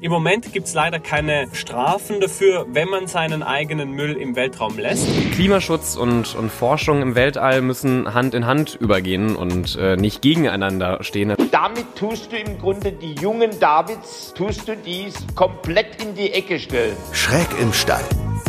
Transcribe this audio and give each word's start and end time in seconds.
Im 0.00 0.12
Moment 0.12 0.52
gibt 0.52 0.66
es 0.66 0.74
leider 0.74 0.98
keine 1.00 1.48
Strafen 1.54 2.20
dafür, 2.20 2.66
wenn 2.68 2.88
man 2.88 3.06
seinen 3.06 3.42
eigenen 3.42 3.92
Müll 3.92 4.12
im 4.12 4.36
Weltraum 4.36 4.78
lässt. 4.78 5.06
Klimaschutz 5.32 5.96
und, 5.96 6.34
und 6.34 6.52
Forschung 6.52 7.00
im 7.00 7.14
Weltall 7.14 7.62
müssen 7.62 8.12
Hand 8.12 8.34
in 8.34 8.46
Hand 8.46 8.76
übergehen 8.78 9.36
und 9.36 9.76
äh, 9.76 9.96
nicht 9.96 10.20
gegeneinander 10.20 11.02
stehen. 11.02 11.34
Damit 11.50 11.96
tust 11.96 12.30
du 12.30 12.36
im 12.36 12.58
Grunde 12.58 12.92
die 12.92 13.14
jungen 13.14 13.58
Davids, 13.58 14.34
tust 14.34 14.68
du 14.68 14.76
dies 14.76 15.14
komplett 15.34 16.02
in 16.02 16.14
die 16.14 16.30
Ecke 16.32 16.58
stellen. 16.58 16.96
Schräg 17.12 17.48
im 17.58 17.72
Stall, 17.72 18.04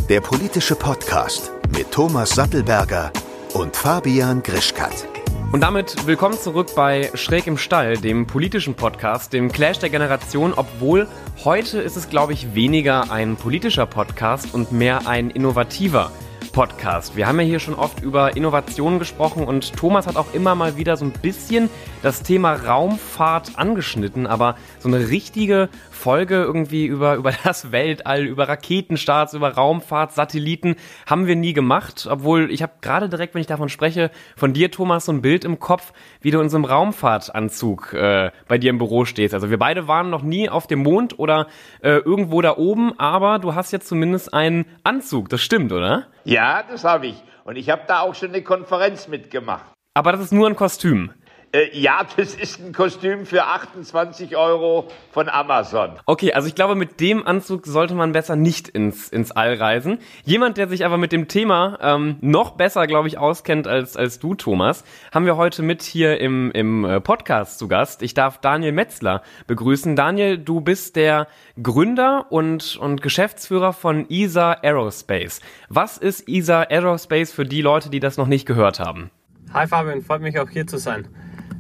der 0.10 0.20
politische 0.20 0.76
Podcast 0.76 1.52
mit 1.76 1.92
Thomas 1.92 2.32
Sattelberger 2.32 3.14
und 3.54 3.76
Fabian 3.76 4.44
Grischkat. 4.44 5.17
Und 5.54 5.62
damit 5.62 6.06
willkommen 6.06 6.38
zurück 6.38 6.76
bei 6.76 7.10
Schräg 7.14 7.48
im 7.48 7.58
Stall, 7.58 7.96
dem 7.98 8.28
politischen 8.28 8.76
Podcast, 8.76 9.32
dem 9.32 9.50
Clash 9.50 9.80
der 9.80 9.90
Generation, 9.90 10.54
obwohl 10.54 11.08
heute 11.46 11.80
ist 11.80 11.96
es, 11.96 12.10
glaube 12.10 12.34
ich, 12.34 12.54
weniger 12.54 13.10
ein 13.12 13.38
politischer 13.38 13.86
Podcast 13.86 14.54
und 14.54 14.74
mehr 14.74 15.08
ein 15.08 15.30
innovativer 15.30 16.12
Podcast. 16.52 17.16
Wir 17.16 17.28
haben 17.28 17.40
ja 17.40 17.46
hier 17.46 17.60
schon 17.60 17.76
oft 17.76 18.02
über 18.04 18.36
Innovationen 18.36 19.00
gesprochen 19.00 19.46
und 19.46 19.74
Thomas 19.76 20.06
hat 20.06 20.18
auch 20.18 20.34
immer 20.34 20.54
mal 20.54 20.76
wieder 20.76 20.98
so 20.98 21.06
ein 21.06 21.12
bisschen 21.12 21.70
das 22.04 22.24
Thema 22.24 22.54
Raumfahrt 22.54 23.58
angeschnitten, 23.58 24.28
aber 24.28 24.58
so 24.80 24.90
eine 24.90 25.08
richtige 25.08 25.70
Folge 25.98 26.36
irgendwie 26.36 26.86
über, 26.86 27.16
über 27.16 27.34
das 27.44 27.72
Weltall, 27.72 28.26
über 28.26 28.48
Raketenstarts, 28.48 29.34
über 29.34 29.54
Raumfahrt, 29.54 30.14
Satelliten 30.14 30.76
haben 31.06 31.28
wir 31.28 31.36
nie 31.36 31.54
gemacht, 31.54 32.08
obwohl 32.10 32.50
ich 32.52 32.62
habe 32.62 32.74
gerade 32.82 33.10
direkt, 33.10 33.34
wenn 33.34 33.42
ich 33.42 33.48
davon 33.48 33.70
spreche, 33.70 34.12
von 34.36 34.54
dir, 34.54 34.72
Thomas, 34.72 35.06
so 35.06 35.12
ein 35.12 35.22
Bild 35.22 35.44
im 35.44 35.60
Kopf, 35.60 35.92
wie 36.22 36.32
du 36.32 36.40
in 36.40 36.50
so 36.50 36.58
einem 36.58 36.66
Raumfahrtanzug 36.66 37.94
äh, 37.94 38.32
bei 38.48 38.58
dir 38.58 38.70
im 38.70 38.78
Büro 38.78 39.06
stehst. 39.06 39.34
Also 39.34 39.50
wir 39.50 39.60
beide 39.60 39.88
waren 39.88 40.10
noch 40.10 40.22
nie 40.22 40.50
auf 40.50 40.68
dem 40.68 40.84
Mond 40.84 41.20
oder 41.20 41.48
äh, 41.82 41.98
irgendwo 41.98 42.42
da 42.42 42.56
oben, 42.58 42.98
aber 43.00 43.40
du 43.40 43.56
hast 43.56 43.72
jetzt 43.72 43.88
zumindest 43.88 44.34
einen 44.34 44.66
Anzug, 44.84 45.30
das 45.30 45.42
stimmt, 45.42 45.72
oder? 45.72 46.08
Ja, 46.24 46.64
das 46.64 46.84
habe 46.84 47.08
ich. 47.08 47.24
Und 47.44 47.56
ich 47.56 47.70
habe 47.70 47.84
da 47.88 48.02
auch 48.02 48.14
schon 48.14 48.30
eine 48.30 48.44
Konferenz 48.44 49.08
mitgemacht. 49.08 49.66
Aber 49.94 50.12
das 50.12 50.22
ist 50.22 50.34
nur 50.34 50.48
ein 50.48 50.56
Kostüm. 50.56 51.12
Äh, 51.54 51.70
ja, 51.78 52.06
das 52.18 52.36
ist 52.36 52.60
ein 52.60 52.74
Kostüm 52.74 53.26
für 53.26 53.46
28 53.46 54.36
Euro 54.36 54.90
von 55.12 55.30
Amazon. 55.30 55.92
Okay, 56.06 56.34
also 56.34 56.48
ich 56.48 56.56
glaube, 56.56 56.76
mit 56.76 57.00
dem 57.00 57.26
Anzug 57.26 57.66
sollte 57.66 57.96
man 57.96 58.12
besser 58.12 58.36
nicht 58.36 58.68
ins, 58.68 59.08
ins 59.08 59.32
All 59.32 59.54
reisen. 59.54 60.00
Jemand, 60.26 60.58
der 60.58 60.68
sich 60.68 60.86
aber 60.86 60.98
mit 60.98 61.14
dem 61.14 61.30
Thema 61.30 61.80
ähm, 61.82 62.18
noch 62.20 62.52
besser, 62.52 62.86
glaube 62.86 63.08
ich, 63.08 63.18
auskennt 63.18 63.66
als, 63.66 63.96
als 63.96 64.20
du, 64.20 64.36
Thomas, 64.36 64.84
haben 65.14 65.26
wir 65.26 65.38
heute 65.38 65.64
mit 65.64 65.84
hier 65.84 66.20
im, 66.20 66.52
im 66.52 66.84
äh, 66.84 67.00
Podcast 67.00 67.60
zu 67.60 67.70
Gast. 67.70 68.02
Ich 68.02 68.14
darf 68.14 68.40
Daniel 68.40 68.74
Metzler 68.74 69.24
begrüßen. 69.48 69.96
Daniel, 69.96 70.38
du 70.38 70.60
bist 70.60 70.98
der 70.98 71.28
Gründer 71.64 72.26
und, 72.30 72.76
und 72.76 73.02
Geschäftsführer 73.02 73.72
von 73.72 74.10
ESA 74.10 74.52
Aerospace. 74.52 75.40
Was 75.70 75.98
ist 75.98 76.28
ESA 76.28 76.64
Aerospace 76.64 77.32
für 77.32 77.46
die 77.46 77.62
Leute, 77.62 77.90
die 77.90 78.02
das 78.02 78.18
noch 78.18 78.28
nicht 78.28 78.46
gehört 78.46 78.82
haben? 78.82 79.12
Hi 79.54 79.66
Fabian, 79.66 80.02
freut 80.02 80.22
mich 80.22 80.38
auch 80.40 80.50
hier 80.50 80.68
zu 80.68 80.78
sein. 80.78 81.08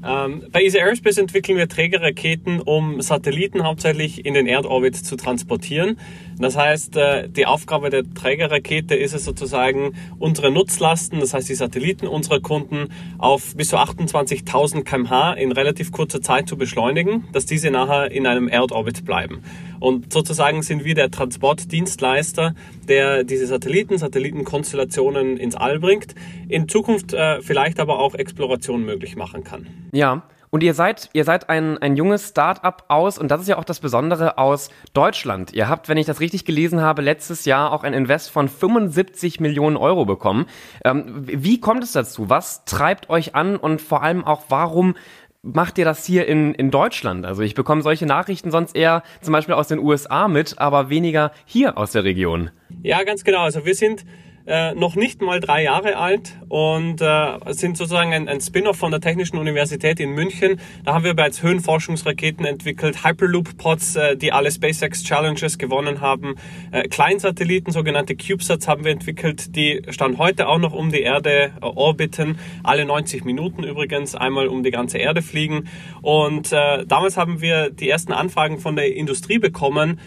Ähm, 0.07 0.43
bei 0.51 0.63
Easy 0.63 0.79
Aerospace 0.79 1.17
entwickeln 1.17 1.57
wir 1.57 1.67
Trägerraketen, 1.67 2.61
um 2.61 3.01
Satelliten 3.01 3.63
hauptsächlich 3.63 4.25
in 4.25 4.33
den 4.33 4.47
Erdorbit 4.47 4.95
zu 4.95 5.15
transportieren. 5.15 5.97
Das 6.39 6.55
heißt, 6.55 6.95
äh, 6.97 7.29
die 7.29 7.45
Aufgabe 7.45 7.89
der 7.89 8.03
Trägerrakete 8.13 8.95
ist 8.95 9.13
es 9.13 9.25
sozusagen, 9.25 9.93
unsere 10.19 10.51
Nutzlasten, 10.51 11.19
das 11.19 11.33
heißt 11.33 11.49
die 11.49 11.55
Satelliten 11.55 12.07
unserer 12.07 12.39
Kunden, 12.39 12.89
auf 13.17 13.55
bis 13.55 13.69
zu 13.69 13.77
28.000 13.77 14.83
kmh 14.83 15.33
in 15.33 15.51
relativ 15.51 15.91
kurzer 15.91 16.21
Zeit 16.21 16.47
zu 16.47 16.57
beschleunigen, 16.57 17.25
dass 17.33 17.45
diese 17.45 17.71
nachher 17.71 18.11
in 18.11 18.27
einem 18.27 18.47
Erdorbit 18.47 19.05
bleiben. 19.05 19.41
Und 19.79 20.13
sozusagen 20.13 20.61
sind 20.61 20.83
wir 20.85 20.95
der 20.95 21.11
Transportdienstleister, 21.11 22.53
der 22.87 23.23
diese 23.23 23.47
Satelliten, 23.47 23.97
Satellitenkonstellationen 23.97 25.37
ins 25.37 25.55
All 25.55 25.79
bringt, 25.79 26.15
in 26.47 26.67
Zukunft 26.67 27.13
äh, 27.13 27.41
vielleicht 27.41 27.79
aber 27.79 27.99
auch 27.99 28.15
Exploration 28.15 28.85
möglich 28.85 29.15
machen 29.15 29.43
kann. 29.43 29.67
Ja. 29.91 30.23
Und 30.57 30.63
ihr 30.63 30.73
seid, 30.73 31.11
ihr 31.13 31.23
seid 31.23 31.49
ein, 31.49 31.77
ein 31.77 31.95
junges 31.95 32.29
Start-up 32.29 32.85
aus, 32.87 33.19
und 33.19 33.29
das 33.29 33.41
ist 33.41 33.47
ja 33.47 33.59
auch 33.59 33.63
das 33.63 33.79
Besondere 33.79 34.39
aus 34.39 34.71
Deutschland. 34.95 35.53
Ihr 35.53 35.69
habt, 35.69 35.87
wenn 35.87 35.97
ich 35.97 36.07
das 36.07 36.19
richtig 36.19 36.45
gelesen 36.45 36.81
habe, 36.81 37.03
letztes 37.03 37.45
Jahr 37.45 37.71
auch 37.71 37.83
ein 37.83 37.93
Invest 37.93 38.31
von 38.31 38.49
75 38.49 39.39
Millionen 39.39 39.77
Euro 39.77 40.05
bekommen. 40.05 40.47
Ähm, 40.83 41.05
wie 41.27 41.59
kommt 41.59 41.83
es 41.83 41.91
dazu? 41.91 42.31
Was 42.31 42.65
treibt 42.65 43.11
euch 43.11 43.35
an 43.35 43.55
und 43.55 43.81
vor 43.81 44.01
allem 44.01 44.25
auch, 44.25 44.45
warum 44.49 44.95
macht 45.43 45.77
ihr 45.77 45.85
das 45.85 46.03
hier 46.07 46.25
in, 46.25 46.55
in 46.55 46.71
Deutschland? 46.71 47.27
Also 47.27 47.43
ich 47.43 47.53
bekomme 47.53 47.83
solche 47.83 48.07
Nachrichten 48.07 48.49
sonst 48.49 48.75
eher 48.75 49.03
zum 49.21 49.33
Beispiel 49.33 49.53
aus 49.53 49.67
den 49.67 49.77
USA 49.77 50.27
mit, 50.27 50.57
aber 50.57 50.89
weniger 50.89 51.33
hier 51.45 51.77
aus 51.77 51.91
der 51.91 52.03
Region. 52.03 52.49
Ja, 52.81 53.03
ganz 53.03 53.23
genau. 53.23 53.41
Also 53.41 53.63
wir 53.63 53.75
sind 53.75 54.05
äh, 54.47 54.73
noch 54.75 54.95
nicht 54.95 55.21
mal 55.21 55.41
drei 55.41 55.63
Jahre 55.63 55.97
alt 55.97 56.37
und 56.47 57.01
äh, 57.01 57.37
sind 57.47 57.75
sozusagen 57.75 58.13
ein, 58.13 58.29
ein 58.29 58.39
Spin-off 58.39 58.77
von 58.77 58.91
der 58.91 59.01
Technischen 59.01 59.37
Universität 59.37 59.99
in 59.99 60.11
München. 60.11 60.59
Da 60.85 60.93
haben 60.93 61.03
wir 61.03 61.13
bereits 61.13 61.43
Höhenforschungsraketen 61.43 62.45
entwickelt, 62.45 63.03
Hyperloop-Pods, 63.03 63.95
äh, 63.97 64.15
die 64.15 64.31
alle 64.31 64.49
SpaceX 64.49 65.03
Challenges 65.03 65.57
gewonnen 65.57 65.99
haben, 65.99 66.35
äh, 66.71 66.87
Kleinsatelliten, 66.87 67.73
sogenannte 67.73 68.15
CubeSats 68.15 68.69
haben 68.69 68.85
wir 68.85 68.93
entwickelt, 68.93 69.55
die 69.57 69.81
stand 69.89 70.17
heute 70.17 70.47
auch 70.47 70.59
noch 70.59 70.73
um 70.73 70.91
die 70.91 71.01
Erde 71.01 71.51
äh, 71.61 71.65
orbiten, 71.65 72.39
alle 72.63 72.85
90 72.85 73.25
Minuten 73.25 73.63
übrigens, 73.63 74.15
einmal 74.15 74.47
um 74.47 74.63
die 74.63 74.71
ganze 74.71 74.97
Erde 74.97 75.21
fliegen. 75.21 75.67
Und 76.01 76.53
äh, 76.53 76.85
damals 76.85 77.17
haben 77.17 77.41
wir 77.41 77.69
die 77.69 77.89
ersten 77.89 78.13
Anfragen 78.13 78.59
von 78.59 78.77
der 78.77 78.95
Industrie 78.95 79.39
bekommen 79.39 79.99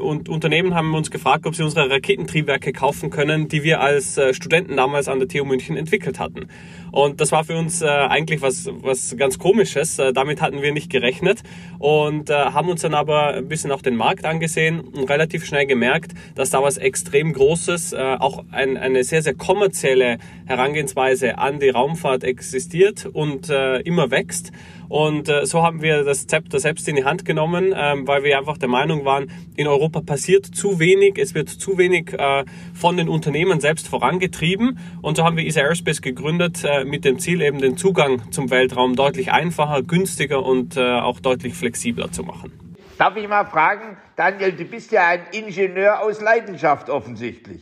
und 0.00 0.28
Unternehmen 0.28 0.74
haben 0.74 0.94
uns 0.94 1.10
gefragt, 1.10 1.46
ob 1.46 1.54
sie 1.54 1.62
unsere 1.62 1.90
Raketentriebwerke 1.90 2.72
kaufen 2.72 3.10
können, 3.10 3.48
die 3.48 3.62
wir 3.66 3.80
als 3.80 4.16
äh, 4.16 4.32
Studenten 4.32 4.76
damals 4.76 5.08
an 5.08 5.18
der 5.18 5.28
TU 5.28 5.44
München 5.44 5.76
entwickelt 5.76 6.18
hatten. 6.18 6.48
Und 6.92 7.20
das 7.20 7.32
war 7.32 7.44
für 7.44 7.58
uns 7.58 7.82
äh, 7.82 7.86
eigentlich 7.86 8.40
was, 8.40 8.70
was 8.80 9.14
ganz 9.18 9.38
Komisches. 9.38 9.98
Äh, 9.98 10.12
damit 10.12 10.40
hatten 10.40 10.62
wir 10.62 10.72
nicht 10.72 10.88
gerechnet 10.88 11.42
und 11.78 12.30
äh, 12.30 12.34
haben 12.34 12.68
uns 12.70 12.82
dann 12.82 12.94
aber 12.94 13.34
ein 13.34 13.48
bisschen 13.48 13.72
auch 13.72 13.82
den 13.82 13.96
Markt 13.96 14.24
angesehen 14.24 14.80
und 14.80 15.10
relativ 15.10 15.44
schnell 15.44 15.66
gemerkt, 15.66 16.12
dass 16.36 16.50
da 16.50 16.62
was 16.62 16.78
extrem 16.78 17.32
Großes, 17.32 17.92
äh, 17.92 18.16
auch 18.18 18.44
ein, 18.52 18.76
eine 18.76 19.04
sehr, 19.04 19.20
sehr 19.20 19.34
kommerzielle 19.34 20.18
Herangehensweise 20.46 21.38
an 21.38 21.58
die 21.58 21.68
Raumfahrt 21.68 22.24
existiert 22.24 23.04
und 23.04 23.50
äh, 23.50 23.80
immer 23.80 24.10
wächst. 24.10 24.52
Und 24.88 25.28
äh, 25.28 25.46
so 25.46 25.62
haben 25.62 25.82
wir 25.82 26.04
das 26.04 26.26
Zepter 26.26 26.60
selbst 26.60 26.88
in 26.88 26.96
die 26.96 27.04
Hand 27.04 27.24
genommen, 27.24 27.74
ähm, 27.76 28.06
weil 28.06 28.22
wir 28.22 28.38
einfach 28.38 28.58
der 28.58 28.68
Meinung 28.68 29.04
waren, 29.04 29.30
in 29.56 29.66
Europa 29.66 30.00
passiert 30.00 30.46
zu 30.46 30.78
wenig, 30.78 31.18
es 31.18 31.34
wird 31.34 31.48
zu 31.48 31.78
wenig 31.78 32.12
äh, 32.12 32.44
von 32.74 32.96
den 32.96 33.08
Unternehmen 33.08 33.60
selbst 33.60 33.88
vorangetrieben. 33.88 34.78
Und 35.02 35.16
so 35.16 35.24
haben 35.24 35.36
wir 35.36 35.46
ESA 35.46 35.60
Aerospace 35.60 36.02
gegründet 36.02 36.64
äh, 36.64 36.84
mit 36.84 37.04
dem 37.04 37.18
Ziel, 37.18 37.42
eben 37.42 37.58
den 37.58 37.76
Zugang 37.76 38.30
zum 38.30 38.50
Weltraum 38.50 38.96
deutlich 38.96 39.32
einfacher, 39.32 39.82
günstiger 39.82 40.44
und 40.44 40.76
äh, 40.76 40.80
auch 40.80 41.20
deutlich 41.20 41.54
flexibler 41.54 42.12
zu 42.12 42.22
machen. 42.22 42.52
Darf 42.98 43.16
ich 43.16 43.28
mal 43.28 43.44
fragen, 43.44 43.96
Daniel, 44.16 44.52
du 44.52 44.64
bist 44.64 44.90
ja 44.90 45.06
ein 45.08 45.20
Ingenieur 45.32 46.00
aus 46.00 46.22
Leidenschaft 46.22 46.88
offensichtlich. 46.88 47.60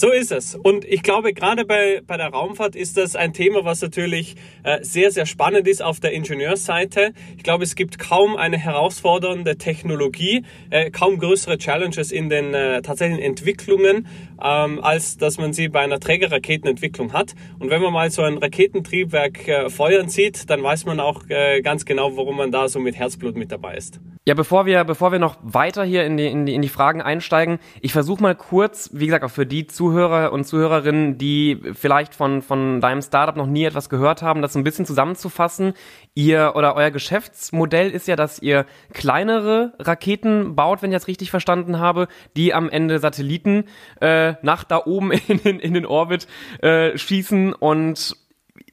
So 0.00 0.12
ist 0.12 0.30
es. 0.30 0.54
Und 0.54 0.84
ich 0.84 1.02
glaube, 1.02 1.32
gerade 1.32 1.64
bei, 1.64 2.02
bei 2.06 2.16
der 2.16 2.28
Raumfahrt 2.28 2.76
ist 2.76 2.96
das 2.96 3.16
ein 3.16 3.32
Thema, 3.32 3.64
was 3.64 3.82
natürlich 3.82 4.36
äh, 4.62 4.78
sehr, 4.80 5.10
sehr 5.10 5.26
spannend 5.26 5.66
ist 5.66 5.82
auf 5.82 5.98
der 5.98 6.12
Ingenieursseite. 6.12 7.12
Ich 7.36 7.42
glaube, 7.42 7.64
es 7.64 7.74
gibt 7.74 7.98
kaum 7.98 8.36
eine 8.36 8.58
herausfordernde 8.58 9.58
Technologie, 9.58 10.44
äh, 10.70 10.92
kaum 10.92 11.18
größere 11.18 11.58
Challenges 11.58 12.12
in 12.12 12.28
den 12.28 12.54
äh, 12.54 12.80
tatsächlichen 12.80 13.24
Entwicklungen, 13.24 14.06
ähm, 14.40 14.78
als 14.84 15.16
dass 15.16 15.36
man 15.36 15.52
sie 15.52 15.66
bei 15.66 15.80
einer 15.80 15.98
Trägerraketenentwicklung 15.98 17.12
hat. 17.12 17.34
Und 17.58 17.70
wenn 17.70 17.82
man 17.82 17.92
mal 17.92 18.08
so 18.12 18.22
ein 18.22 18.38
Raketentriebwerk 18.38 19.72
feuern 19.72 20.08
sieht, 20.08 20.48
dann 20.48 20.62
weiß 20.62 20.84
man 20.84 21.00
auch 21.00 21.24
ganz 21.62 21.84
genau, 21.84 22.16
warum 22.16 22.36
man 22.36 22.52
da 22.52 22.68
so 22.68 22.78
mit 22.78 22.94
Herzblut 22.96 23.36
mit 23.36 23.50
dabei 23.50 23.76
ist. 23.76 23.98
Ja, 24.28 24.34
bevor 24.34 24.66
wir, 24.66 24.84
bevor 24.84 25.10
wir 25.10 25.18
noch 25.18 25.38
weiter 25.42 25.84
hier 25.84 26.04
in 26.04 26.18
die, 26.18 26.26
in 26.26 26.44
die, 26.44 26.54
in 26.54 26.60
die 26.60 26.68
Fragen 26.68 27.00
einsteigen, 27.00 27.58
ich 27.80 27.94
versuche 27.94 28.22
mal 28.22 28.34
kurz, 28.34 28.90
wie 28.92 29.06
gesagt, 29.06 29.24
auch 29.24 29.30
für 29.30 29.46
die 29.46 29.66
Zuhörer 29.66 29.87
und 29.88 30.44
Zuhörerinnen, 30.44 31.18
die 31.18 31.60
vielleicht 31.72 32.14
von, 32.14 32.42
von 32.42 32.80
deinem 32.80 33.02
Startup 33.02 33.36
noch 33.36 33.46
nie 33.46 33.64
etwas 33.64 33.88
gehört 33.88 34.22
haben, 34.22 34.42
das 34.42 34.54
ein 34.56 34.64
bisschen 34.64 34.86
zusammenzufassen. 34.86 35.74
Ihr 36.14 36.52
oder 36.54 36.76
euer 36.76 36.90
Geschäftsmodell 36.90 37.90
ist 37.90 38.08
ja, 38.08 38.16
dass 38.16 38.40
ihr 38.40 38.66
kleinere 38.92 39.72
Raketen 39.78 40.54
baut, 40.54 40.82
wenn 40.82 40.90
ich 40.90 40.96
das 40.96 41.08
richtig 41.08 41.30
verstanden 41.30 41.78
habe, 41.78 42.08
die 42.36 42.54
am 42.54 42.68
Ende 42.68 42.98
Satelliten 42.98 43.64
äh, 44.00 44.34
nach 44.42 44.64
da 44.64 44.82
oben 44.84 45.12
in, 45.28 45.38
in, 45.40 45.60
in 45.60 45.74
den 45.74 45.86
Orbit 45.86 46.26
äh, 46.60 46.96
schießen 46.96 47.52
und 47.52 48.16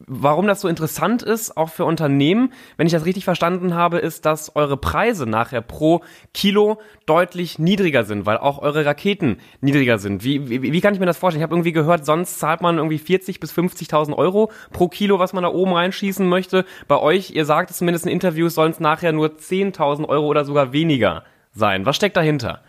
warum 0.08 0.48
das 0.48 0.62
so 0.62 0.68
interessant 0.68 1.24
ist, 1.24 1.58
auch 1.58 1.70
für 1.70 1.86
Unternehmen, 1.86 2.52
wenn 2.78 2.88
ich 2.88 2.94
das 2.94 3.06
richtig 3.06 3.26
verstanden 3.26 3.74
habe, 3.74 3.98
ist, 4.00 4.26
dass 4.26 4.56
eure 4.56 4.78
Preise 4.78 5.26
nachher 5.26 5.62
pro 5.62 6.02
Kilo 6.34 6.80
deutlich 7.06 7.60
niedriger 7.60 8.04
sind, 8.04 8.26
weil 8.26 8.38
auch 8.38 8.60
eure 8.60 8.86
Raketen 8.86 9.38
niedriger 9.62 9.98
sind. 9.98 10.24
Wie, 10.24 10.50
wie, 10.50 10.62
wie 10.62 10.82
kann 10.82 10.94
ich 10.94 11.00
mir 11.00 11.06
das 11.06 11.18
vorstellen? 11.18 11.42
Ich 11.42 11.44
habe 11.44 11.56
irgendwie 11.56 11.72
gehört, 11.72 12.06
sonst 12.06 12.40
zahlt 12.40 12.62
man 12.62 12.78
irgendwie 12.78 13.00
40 13.00 13.40
bis 13.40 13.54
50.000 13.54 14.16
Euro 14.16 14.52
pro 14.72 14.88
Kilo, 14.88 15.20
was 15.20 15.34
man 15.34 15.44
da 15.44 15.50
oben 15.50 15.74
reinschießen 15.74 16.28
möchte. 16.28 16.66
Bei 16.88 17.00
euch, 17.00 17.32
ihr 17.32 17.46
sagt 17.46 17.72
es 17.72 17.78
zumindest 17.78 18.06
in 18.06 18.12
Interviews, 18.12 18.56
sollen 18.56 18.72
es 18.72 18.80
nachher 18.80 19.12
nur 19.12 19.30
10.000 19.30 20.08
Euro 20.08 20.28
oder 20.28 20.46
sogar 20.46 20.74
weniger 20.74 21.24
sein. 21.52 21.86
Was 21.86 21.96
steckt 21.96 22.18
dahinter? 22.18 22.62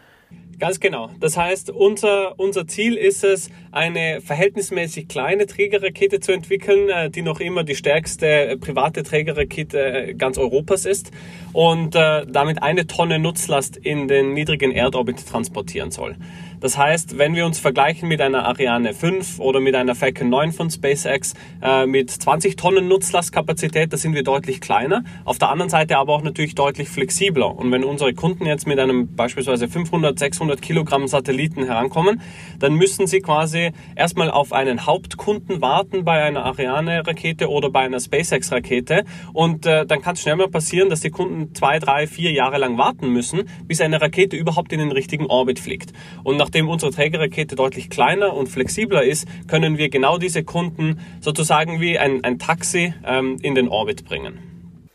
Ganz 0.58 0.80
genau. 0.80 1.10
Das 1.20 1.36
heißt, 1.36 1.70
unser, 1.70 2.38
unser 2.38 2.66
Ziel 2.66 2.94
ist 2.96 3.24
es, 3.24 3.50
eine 3.72 4.22
verhältnismäßig 4.22 5.06
kleine 5.06 5.44
Trägerrakete 5.46 6.18
zu 6.20 6.32
entwickeln, 6.32 6.88
äh, 6.88 7.10
die 7.10 7.20
noch 7.20 7.40
immer 7.40 7.62
die 7.62 7.74
stärkste 7.74 8.26
äh, 8.26 8.56
private 8.56 9.02
Trägerrakete 9.02 9.78
äh, 9.78 10.14
ganz 10.14 10.38
Europas 10.38 10.86
ist 10.86 11.10
und 11.52 11.94
damit 11.94 12.62
eine 12.62 12.86
Tonne 12.86 13.18
Nutzlast 13.18 13.76
in 13.78 14.08
den 14.08 14.34
niedrigen 14.34 14.72
Erdorbit 14.72 15.26
transportieren 15.26 15.90
soll. 15.90 16.16
Das 16.66 16.76
heißt, 16.76 17.16
wenn 17.16 17.36
wir 17.36 17.46
uns 17.46 17.60
vergleichen 17.60 18.08
mit 18.08 18.20
einer 18.20 18.44
Ariane 18.44 18.92
5 18.92 19.38
oder 19.38 19.60
mit 19.60 19.76
einer 19.76 19.94
Falcon 19.94 20.28
9 20.28 20.50
von 20.50 20.68
SpaceX 20.68 21.34
äh, 21.62 21.86
mit 21.86 22.10
20 22.10 22.56
Tonnen 22.56 22.88
Nutzlastkapazität, 22.88 23.92
da 23.92 23.96
sind 23.96 24.14
wir 24.14 24.24
deutlich 24.24 24.60
kleiner. 24.60 25.04
Auf 25.24 25.38
der 25.38 25.50
anderen 25.50 25.70
Seite 25.70 25.96
aber 25.96 26.12
auch 26.12 26.24
natürlich 26.24 26.56
deutlich 26.56 26.88
flexibler. 26.88 27.56
Und 27.56 27.70
wenn 27.70 27.84
unsere 27.84 28.14
Kunden 28.14 28.46
jetzt 28.46 28.66
mit 28.66 28.80
einem 28.80 29.14
beispielsweise 29.14 29.68
500, 29.68 30.18
600 30.18 30.60
Kilogramm 30.60 31.06
Satelliten 31.06 31.66
herankommen, 31.66 32.20
dann 32.58 32.74
müssen 32.74 33.06
sie 33.06 33.20
quasi 33.20 33.70
erstmal 33.94 34.28
auf 34.28 34.52
einen 34.52 34.86
Hauptkunden 34.86 35.60
warten 35.60 36.04
bei 36.04 36.20
einer 36.24 36.44
Ariane-Rakete 36.46 37.48
oder 37.48 37.70
bei 37.70 37.82
einer 37.82 38.00
SpaceX-Rakete. 38.00 39.04
Und 39.32 39.66
äh, 39.66 39.86
dann 39.86 40.02
kann 40.02 40.14
es 40.14 40.22
schnell 40.22 40.34
mal 40.34 40.48
passieren, 40.48 40.90
dass 40.90 40.98
die 40.98 41.10
Kunden 41.10 41.54
zwei, 41.54 41.78
drei, 41.78 42.08
vier 42.08 42.32
Jahre 42.32 42.58
lang 42.58 42.76
warten 42.76 43.10
müssen, 43.10 43.48
bis 43.68 43.80
eine 43.80 44.00
Rakete 44.00 44.34
überhaupt 44.34 44.72
in 44.72 44.80
den 44.80 44.90
richtigen 44.90 45.26
Orbit 45.26 45.60
fliegt. 45.60 45.92
Und 46.24 46.36
nachdem 46.38 46.55
unsere 46.64 46.92
Trägerrakete 46.92 47.56
deutlich 47.56 47.90
kleiner 47.90 48.32
und 48.32 48.48
flexibler 48.48 49.04
ist, 49.04 49.28
können 49.48 49.76
wir 49.76 49.90
genau 49.90 50.18
diese 50.18 50.42
Kunden 50.42 51.00
sozusagen 51.20 51.80
wie 51.80 51.98
ein, 51.98 52.24
ein 52.24 52.38
Taxi 52.38 52.94
ähm, 53.04 53.36
in 53.42 53.54
den 53.54 53.68
Orbit 53.68 54.04
bringen. 54.06 54.38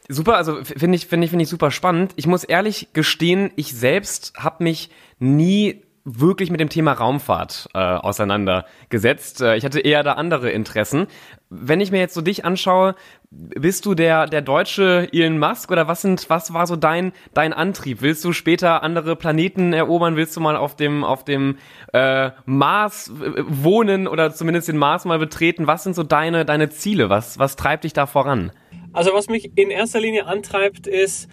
Super, 0.09 0.35
also 0.35 0.63
finde 0.63 0.97
ich, 0.97 1.05
finde 1.05 1.25
ich, 1.25 1.29
finde 1.29 1.43
ich 1.43 1.49
super 1.49 1.71
spannend. 1.71 2.13
Ich 2.17 2.27
muss 2.27 2.43
ehrlich 2.43 2.89
gestehen, 2.91 3.51
ich 3.55 3.73
selbst 3.73 4.33
habe 4.35 4.63
mich 4.63 4.89
nie 5.19 5.83
wirklich 6.03 6.49
mit 6.49 6.59
dem 6.59 6.69
Thema 6.69 6.93
Raumfahrt 6.93 7.69
äh, 7.73 7.77
auseinandergesetzt. 7.77 9.41
Äh, 9.41 9.55
ich 9.55 9.65
hatte 9.65 9.79
eher 9.79 10.03
da 10.03 10.13
andere 10.13 10.49
Interessen. 10.51 11.07
Wenn 11.49 11.81
ich 11.81 11.91
mir 11.91 11.99
jetzt 11.99 12.13
so 12.13 12.21
dich 12.21 12.45
anschaue, 12.45 12.95
bist 13.29 13.85
du 13.85 13.93
der 13.93 14.25
der 14.25 14.41
deutsche 14.41 15.07
Elon 15.11 15.37
Musk 15.37 15.71
oder 15.71 15.87
was 15.87 16.01
sind 16.01 16.29
was 16.29 16.53
war 16.53 16.65
so 16.65 16.75
dein 16.75 17.11
dein 17.33 17.53
Antrieb? 17.53 18.01
Willst 18.01 18.25
du 18.25 18.33
später 18.33 18.83
andere 18.83 19.15
Planeten 19.15 19.73
erobern? 19.73 20.15
Willst 20.15 20.35
du 20.35 20.41
mal 20.41 20.55
auf 20.55 20.75
dem 20.75 21.03
auf 21.03 21.23
dem 21.23 21.57
äh, 21.93 22.31
Mars 22.45 23.09
äh, 23.09 23.43
wohnen 23.47 24.07
oder 24.07 24.33
zumindest 24.33 24.67
den 24.67 24.77
Mars 24.77 25.05
mal 25.05 25.19
betreten? 25.19 25.67
Was 25.67 25.83
sind 25.83 25.95
so 25.95 26.03
deine 26.03 26.45
deine 26.45 26.69
Ziele? 26.69 27.09
Was 27.09 27.37
was 27.37 27.55
treibt 27.55 27.83
dich 27.83 27.93
da 27.93 28.07
voran? 28.07 28.51
Also 28.93 29.13
was 29.13 29.29
mich 29.29 29.51
in 29.55 29.69
erster 29.69 29.99
Linie 29.99 30.25
antreibt, 30.25 30.87
ist 30.87 31.29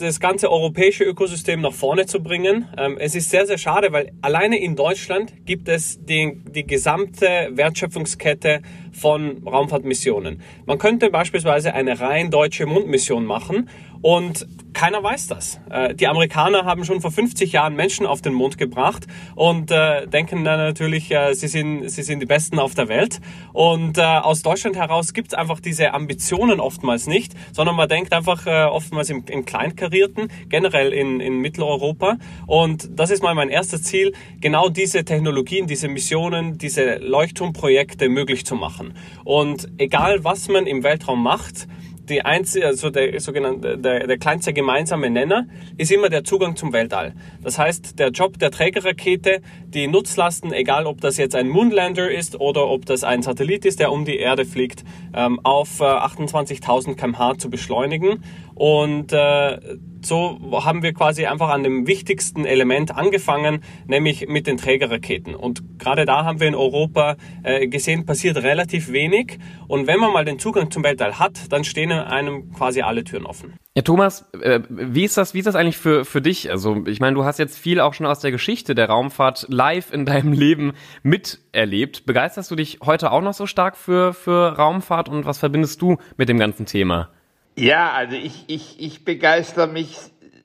das 0.00 0.20
ganze 0.20 0.50
europäische 0.50 1.04
Ökosystem 1.04 1.60
nach 1.60 1.72
vorne 1.72 2.06
zu 2.06 2.22
bringen. 2.22 2.68
Ähm, 2.76 2.96
es 2.98 3.14
ist 3.14 3.30
sehr, 3.30 3.46
sehr 3.46 3.58
schade, 3.58 3.92
weil 3.92 4.12
alleine 4.22 4.58
in 4.58 4.76
Deutschland 4.76 5.32
gibt 5.44 5.68
es 5.68 6.04
die, 6.04 6.40
die 6.54 6.66
gesamte 6.66 7.50
Wertschöpfungskette 7.52 8.62
von 8.92 9.42
Raumfahrtmissionen. 9.46 10.42
Man 10.66 10.78
könnte 10.78 11.10
beispielsweise 11.10 11.74
eine 11.74 12.00
rein 12.00 12.30
deutsche 12.30 12.66
Mondmission 12.66 13.24
machen 13.24 13.68
und 14.02 14.46
keiner 14.78 15.02
weiß 15.02 15.26
das. 15.26 15.60
Äh, 15.70 15.94
die 15.96 16.06
Amerikaner 16.06 16.64
haben 16.64 16.84
schon 16.84 17.00
vor 17.00 17.10
50 17.10 17.50
Jahren 17.50 17.74
Menschen 17.74 18.06
auf 18.06 18.22
den 18.22 18.32
Mond 18.32 18.58
gebracht 18.58 19.08
und 19.34 19.72
äh, 19.72 20.06
denken 20.06 20.44
dann 20.44 20.60
natürlich, 20.60 21.10
äh, 21.10 21.34
sie, 21.34 21.48
sind, 21.48 21.88
sie 21.88 22.04
sind 22.04 22.20
die 22.20 22.26
Besten 22.26 22.60
auf 22.60 22.74
der 22.74 22.88
Welt. 22.88 23.20
Und 23.52 23.98
aus 23.98 24.42
Deutschland 24.42 24.76
heraus 24.76 25.12
gibt 25.14 25.28
es 25.28 25.34
einfach 25.34 25.58
diese 25.58 25.92
Ambitionen 25.92 26.60
oftmals 26.60 27.08
nicht, 27.08 27.32
sondern 27.52 27.74
man 27.74 27.88
denkt 27.88 28.12
einfach 28.12 28.46
oftmals 28.70 29.10
im, 29.10 29.24
im 29.28 29.44
Kleinkarierten, 29.44 30.28
generell 30.48 30.92
in, 30.92 31.18
in 31.18 31.40
Mitteleuropa. 31.40 32.18
Und 32.46 32.88
das 32.92 33.10
ist 33.10 33.22
mal 33.22 33.34
mein 33.34 33.48
erstes 33.48 33.82
Ziel, 33.82 34.12
genau 34.40 34.68
diese 34.68 35.04
Technologien, 35.04 35.66
diese 35.66 35.88
Missionen, 35.88 36.56
diese 36.56 36.98
Leuchtturmprojekte 36.98 38.08
möglich 38.08 38.46
zu 38.46 38.54
machen. 38.54 38.94
Und 39.24 39.68
egal, 39.78 40.22
was 40.22 40.48
man 40.48 40.66
im 40.66 40.84
Weltraum 40.84 41.22
macht, 41.22 41.66
die 42.08 42.24
einzige, 42.24 42.66
also 42.66 42.90
der 42.90 43.20
sogenannte, 43.20 43.78
der, 43.78 44.06
der 44.06 44.18
kleinste 44.18 44.52
gemeinsame 44.52 45.10
Nenner 45.10 45.46
ist 45.76 45.90
immer 45.90 46.08
der 46.08 46.24
Zugang 46.24 46.56
zum 46.56 46.72
Weltall. 46.72 47.14
Das 47.42 47.58
heißt, 47.58 47.98
der 47.98 48.10
Job 48.10 48.38
der 48.38 48.50
Trägerrakete, 48.50 49.40
die 49.66 49.86
Nutzlasten, 49.86 50.52
egal 50.52 50.86
ob 50.86 51.00
das 51.00 51.16
jetzt 51.16 51.34
ein 51.34 51.48
Moonlander 51.48 52.10
ist 52.10 52.40
oder 52.40 52.68
ob 52.68 52.86
das 52.86 53.04
ein 53.04 53.22
Satellit 53.22 53.64
ist, 53.64 53.80
der 53.80 53.92
um 53.92 54.04
die 54.04 54.18
Erde 54.18 54.44
fliegt, 54.44 54.84
ähm, 55.14 55.40
auf 55.42 55.80
28.000 55.80 56.96
kmh 56.96 57.38
zu 57.38 57.50
beschleunigen 57.50 58.22
und 58.54 59.12
äh, 59.12 59.58
so 60.02 60.38
haben 60.64 60.82
wir 60.82 60.92
quasi 60.92 61.26
einfach 61.26 61.48
an 61.50 61.62
dem 61.62 61.86
wichtigsten 61.86 62.44
Element 62.44 62.96
angefangen, 62.96 63.62
nämlich 63.86 64.28
mit 64.28 64.46
den 64.46 64.56
Trägerraketen. 64.56 65.34
Und 65.34 65.78
gerade 65.78 66.04
da 66.04 66.24
haben 66.24 66.40
wir 66.40 66.48
in 66.48 66.54
Europa 66.54 67.16
äh, 67.42 67.66
gesehen, 67.66 68.06
passiert 68.06 68.36
relativ 68.38 68.92
wenig. 68.92 69.38
Und 69.66 69.86
wenn 69.86 70.00
man 70.00 70.12
mal 70.12 70.24
den 70.24 70.38
Zugang 70.38 70.70
zum 70.70 70.84
Weltall 70.84 71.18
hat, 71.18 71.52
dann 71.52 71.64
stehen 71.64 71.92
einem 71.92 72.52
quasi 72.52 72.82
alle 72.82 73.04
Türen 73.04 73.26
offen. 73.26 73.54
Ja, 73.74 73.82
Thomas, 73.82 74.28
äh, 74.40 74.60
wie 74.68 75.04
ist 75.04 75.16
das, 75.16 75.34
wie 75.34 75.38
ist 75.38 75.44
das 75.44 75.54
eigentlich 75.54 75.78
für, 75.78 76.04
für 76.04 76.20
dich? 76.20 76.50
Also, 76.50 76.84
ich 76.86 76.98
meine, 76.98 77.14
du 77.14 77.24
hast 77.24 77.38
jetzt 77.38 77.56
viel 77.56 77.80
auch 77.80 77.94
schon 77.94 78.06
aus 78.06 78.18
der 78.18 78.32
Geschichte 78.32 78.74
der 78.74 78.88
Raumfahrt 78.88 79.46
live 79.50 79.92
in 79.92 80.04
deinem 80.04 80.32
Leben 80.32 80.72
miterlebt. 81.02 82.04
Begeisterst 82.04 82.50
du 82.50 82.56
dich 82.56 82.80
heute 82.84 83.12
auch 83.12 83.22
noch 83.22 83.34
so 83.34 83.46
stark 83.46 83.76
für, 83.76 84.14
für 84.14 84.56
Raumfahrt 84.56 85.08
und 85.08 85.26
was 85.26 85.38
verbindest 85.38 85.80
du 85.80 85.98
mit 86.16 86.28
dem 86.28 86.38
ganzen 86.38 86.66
Thema? 86.66 87.10
Ja, 87.58 87.90
also 87.90 88.14
ich, 88.14 88.44
ich, 88.46 88.76
ich 88.78 89.04
begeister 89.04 89.66
mich 89.66 89.96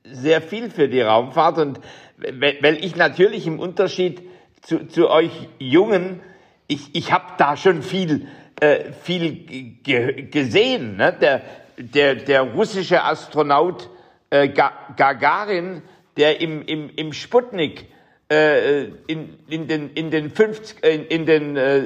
sehr 0.04 0.42
viel 0.42 0.72
für 0.72 0.90
die 0.90 1.02
Raumfahrt 1.02 1.60
und 1.60 1.80
weil 2.18 2.84
ich 2.84 2.96
natürlich 2.96 3.46
im 3.46 3.60
Unterschied 3.60 4.24
zu, 4.64 4.88
zu 4.88 5.12
euch 5.12 5.30
Jungen, 5.60 6.22
ich, 6.66 6.96
ich 6.96 7.12
habe 7.12 7.26
da 7.38 7.56
schon 7.56 7.84
viel, 7.84 8.26
äh, 8.60 8.94
viel 9.04 9.36
ge 9.84 10.24
gesehen. 10.24 10.98
Ne? 10.98 11.16
Der, 11.22 11.42
der, 11.78 12.16
der 12.16 12.42
russische 12.42 13.04
Astronaut 13.04 13.92
äh, 14.32 14.48
Gagarin, 14.48 15.84
der 16.18 16.42
im, 16.42 16.64
im, 16.66 16.90
im 16.96 17.14
Sputnik 17.14 17.86
äh, 18.32 18.86
in, 19.06 19.38
in 19.48 19.68
den, 19.68 19.92
in 19.92 20.10
den, 20.10 20.32
50, 20.32 20.84
in, 20.84 21.06
in 21.06 21.26
den 21.28 21.58
äh, 21.58 21.84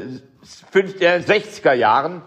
50, 0.71 1.01
äh, 1.01 1.17
60er 1.17 1.73
Jahren 1.73 2.21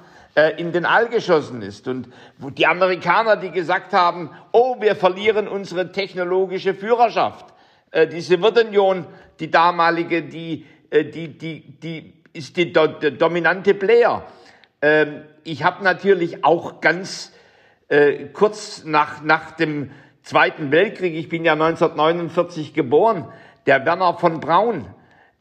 in 0.49 0.73
den 0.73 0.87
All 0.87 1.09
geschossen 1.09 1.63
ist. 1.63 1.89
Und 1.89 2.09
die 2.57 2.67
Amerikaner, 2.67 3.37
die 3.37 3.51
gesagt 3.51 3.93
haben, 3.93 4.31
oh, 4.53 4.81
wir 4.81 4.95
verlieren 4.95 5.49
unsere 5.49 5.93
technologische 5.93 6.75
Führerschaft. 6.75 7.47
Äh, 7.91 8.07
die 8.07 8.21
Sowjetunion, 8.21 9.07
die 9.41 9.51
damalige, 9.51 10.23
die, 10.23 10.67
äh, 10.91 11.05
die, 11.05 11.37
die, 11.37 11.61
die 11.81 12.13
ist 12.33 12.57
die, 12.57 12.73
do, 12.73 12.87
der 12.87 13.13
dominante 13.13 13.75
Player. 13.75 14.25
Ähm, 14.81 15.23
ich 15.45 15.65
habe 15.65 15.83
natürlich 15.83 16.45
auch 16.45 16.81
ganz 16.81 17.33
äh, 17.89 18.27
kurz 18.33 18.85
nach, 18.85 19.23
nach 19.23 19.53
dem 19.53 19.91
Zweiten 20.23 20.71
Weltkrieg, 20.71 21.15
ich 21.15 21.29
bin 21.29 21.45
ja 21.45 21.55
1949 21.55 22.75
geboren, 22.75 23.27
der 23.67 23.85
Werner 23.85 24.15
von 24.15 24.39
Braun, 24.39 24.87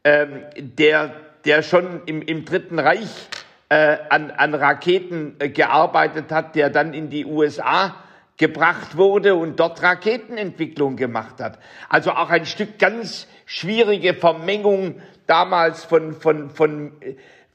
ähm, 0.04 0.42
der, 0.56 1.14
der 1.44 1.62
schon 1.62 2.02
im, 2.06 2.22
im 2.22 2.44
Dritten 2.44 2.78
Reich 2.78 3.28
äh, 3.70 3.96
an, 4.10 4.30
an 4.32 4.54
Raketen 4.54 5.36
äh, 5.38 5.48
gearbeitet 5.48 6.30
hat, 6.30 6.54
der 6.56 6.70
dann 6.70 6.92
in 6.92 7.08
die 7.08 7.24
USA 7.24 7.94
gebracht 8.36 8.96
wurde 8.96 9.34
und 9.36 9.60
dort 9.60 9.82
Raketenentwicklung 9.82 10.96
gemacht 10.96 11.40
hat. 11.40 11.58
Also 11.88 12.10
auch 12.10 12.30
ein 12.30 12.46
Stück 12.46 12.78
ganz 12.78 13.28
schwierige 13.46 14.14
Vermengung 14.14 15.00
damals 15.26 15.84
von, 15.84 16.14
von, 16.14 16.50
von, 16.50 16.92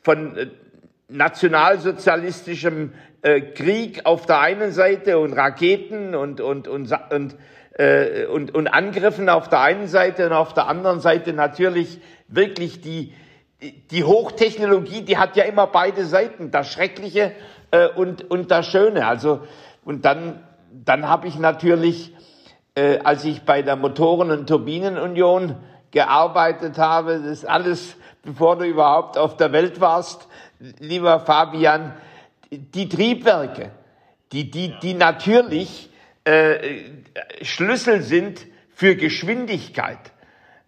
von 0.01 0.37
äh, 0.37 0.47
nationalsozialistischem 1.09 2.93
äh, 3.21 3.41
Krieg 3.41 4.05
auf 4.05 4.25
der 4.25 4.39
einen 4.39 4.71
Seite 4.71 5.19
und 5.19 5.33
Raketen 5.33 6.15
und, 6.15 6.39
und, 6.39 6.67
und, 6.67 6.91
und, 7.11 7.35
äh, 7.73 8.25
und, 8.25 8.55
und 8.55 8.67
Angriffen 8.67 9.27
auf 9.27 9.49
der 9.49 9.61
einen 9.61 9.87
Seite 9.87 10.27
und 10.27 10.33
auf 10.33 10.53
der 10.53 10.67
anderen 10.67 11.01
Seite 11.01 11.33
natürlich 11.33 11.99
wirklich 12.27 12.79
die, 12.79 13.11
die 13.71 14.03
Hochtechnologie, 14.03 15.01
die 15.01 15.17
hat 15.17 15.35
ja 15.35 15.43
immer 15.43 15.67
beide 15.67 16.05
Seiten, 16.05 16.51
das 16.51 16.71
Schreckliche 16.71 17.31
äh, 17.71 17.87
und, 17.87 18.29
und 18.29 18.51
das 18.51 18.67
Schöne. 18.67 19.07
Also, 19.07 19.41
und 19.83 20.05
dann, 20.05 20.43
dann 20.71 21.07
habe 21.07 21.27
ich 21.27 21.37
natürlich, 21.37 22.13
äh, 22.75 22.99
als 22.99 23.23
ich 23.25 23.43
bei 23.43 23.61
der 23.61 23.75
Motoren- 23.75 24.31
und 24.31 24.47
Turbinenunion 24.47 25.55
gearbeitet 25.91 26.77
habe, 26.77 27.21
das 27.25 27.45
alles, 27.45 27.95
bevor 28.23 28.57
du 28.57 28.65
überhaupt 28.65 29.17
auf 29.17 29.37
der 29.37 29.51
Welt 29.51 29.79
warst, 29.79 30.27
lieber 30.79 31.19
Fabian, 31.19 31.93
die 32.51 32.89
Triebwerke, 32.89 33.71
die, 34.31 34.49
die, 34.49 34.73
die 34.81 34.93
natürlich 34.93 35.89
äh, 36.23 36.81
Schlüssel 37.41 38.01
sind 38.01 38.45
für 38.73 38.95
Geschwindigkeit 38.95 40.11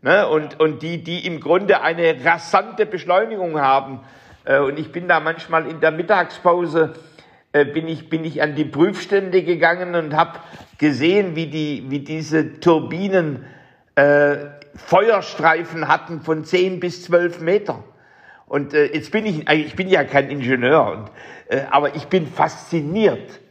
ne? 0.07 0.27
und, 0.27 0.59
und 0.59 0.81
die, 0.81 1.03
die 1.03 1.25
im 1.25 1.39
Grunde 1.39 1.81
eine 1.81 2.23
rasante 2.23 2.85
Beschleunigung 2.85 3.59
haben. 3.59 3.99
Äh, 4.45 4.59
und 4.59 4.79
ich 4.79 4.91
bin 4.91 5.07
da 5.07 5.19
manchmal 5.19 5.67
in 5.67 5.81
der 5.81 5.91
Mittagspause 5.91 6.93
äh, 7.51 7.65
bin, 7.65 7.87
ich, 7.87 8.09
bin 8.09 8.23
ich 8.23 8.41
an 8.41 8.55
die 8.55 8.65
Prüfstände 8.65 9.43
gegangen 9.43 9.95
und 9.95 10.15
habe 10.15 10.39
gesehen, 10.77 11.35
wie, 11.35 11.47
die, 11.47 11.85
wie 11.89 11.99
diese 11.99 12.59
Turbinen 12.59 13.45
äh, 13.95 14.37
Feuerstreifen 14.75 15.87
hatten 15.87 16.21
von 16.21 16.45
10 16.45 16.79
bis 16.79 17.03
12 17.03 17.41
Meter. 17.41 17.83
Und 18.47 18.73
äh, 18.73 18.93
jetzt 18.93 19.11
bin 19.11 19.25
ich, 19.25 19.49
ich 19.49 19.75
bin 19.75 19.89
ja 19.89 20.03
kein 20.03 20.29
Ingenieur, 20.29 20.91
und, 20.91 21.11
äh, 21.49 21.63
aber 21.69 21.95
ich 21.95 22.07
bin 22.07 22.27
fasziniert 22.27 23.41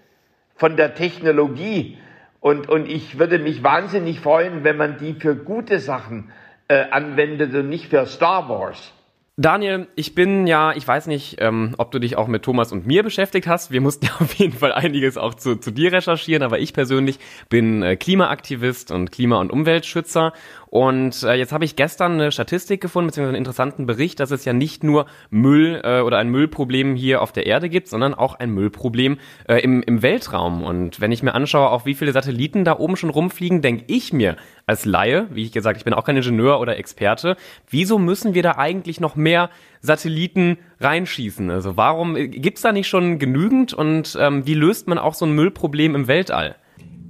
von 0.54 0.76
der 0.76 0.94
Technologie 0.94 1.98
und, 2.40 2.68
und 2.68 2.88
ich 2.88 3.18
würde 3.18 3.38
mich 3.38 3.62
wahnsinnig 3.62 4.20
freuen, 4.20 4.64
wenn 4.64 4.78
man 4.78 4.96
die 4.98 5.14
für 5.14 5.36
gute 5.36 5.80
Sachen 5.80 6.30
äh, 6.30 6.45
anwendet 6.68 7.54
und 7.54 7.68
nicht 7.68 7.90
für 7.90 8.06
Star 8.06 8.48
Wars. 8.48 8.92
Daniel, 9.38 9.86
ich 9.96 10.14
bin 10.14 10.46
ja, 10.46 10.72
ich 10.72 10.88
weiß 10.88 11.08
nicht, 11.08 11.36
ähm, 11.40 11.74
ob 11.76 11.90
du 11.90 11.98
dich 11.98 12.16
auch 12.16 12.26
mit 12.26 12.42
Thomas 12.42 12.72
und 12.72 12.86
mir 12.86 13.02
beschäftigt 13.02 13.46
hast. 13.46 13.70
Wir 13.70 13.82
mussten 13.82 14.06
ja 14.06 14.12
auf 14.20 14.32
jeden 14.32 14.54
Fall 14.54 14.72
einiges 14.72 15.18
auch 15.18 15.34
zu, 15.34 15.56
zu 15.56 15.70
dir 15.70 15.92
recherchieren, 15.92 16.42
aber 16.42 16.58
ich 16.58 16.72
persönlich 16.72 17.18
bin 17.50 17.82
äh, 17.82 17.96
Klimaaktivist 17.96 18.92
und 18.92 19.12
Klima- 19.12 19.38
und 19.38 19.52
Umweltschützer 19.52 20.32
und 20.76 21.22
äh, 21.22 21.34
jetzt 21.34 21.52
habe 21.52 21.64
ich 21.64 21.74
gestern 21.74 22.12
eine 22.12 22.32
Statistik 22.32 22.82
gefunden, 22.82 23.06
beziehungsweise 23.06 23.30
einen 23.30 23.38
interessanten 23.38 23.86
Bericht, 23.86 24.20
dass 24.20 24.30
es 24.30 24.44
ja 24.44 24.52
nicht 24.52 24.84
nur 24.84 25.06
Müll 25.30 25.80
äh, 25.82 26.00
oder 26.00 26.18
ein 26.18 26.28
Müllproblem 26.28 26.96
hier 26.96 27.22
auf 27.22 27.32
der 27.32 27.46
Erde 27.46 27.70
gibt, 27.70 27.88
sondern 27.88 28.12
auch 28.12 28.34
ein 28.34 28.50
Müllproblem 28.50 29.18
äh, 29.48 29.60
im, 29.60 29.82
im 29.82 30.02
Weltraum. 30.02 30.62
Und 30.62 31.00
wenn 31.00 31.12
ich 31.12 31.22
mir 31.22 31.34
anschaue, 31.34 31.70
auch 31.70 31.86
wie 31.86 31.94
viele 31.94 32.12
Satelliten 32.12 32.64
da 32.64 32.78
oben 32.78 32.96
schon 32.96 33.08
rumfliegen, 33.08 33.62
denke 33.62 33.84
ich 33.86 34.12
mir 34.12 34.36
als 34.66 34.84
Laie, 34.84 35.28
wie 35.30 35.44
ich 35.44 35.52
gesagt, 35.52 35.78
ich 35.78 35.84
bin 35.84 35.94
auch 35.94 36.04
kein 36.04 36.16
Ingenieur 36.16 36.60
oder 36.60 36.76
Experte, 36.76 37.36
wieso 37.70 37.98
müssen 37.98 38.34
wir 38.34 38.42
da 38.42 38.58
eigentlich 38.58 39.00
noch 39.00 39.14
mehr 39.26 39.50
Satelliten 39.80 40.58
reinschießen? 40.78 41.50
Also 41.50 41.76
warum 41.76 42.16
äh, 42.16 42.28
gibt's 42.28 42.62
da 42.62 42.70
nicht 42.70 42.86
schon 42.86 43.18
genügend 43.18 43.74
und 43.74 44.16
ähm, 44.20 44.46
wie 44.46 44.54
löst 44.54 44.86
man 44.86 44.98
auch 44.98 45.14
so 45.14 45.26
ein 45.26 45.32
Müllproblem 45.32 45.96
im 45.96 46.06
Weltall? 46.06 46.54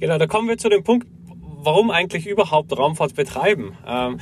Genau, 0.00 0.18
da 0.18 0.26
kommen 0.26 0.48
wir 0.48 0.56
zu 0.56 0.70
dem 0.70 0.82
Punkt, 0.82 1.06
warum 1.56 1.90
eigentlich 1.90 2.26
überhaupt 2.26 2.76
Raumfahrt 2.76 3.14
betreiben? 3.14 3.76
Ähm, 3.86 4.18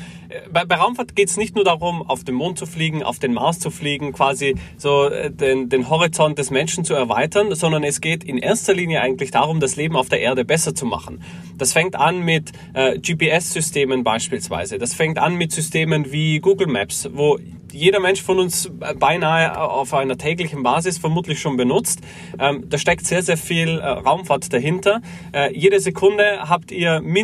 bei, 0.52 0.64
bei, 0.64 0.76
Raumfahrt 0.76 1.14
geht 1.14 1.28
es 1.28 1.36
nicht 1.36 1.54
nur 1.54 1.64
darum, 1.64 2.02
auf 2.02 2.24
den 2.24 2.34
Mond 2.34 2.58
zu 2.58 2.66
fliegen, 2.66 3.02
auf 3.02 3.18
den 3.18 3.34
Mars 3.34 3.58
zu 3.58 3.70
fliegen, 3.70 4.12
quasi 4.12 4.54
so 4.76 5.08
äh, 5.08 5.30
den, 5.30 5.68
den 5.68 5.90
Horizont 5.90 6.38
des 6.38 6.50
Menschen 6.50 6.84
zu 6.84 6.94
erweitern, 6.94 7.54
sondern 7.54 7.84
es 7.84 8.00
geht 8.00 8.24
in 8.24 8.38
erster 8.38 8.74
Linie 8.74 9.00
eigentlich 9.00 9.30
darum, 9.30 9.60
das 9.60 9.76
Leben 9.76 9.96
auf 9.96 10.08
der 10.08 10.20
Erde 10.20 10.44
besser 10.44 10.74
zu 10.74 10.86
machen. 10.86 11.22
Das 11.58 11.72
fängt 11.72 11.96
an 11.96 12.20
mit 12.20 12.52
äh, 12.72 12.98
GPS-Systemen 12.98 14.04
beispielsweise. 14.04 14.78
Das 14.78 14.94
fängt 14.94 15.18
an 15.18 15.36
mit 15.36 15.52
Systemen 15.52 16.12
wie 16.12 16.40
Google 16.40 16.68
Maps, 16.68 17.08
wo 17.12 17.38
jeder 17.74 18.00
Mensch 18.00 18.22
von 18.22 18.38
uns 18.38 18.70
beinahe 18.98 19.60
auf 19.60 19.92
einer 19.94 20.16
täglichen 20.16 20.62
Basis 20.62 20.98
vermutlich 20.98 21.40
schon 21.40 21.56
benutzt. 21.56 22.00
Ähm, 22.38 22.64
da 22.68 22.78
steckt 22.78 23.06
sehr, 23.06 23.22
sehr 23.22 23.36
viel 23.36 23.80
äh, 23.80 23.86
Raumfahrt 23.86 24.52
dahinter. 24.52 25.02
Äh, 25.32 25.56
jede 25.56 25.80
Sekunde 25.80 26.48
habt 26.48 26.70
ihr 26.70 27.00
mindestens 27.00 27.23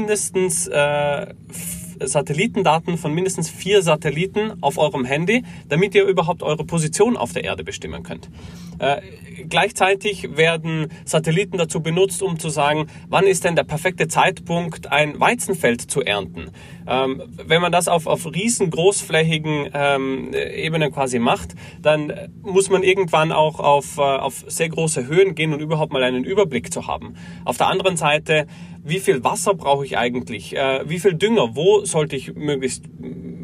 äh, 0.69 1.35
Satellitendaten 2.02 2.97
von 2.97 3.12
mindestens 3.12 3.50
vier 3.50 3.83
Satelliten 3.83 4.54
auf 4.62 4.78
eurem 4.78 5.04
Handy, 5.04 5.45
damit 5.69 5.95
ihr 5.95 6.04
überhaupt 6.04 6.42
eure 6.42 6.64
Position 6.64 7.16
auf 7.16 7.33
der 7.33 7.45
Erde 7.45 7.64
bestimmen 7.64 8.02
könnt. 8.02 8.28
Äh, 8.80 9.02
gleichzeitig 9.49 10.37
werden 10.37 10.88
Satelliten 11.04 11.58
dazu 11.58 11.80
benutzt, 11.80 12.22
um 12.22 12.38
zu 12.38 12.49
sagen, 12.49 12.87
wann 13.08 13.26
ist 13.26 13.44
denn 13.44 13.54
der 13.54 13.64
perfekte 13.64 14.08
Zeitpunkt, 14.08 14.90
ein 14.90 15.20
Weizenfeld 15.20 15.82
zu 15.82 16.02
ernten. 16.02 16.50
Ähm, 16.88 17.22
wenn 17.46 17.60
man 17.60 17.72
das 17.72 17.88
auf, 17.88 18.06
auf 18.06 18.26
riesengroßflächigen 18.26 19.70
ähm, 19.75 20.32
Ebenen 20.34 20.92
quasi 20.92 21.18
macht, 21.18 21.54
dann 21.80 22.12
muss 22.42 22.70
man 22.70 22.82
irgendwann 22.82 23.32
auch 23.32 23.60
auf, 23.60 23.99
äh, 23.99 24.00
auf 24.00 24.44
sehr 24.49 24.70
große 24.70 25.06
Höhen 25.06 25.34
gehen 25.34 25.52
und 25.52 25.60
überhaupt 25.60 25.92
mal 25.92 26.02
einen 26.02 26.25
Überblick 26.25 26.72
zu 26.72 26.87
haben. 26.87 27.14
Auf 27.44 27.58
der 27.58 27.68
anderen 27.68 27.96
Seite 27.96 28.46
wie 28.82 28.99
viel 28.99 29.22
Wasser 29.25 29.54
brauche 29.54 29.84
ich 29.84 29.99
eigentlich, 29.99 30.56
äh, 30.56 30.88
wie 30.88 30.99
viel 30.99 31.14
Dünger, 31.14 31.54
wo 31.54 31.84
sollte 31.84 32.16
ich 32.16 32.34
möglichst 32.34 32.84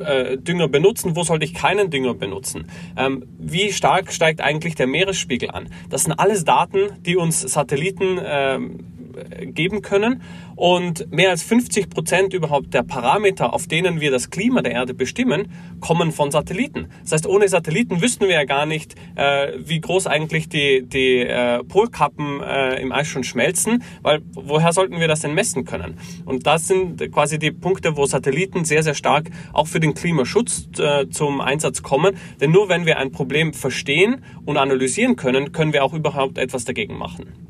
äh, 0.01 0.39
Dünger 0.39 0.69
benutzen, 0.69 1.15
wo 1.15 1.25
sollte 1.25 1.45
ich 1.45 1.55
keinen 1.55 1.91
Dünger 1.91 2.15
benutzen, 2.15 2.69
ähm, 2.97 3.27
wie 3.39 3.73
stark 3.73 4.13
steigt 4.13 4.41
eigentlich 4.41 4.75
der 4.75 4.87
Meeresspiegel 4.87 5.26
an. 5.55 5.69
Das 5.91 6.05
sind 6.05 6.13
alles 6.13 6.45
Daten, 6.45 7.03
die 7.03 7.17
uns 7.17 7.41
Satelliten 7.41 8.19
ähm, 8.23 8.96
geben 9.41 9.83
können 9.83 10.23
und 10.57 11.13
mehr 11.13 11.31
als 11.31 11.43
50 11.43 11.91
Prozent 11.91 12.33
überhaupt 12.33 12.73
der 12.75 12.83
Parameter, 12.83 13.53
auf 13.53 13.67
denen 13.67 14.01
wir 14.01 14.11
das 14.11 14.31
Klima 14.31 14.63
der 14.63 14.73
Erde 14.73 14.95
bestimmen, 14.95 15.49
kommen 15.81 16.13
von 16.13 16.31
Satelliten. 16.31 16.89
Das 17.03 17.13
heißt, 17.13 17.27
ohne 17.27 17.49
Satelliten 17.49 18.01
wüssten 18.01 18.27
wir 18.27 18.35
ja 18.35 18.45
gar 18.45 18.67
nicht, 18.67 18.95
äh, 19.17 19.53
wie 19.59 19.81
groß 19.81 20.07
eigentlich 20.07 20.49
die, 20.49 20.83
die 20.83 21.19
äh, 21.19 21.63
Polkappen 21.65 22.41
äh, 22.41 22.81
im 22.81 22.93
Eis 22.93 23.07
schon 23.07 23.25
schmelzen, 23.25 23.83
weil 24.03 24.23
woher 24.33 24.73
sollten 24.73 24.99
wir 24.99 25.09
das 25.09 25.21
denn 25.21 25.35
messen 25.35 25.65
können? 25.65 25.99
Und 26.25 26.47
das 26.47 26.67
sind 26.69 27.13
quasi 27.13 27.39
die 27.39 27.51
Punkte, 27.51 27.97
wo 27.97 28.07
Satelliten 28.07 28.65
sehr, 28.65 28.83
sehr 28.83 28.95
stark 28.95 29.31
auch 29.53 29.67
für 29.67 29.81
den 29.81 29.95
Klimaschutz 29.95 30.69
äh, 30.79 31.09
zum 31.11 31.41
Einsatz 31.41 31.83
kommen. 31.83 32.17
Denn 32.41 32.51
nur 32.51 32.69
wenn 32.69 32.87
wir 32.87 32.99
ein 32.99 33.13
Problem 33.13 33.53
verstehen 33.53 34.25
und 34.45 34.57
analysieren 34.57 35.17
können, 35.17 35.53
können 35.53 35.73
wir 35.73 35.85
auch 35.85 35.93
überhaupt 35.93 36.39
etwas 36.39 36.65
dagegen 36.65 36.97
machen. 36.97 37.47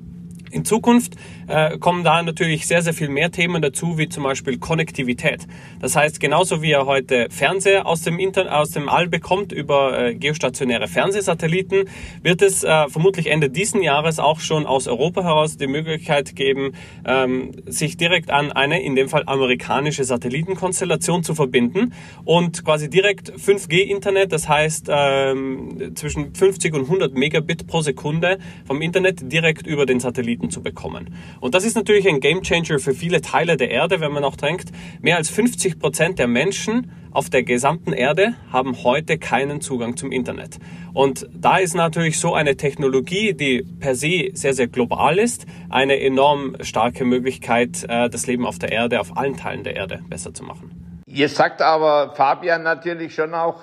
In 0.50 0.64
Zukunft 0.64 1.16
äh, 1.48 1.78
kommen 1.78 2.04
da 2.04 2.22
natürlich 2.22 2.66
sehr, 2.66 2.82
sehr 2.82 2.94
viel 2.94 3.08
mehr 3.08 3.30
Themen 3.30 3.62
dazu, 3.62 3.98
wie 3.98 4.08
zum 4.08 4.24
Beispiel 4.24 4.58
Konnektivität. 4.58 5.46
Das 5.80 5.96
heißt, 5.96 6.20
genauso 6.20 6.62
wie 6.62 6.70
ihr 6.70 6.86
heute 6.86 7.28
Fernseher 7.30 7.86
aus 7.86 8.02
dem, 8.02 8.18
Internet, 8.18 8.52
aus 8.52 8.70
dem 8.70 8.88
All 8.88 9.08
bekommt 9.08 9.52
über 9.52 9.98
äh, 9.98 10.14
geostationäre 10.14 10.88
Fernsehsatelliten, 10.88 11.88
wird 12.22 12.42
es 12.42 12.64
äh, 12.64 12.88
vermutlich 12.88 13.28
Ende 13.28 13.50
diesen 13.50 13.82
Jahres 13.82 14.18
auch 14.18 14.40
schon 14.40 14.66
aus 14.66 14.88
Europa 14.88 15.22
heraus 15.22 15.56
die 15.56 15.66
Möglichkeit 15.66 16.36
geben, 16.36 16.72
ähm, 17.04 17.52
sich 17.66 17.96
direkt 17.96 18.30
an 18.30 18.52
eine, 18.52 18.82
in 18.82 18.96
dem 18.96 19.08
Fall 19.08 19.24
amerikanische 19.26 20.04
Satellitenkonstellation 20.04 21.22
zu 21.22 21.34
verbinden 21.34 21.92
und 22.24 22.64
quasi 22.64 22.90
direkt 22.90 23.32
5G-Internet, 23.32 24.32
das 24.32 24.48
heißt 24.48 24.86
ähm, 24.90 25.92
zwischen 25.94 26.34
50 26.34 26.74
und 26.74 26.82
100 26.82 27.14
Megabit 27.14 27.66
pro 27.66 27.80
Sekunde 27.80 28.38
vom 28.66 28.82
Internet 28.82 29.30
direkt 29.32 29.66
über 29.66 29.86
den 29.86 30.00
Satelliten 30.00 30.50
zu 30.50 30.62
bekommen. 30.62 31.14
Und 31.40 31.54
das 31.54 31.64
ist 31.64 31.76
natürlich 31.76 32.08
ein 32.08 32.20
Gamechanger 32.20 32.78
für 32.78 32.94
viele 32.94 33.20
Teile 33.20 33.56
der 33.56 33.70
Erde, 33.70 34.00
wenn 34.00 34.12
man 34.12 34.24
auch 34.24 34.36
denkt, 34.36 34.70
mehr 35.00 35.16
als 35.16 35.30
50 35.30 35.78
Prozent 35.78 36.18
der 36.18 36.28
Menschen 36.28 36.90
auf 37.16 37.30
der 37.30 37.42
gesamten 37.44 37.94
Erde 37.94 38.34
haben 38.52 38.82
heute 38.84 39.16
keinen 39.16 39.62
Zugang 39.62 39.96
zum 39.96 40.12
Internet. 40.12 40.58
Und 40.92 41.26
da 41.32 41.56
ist 41.56 41.74
natürlich 41.74 42.18
so 42.18 42.34
eine 42.34 42.56
Technologie, 42.56 43.32
die 43.32 43.62
per 43.80 43.94
se 43.94 44.30
sehr, 44.34 44.52
sehr 44.52 44.66
global 44.66 45.18
ist, 45.18 45.46
eine 45.70 45.98
enorm 45.98 46.56
starke 46.60 47.04
Möglichkeit, 47.04 47.84
äh, 47.88 48.10
das 48.10 48.26
Leben 48.26 48.44
auf 48.44 48.58
der 48.58 48.72
Erde, 48.72 49.00
auf 49.00 49.16
allen 49.16 49.36
Teilen 49.36 49.64
der 49.64 49.76
Erde 49.76 50.02
besser 50.08 50.34
zu 50.34 50.44
machen. 50.44 51.02
Ihr 51.06 51.30
sagt 51.30 51.62
aber, 51.62 52.14
Fabian, 52.14 52.62
natürlich 52.62 53.14
schon 53.14 53.32
auch, 53.32 53.62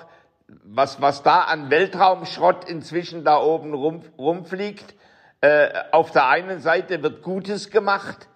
was, 0.64 1.00
was 1.00 1.22
da 1.22 1.42
an 1.42 1.70
Weltraumschrott 1.70 2.68
inzwischen 2.68 3.24
da 3.24 3.40
oben 3.40 3.72
rum, 3.72 4.02
rumfliegt, 4.18 4.96
äh, 5.44 5.84
auf 5.90 6.10
der 6.10 6.26
einen 6.28 6.58
Seite 6.60 7.02
wird 7.02 7.22
Gutes 7.22 7.68
gemacht, 7.68 8.28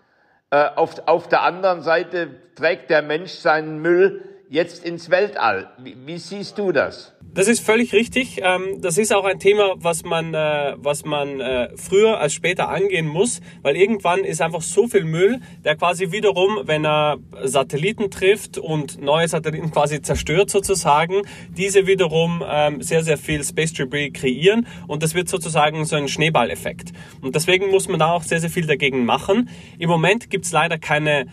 äh, 0.51 0.69
auf, 0.77 0.97
auf 1.07 1.27
der 1.27 1.41
anderen 1.41 1.81
Seite 1.81 2.29
trägt 2.55 2.91
der 2.91 3.01
Mensch 3.01 3.33
seinen 3.33 3.79
Müll 3.79 4.23
jetzt 4.49 4.85
ins 4.85 5.11
Weltall. 5.11 5.71
Wie, 5.79 5.97
wie 6.07 6.19
siehst 6.19 6.59
du 6.59 6.73
das? 6.73 7.15
Das 7.35 7.47
ist 7.47 7.61
völlig 7.61 7.93
richtig. 7.93 8.41
Ähm, 8.43 8.81
das 8.81 8.97
ist 8.97 9.15
auch 9.15 9.25
ein 9.25 9.39
Thema, 9.39 9.75
was 9.77 10.03
man, 10.03 10.33
äh, 10.33 10.75
was 10.79 11.05
man 11.05 11.41
äh, 11.41 11.69
früher 11.77 12.19
als 12.19 12.33
später 12.33 12.71
angehen 12.71 13.07
muss, 13.07 13.41
weil 13.63 13.77
irgendwann 13.77 14.21
ist 14.21 14.41
einfach 14.41 14.63
so 14.63 14.89
viel 14.89 15.05
Müll, 15.05 15.41
der 15.63 15.77
quasi 15.77 16.11
wiederum, 16.11 16.61
wenn 16.65 16.87
er 16.87 17.19
Satelliten 17.45 18.11
trifft 18.11 18.57
und 18.57 19.01
neue 19.03 19.29
Satelliten 19.29 19.71
quasi 19.73 20.01
zerstört 20.01 20.51
sozusagen, 20.51 21.23
diese 21.51 21.87
wiederum 21.87 22.43
ähm, 22.49 22.81
sehr, 22.81 23.03
sehr 23.03 23.19
viel 23.19 23.45
Space 23.45 23.75
Debris 23.75 24.13
kreieren 24.15 24.67
und 24.87 25.03
das 25.03 25.15
wird 25.15 25.29
sozusagen 25.29 25.85
so 25.85 25.97
ein 25.97 26.09
Schneeballeffekt. 26.09 26.93
Und 27.21 27.35
deswegen 27.35 27.71
muss 27.71 27.89
man 27.89 27.99
da 27.99 28.13
auch 28.13 28.23
sehr, 28.23 28.41
sehr 28.41 28.51
viel 28.51 28.67
dagegen 28.67 29.05
machen. 29.05 29.51
Im 29.79 29.91
Moment 29.91 30.31
gibt 30.31 30.47
es 30.47 30.53
leider 30.53 30.79
keine 30.79 31.27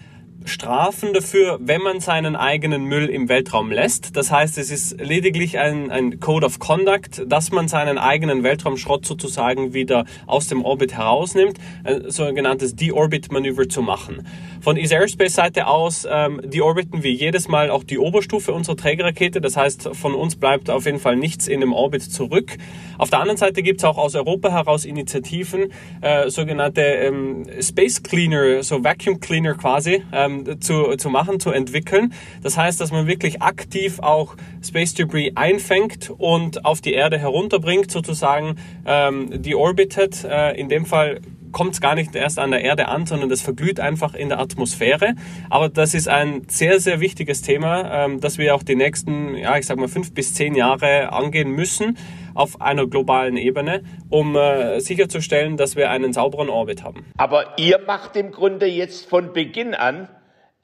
Strafen 0.46 1.14
dafür, 1.14 1.60
wenn 1.62 1.82
man 1.82 2.00
seinen 2.00 2.36
eigenen 2.36 2.86
Müll 2.86 3.08
im 3.08 3.30
Weltraum 3.30 3.72
lässt. 3.72 4.16
Das 4.16 4.32
heißt, 4.32 4.58
es 4.58 4.72
ist 4.72 5.00
lediglich 5.02 5.60
ein, 5.60 5.92
ein 5.92 6.20
Code 6.20 6.46
of 6.46 6.60
Conduct, 6.60 7.24
dass 7.28 7.52
man 7.52 7.68
seinen 7.68 7.98
eigenen 7.98 8.44
Weltraumschrott 8.44 9.06
sozusagen 9.06 9.74
wieder 9.74 10.06
aus 10.28 10.48
dem 10.48 10.64
Orbit 10.64 10.94
herausnimmt, 10.94 11.58
ein 11.84 12.10
sogenanntes 12.10 12.76
Deorbit-Manöver 12.76 13.70
zu 13.70 13.82
machen. 13.82 14.26
Von 14.62 14.78
Easy 14.78 14.96
Airspace 14.96 15.36
Seite 15.36 15.68
aus 15.68 16.08
ähm, 16.10 16.42
deorbiten 16.44 17.04
wir 17.04 17.12
jedes 17.12 17.48
Mal 17.48 17.70
auch 17.70 17.84
die 17.84 18.00
Oberstufe 18.00 18.52
unserer 18.52 18.76
Trägerrakete. 18.76 19.40
Das 19.40 19.56
heißt, 19.56 19.90
von 19.94 20.16
uns 20.16 20.36
bleibt 20.36 20.70
auf 20.70 20.86
jeden 20.86 21.00
Fall 21.00 21.16
nichts 21.16 21.48
in 21.48 21.60
dem 21.60 21.72
Orbit 21.72 22.02
zurück. 22.02 22.58
Auf 22.98 23.10
der 23.10 23.20
anderen 23.20 23.38
Seite 23.38 23.62
gibt 23.62 23.82
es 23.82 23.84
auch 23.84 23.98
aus 23.98 24.16
Europa 24.16 24.50
heraus 24.50 24.86
Initiativen, 24.86 25.72
äh, 26.02 26.30
sogenannte 26.30 26.82
ähm, 26.82 27.46
Space 27.62 28.02
Cleaner, 28.02 28.64
so 28.64 28.84
Vacuum 28.84 29.20
Cleaner 29.20 29.54
quasi, 29.54 30.04
ähm, 30.12 30.35
zu, 30.60 30.96
zu 30.98 31.10
machen, 31.10 31.40
zu 31.40 31.52
entwickeln. 31.52 32.14
Das 32.44 32.58
heißt, 32.58 32.80
dass 32.82 32.92
man 32.92 33.08
wirklich 33.08 33.42
aktiv 33.42 34.00
auch 34.00 34.36
Space 34.64 34.94
Debris 34.94 35.32
einfängt 35.36 36.12
und 36.18 36.66
auf 36.66 36.82
die 36.82 36.94
Erde 36.94 37.18
herunterbringt, 37.18 37.92
sozusagen 37.92 38.56
ähm, 38.86 39.42
deorbited. 39.42 40.24
Äh, 40.24 40.60
in 40.60 40.70
dem 40.70 40.86
Fall 40.86 41.22
kommt 41.56 41.72
es 41.72 41.80
gar 41.80 41.96
nicht 41.96 42.14
erst 42.16 42.38
an 42.38 42.52
der 42.52 42.66
Erde 42.66 42.90
an, 42.90 43.06
sondern 43.06 43.30
das 43.30 43.42
verglüht 43.42 43.80
einfach 43.80 44.14
in 44.14 44.28
der 44.28 44.40
Atmosphäre. 44.40 45.16
Aber 45.50 45.70
das 45.70 45.94
ist 45.94 46.10
ein 46.10 46.42
sehr, 46.50 46.82
sehr 46.82 47.00
wichtiges 47.00 47.44
Thema, 47.44 48.06
ähm, 48.06 48.20
das 48.20 48.38
wir 48.38 48.56
auch 48.56 48.64
die 48.64 48.76
nächsten, 48.76 49.38
ja, 49.38 49.58
ich 49.58 49.66
sag 49.66 49.78
mal, 49.78 49.88
fünf 49.88 50.14
bis 50.14 50.34
zehn 50.34 50.54
Jahre 50.54 51.14
angehen 51.14 51.52
müssen 51.52 51.98
auf 52.34 52.60
einer 52.60 52.86
globalen 52.88 53.38
Ebene, 53.38 53.84
um 54.10 54.36
äh, 54.36 54.82
sicherzustellen, 54.82 55.56
dass 55.56 55.78
wir 55.78 55.90
einen 55.90 56.12
sauberen 56.12 56.50
Orbit 56.50 56.84
haben. 56.84 57.06
Aber 57.18 57.58
ihr 57.58 57.80
macht 57.88 58.18
im 58.18 58.32
Grunde 58.32 58.66
jetzt 58.66 59.10
von 59.10 59.32
Beginn 59.32 59.74
an, 59.74 60.10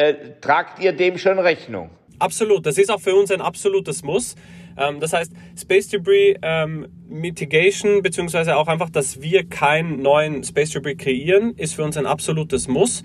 äh, 0.01 0.15
tragt 0.41 0.81
ihr 0.81 0.93
dem 0.93 1.17
schon 1.17 1.39
Rechnung? 1.39 1.89
Absolut, 2.19 2.65
das 2.65 2.77
ist 2.77 2.91
auch 2.91 2.99
für 2.99 3.15
uns 3.15 3.31
ein 3.31 3.41
absolutes 3.41 4.03
Muss. 4.03 4.35
Ähm, 4.77 4.99
das 4.99 5.13
heißt, 5.13 5.31
Space 5.59 5.89
Debris 5.89 6.37
ähm, 6.41 6.87
Mitigation, 7.07 8.01
beziehungsweise 8.01 8.55
auch 8.57 8.67
einfach, 8.67 8.89
dass 8.89 9.21
wir 9.21 9.47
keinen 9.47 10.01
neuen 10.01 10.43
Space 10.43 10.71
Debris 10.71 10.97
kreieren, 10.97 11.53
ist 11.57 11.75
für 11.75 11.83
uns 11.83 11.97
ein 11.97 12.05
absolutes 12.05 12.67
Muss. 12.67 13.03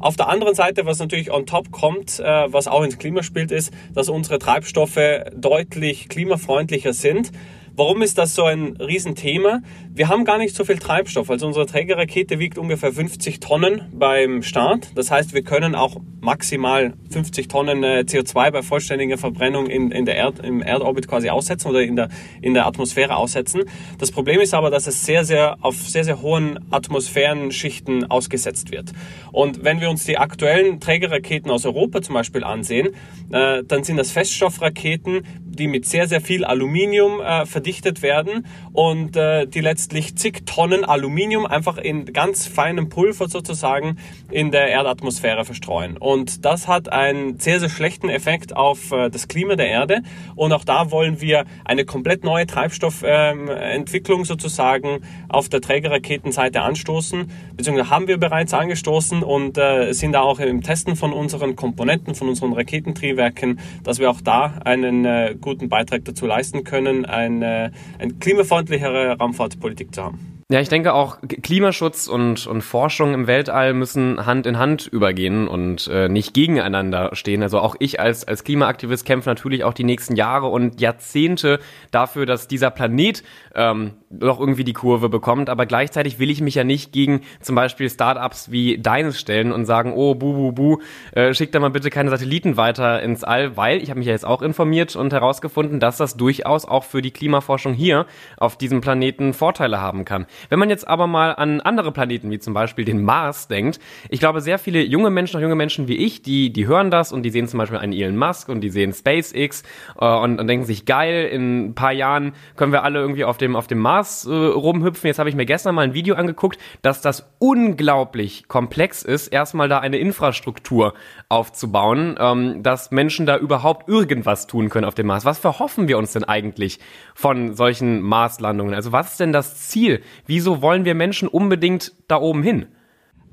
Auf 0.00 0.16
der 0.16 0.28
anderen 0.28 0.54
Seite, 0.54 0.86
was 0.86 0.98
natürlich 0.98 1.30
on 1.30 1.46
top 1.46 1.70
kommt, 1.70 2.20
äh, 2.20 2.52
was 2.52 2.68
auch 2.68 2.82
ins 2.82 2.98
Klima 2.98 3.22
spielt, 3.22 3.50
ist, 3.50 3.72
dass 3.94 4.08
unsere 4.08 4.38
Treibstoffe 4.38 4.98
deutlich 5.34 6.08
klimafreundlicher 6.08 6.92
sind. 6.92 7.30
Warum 7.76 8.02
ist 8.02 8.18
das 8.18 8.36
so 8.36 8.44
ein 8.44 8.76
Riesenthema? 8.76 9.60
Wir 9.90 10.08
haben 10.08 10.24
gar 10.24 10.38
nicht 10.38 10.54
so 10.54 10.64
viel 10.64 10.78
Treibstoff. 10.78 11.28
Also 11.28 11.48
unsere 11.48 11.66
Trägerrakete 11.66 12.38
wiegt 12.38 12.56
ungefähr 12.56 12.92
50 12.92 13.40
Tonnen 13.40 13.90
beim 13.92 14.44
Start. 14.44 14.92
Das 14.94 15.10
heißt, 15.10 15.34
wir 15.34 15.42
können 15.42 15.74
auch 15.74 15.96
maximal 16.20 16.94
50 17.10 17.48
Tonnen 17.48 17.82
äh, 17.82 18.04
CO2 18.06 18.52
bei 18.52 18.62
vollständiger 18.62 19.18
Verbrennung 19.18 19.66
in, 19.66 19.90
in 19.90 20.04
der 20.04 20.14
Erd, 20.14 20.38
im 20.38 20.62
Erdorbit 20.62 21.08
quasi 21.08 21.30
aussetzen 21.30 21.68
oder 21.68 21.82
in 21.82 21.96
der, 21.96 22.10
in 22.40 22.54
der 22.54 22.66
Atmosphäre 22.66 23.16
aussetzen. 23.16 23.62
Das 23.98 24.12
Problem 24.12 24.40
ist 24.40 24.54
aber, 24.54 24.70
dass 24.70 24.86
es 24.86 25.04
sehr, 25.04 25.24
sehr 25.24 25.56
auf 25.60 25.76
sehr, 25.76 26.04
sehr 26.04 26.22
hohen 26.22 26.60
Atmosphärenschichten 26.70 28.08
ausgesetzt 28.08 28.70
wird. 28.70 28.92
Und 29.32 29.64
wenn 29.64 29.80
wir 29.80 29.90
uns 29.90 30.04
die 30.04 30.16
aktuellen 30.16 30.78
Trägerraketen 30.78 31.50
aus 31.50 31.66
Europa 31.66 32.02
zum 32.02 32.14
Beispiel 32.14 32.44
ansehen, 32.44 32.90
äh, 33.32 33.64
dann 33.64 33.82
sind 33.82 33.96
das 33.96 34.12
Feststoffraketen, 34.12 35.22
die 35.56 35.68
mit 35.68 35.86
sehr, 35.86 36.08
sehr 36.08 36.20
viel 36.20 36.44
Aluminium 36.44 37.20
äh, 37.20 37.46
verdichtet 37.46 38.02
werden 38.02 38.46
und 38.72 39.16
äh, 39.16 39.46
die 39.46 39.60
letztlich 39.60 40.16
zig 40.16 40.42
Tonnen 40.46 40.84
Aluminium 40.84 41.46
einfach 41.46 41.78
in 41.78 42.06
ganz 42.12 42.46
feinem 42.46 42.88
Pulver 42.88 43.28
sozusagen 43.28 43.98
in 44.30 44.50
der 44.50 44.68
Erdatmosphäre 44.68 45.44
verstreuen. 45.44 45.96
Und 45.96 46.44
das 46.44 46.68
hat 46.68 46.90
einen 46.90 47.38
sehr, 47.38 47.60
sehr 47.60 47.68
schlechten 47.68 48.08
Effekt 48.08 48.56
auf 48.56 48.92
äh, 48.92 49.10
das 49.10 49.28
Klima 49.28 49.56
der 49.56 49.68
Erde. 49.68 50.02
Und 50.34 50.52
auch 50.52 50.64
da 50.64 50.90
wollen 50.90 51.20
wir 51.20 51.44
eine 51.64 51.84
komplett 51.84 52.24
neue 52.24 52.46
Treibstoffentwicklung 52.46 54.20
ähm, 54.20 54.24
sozusagen 54.24 55.00
auf 55.28 55.48
der 55.48 55.60
Trägerraketenseite 55.60 56.62
anstoßen, 56.62 57.30
beziehungsweise 57.56 57.90
haben 57.90 58.08
wir 58.08 58.18
bereits 58.18 58.54
angestoßen 58.54 59.22
und 59.22 59.58
äh, 59.58 59.92
sind 59.92 60.12
da 60.12 60.20
auch 60.20 60.40
im 60.40 60.62
Testen 60.62 60.96
von 60.96 61.12
unseren 61.12 61.56
Komponenten, 61.56 62.14
von 62.14 62.28
unseren 62.28 62.52
Raketentriebwerken, 62.52 63.58
dass 63.82 63.98
wir 63.98 64.10
auch 64.10 64.20
da 64.20 64.60
einen 64.64 65.04
äh, 65.04 65.34
guten 65.44 65.68
Beitrag 65.68 66.04
dazu 66.04 66.26
leisten 66.26 66.64
können, 66.64 67.04
eine, 67.04 67.70
eine 67.98 68.14
klimafreundlichere 68.14 69.18
Raumfahrtpolitik 69.18 69.94
zu 69.94 70.02
haben. 70.02 70.33
Ja, 70.50 70.60
ich 70.60 70.68
denke 70.68 70.92
auch 70.92 71.16
Klimaschutz 71.42 72.06
und, 72.06 72.46
und 72.46 72.60
Forschung 72.60 73.14
im 73.14 73.26
Weltall 73.26 73.72
müssen 73.72 74.26
Hand 74.26 74.46
in 74.46 74.58
Hand 74.58 74.86
übergehen 74.86 75.48
und 75.48 75.88
äh, 75.88 76.10
nicht 76.10 76.34
gegeneinander 76.34 77.14
stehen. 77.14 77.42
Also 77.42 77.60
auch 77.60 77.76
ich 77.78 77.98
als, 77.98 78.28
als 78.28 78.44
Klimaaktivist 78.44 79.06
kämpfe 79.06 79.30
natürlich 79.30 79.64
auch 79.64 79.72
die 79.72 79.84
nächsten 79.84 80.16
Jahre 80.16 80.48
und 80.48 80.82
Jahrzehnte 80.82 81.60
dafür, 81.92 82.26
dass 82.26 82.46
dieser 82.46 82.70
Planet 82.70 83.22
ähm, 83.54 83.92
doch 84.10 84.38
irgendwie 84.38 84.64
die 84.64 84.74
Kurve 84.74 85.08
bekommt. 85.08 85.48
Aber 85.48 85.64
gleichzeitig 85.64 86.18
will 86.18 86.28
ich 86.28 86.42
mich 86.42 86.56
ja 86.56 86.64
nicht 86.64 86.92
gegen 86.92 87.22
zum 87.40 87.56
Beispiel 87.56 87.88
Startups 87.88 88.50
wie 88.50 88.76
deines 88.76 89.18
stellen 89.18 89.50
und 89.50 89.64
sagen, 89.64 89.94
oh, 89.94 90.14
bu, 90.14 90.34
bu, 90.34 90.52
bu, 90.52 90.82
äh, 91.12 91.32
schick 91.32 91.52
da 91.52 91.58
mal 91.58 91.70
bitte 91.70 91.88
keine 91.88 92.10
Satelliten 92.10 92.58
weiter 92.58 93.02
ins 93.02 93.24
All, 93.24 93.56
weil 93.56 93.82
ich 93.82 93.88
habe 93.88 93.98
mich 93.98 94.08
ja 94.08 94.12
jetzt 94.12 94.26
auch 94.26 94.42
informiert 94.42 94.94
und 94.94 95.14
herausgefunden, 95.14 95.80
dass 95.80 95.96
das 95.96 96.18
durchaus 96.18 96.66
auch 96.66 96.84
für 96.84 97.00
die 97.00 97.12
Klimaforschung 97.12 97.72
hier 97.72 98.04
auf 98.36 98.58
diesem 98.58 98.82
Planeten 98.82 99.32
Vorteile 99.32 99.80
haben 99.80 100.04
kann. 100.04 100.26
Wenn 100.48 100.58
man 100.58 100.70
jetzt 100.70 100.86
aber 100.86 101.06
mal 101.06 101.32
an 101.32 101.60
andere 101.60 101.92
Planeten, 101.92 102.30
wie 102.30 102.38
zum 102.38 102.54
Beispiel 102.54 102.84
den 102.84 103.02
Mars, 103.02 103.48
denkt, 103.48 103.78
ich 104.08 104.20
glaube, 104.20 104.40
sehr 104.40 104.58
viele 104.58 104.82
junge 104.82 105.10
Menschen, 105.10 105.36
auch 105.38 105.42
junge 105.42 105.54
Menschen 105.54 105.88
wie 105.88 105.96
ich, 105.96 106.22
die, 106.22 106.52
die 106.52 106.66
hören 106.66 106.90
das 106.90 107.12
und 107.12 107.22
die 107.22 107.30
sehen 107.30 107.48
zum 107.48 107.58
Beispiel 107.58 107.78
einen 107.78 107.92
Elon 107.92 108.16
Musk 108.16 108.48
und 108.48 108.60
die 108.60 108.70
sehen 108.70 108.92
SpaceX 108.92 109.62
äh, 110.00 110.06
und, 110.06 110.40
und 110.40 110.46
denken 110.46 110.64
sich, 110.64 110.86
geil, 110.86 111.26
in 111.26 111.66
ein 111.66 111.74
paar 111.74 111.92
Jahren 111.92 112.32
können 112.56 112.72
wir 112.72 112.82
alle 112.82 113.00
irgendwie 113.00 113.24
auf 113.24 113.38
dem, 113.38 113.56
auf 113.56 113.66
dem 113.66 113.78
Mars 113.78 114.26
äh, 114.26 114.32
rumhüpfen. 114.32 115.08
Jetzt 115.08 115.18
habe 115.18 115.28
ich 115.28 115.34
mir 115.34 115.46
gestern 115.46 115.74
mal 115.74 115.82
ein 115.82 115.94
Video 115.94 116.14
angeguckt, 116.14 116.58
dass 116.82 117.00
das 117.00 117.30
unglaublich 117.38 118.48
komplex 118.48 119.02
ist, 119.02 119.28
erstmal 119.28 119.68
da 119.68 119.78
eine 119.78 119.98
Infrastruktur 119.98 120.94
aufzubauen, 121.28 122.16
ähm, 122.18 122.62
dass 122.62 122.90
Menschen 122.90 123.26
da 123.26 123.36
überhaupt 123.36 123.88
irgendwas 123.88 124.46
tun 124.46 124.68
können 124.68 124.84
auf 124.84 124.94
dem 124.94 125.06
Mars. 125.06 125.24
Was 125.24 125.38
verhoffen 125.38 125.88
wir 125.88 125.98
uns 125.98 126.12
denn 126.12 126.24
eigentlich 126.24 126.78
von 127.14 127.54
solchen 127.54 128.00
Marslandungen? 128.00 128.74
Also 128.74 128.92
was 128.92 129.12
ist 129.12 129.20
denn 129.20 129.32
das 129.32 129.68
Ziel? 129.68 130.02
Wieso 130.26 130.62
wollen 130.62 130.84
wir 130.84 130.94
Menschen 130.94 131.28
unbedingt 131.28 131.94
da 132.08 132.16
oben 132.16 132.42
hin? 132.42 132.66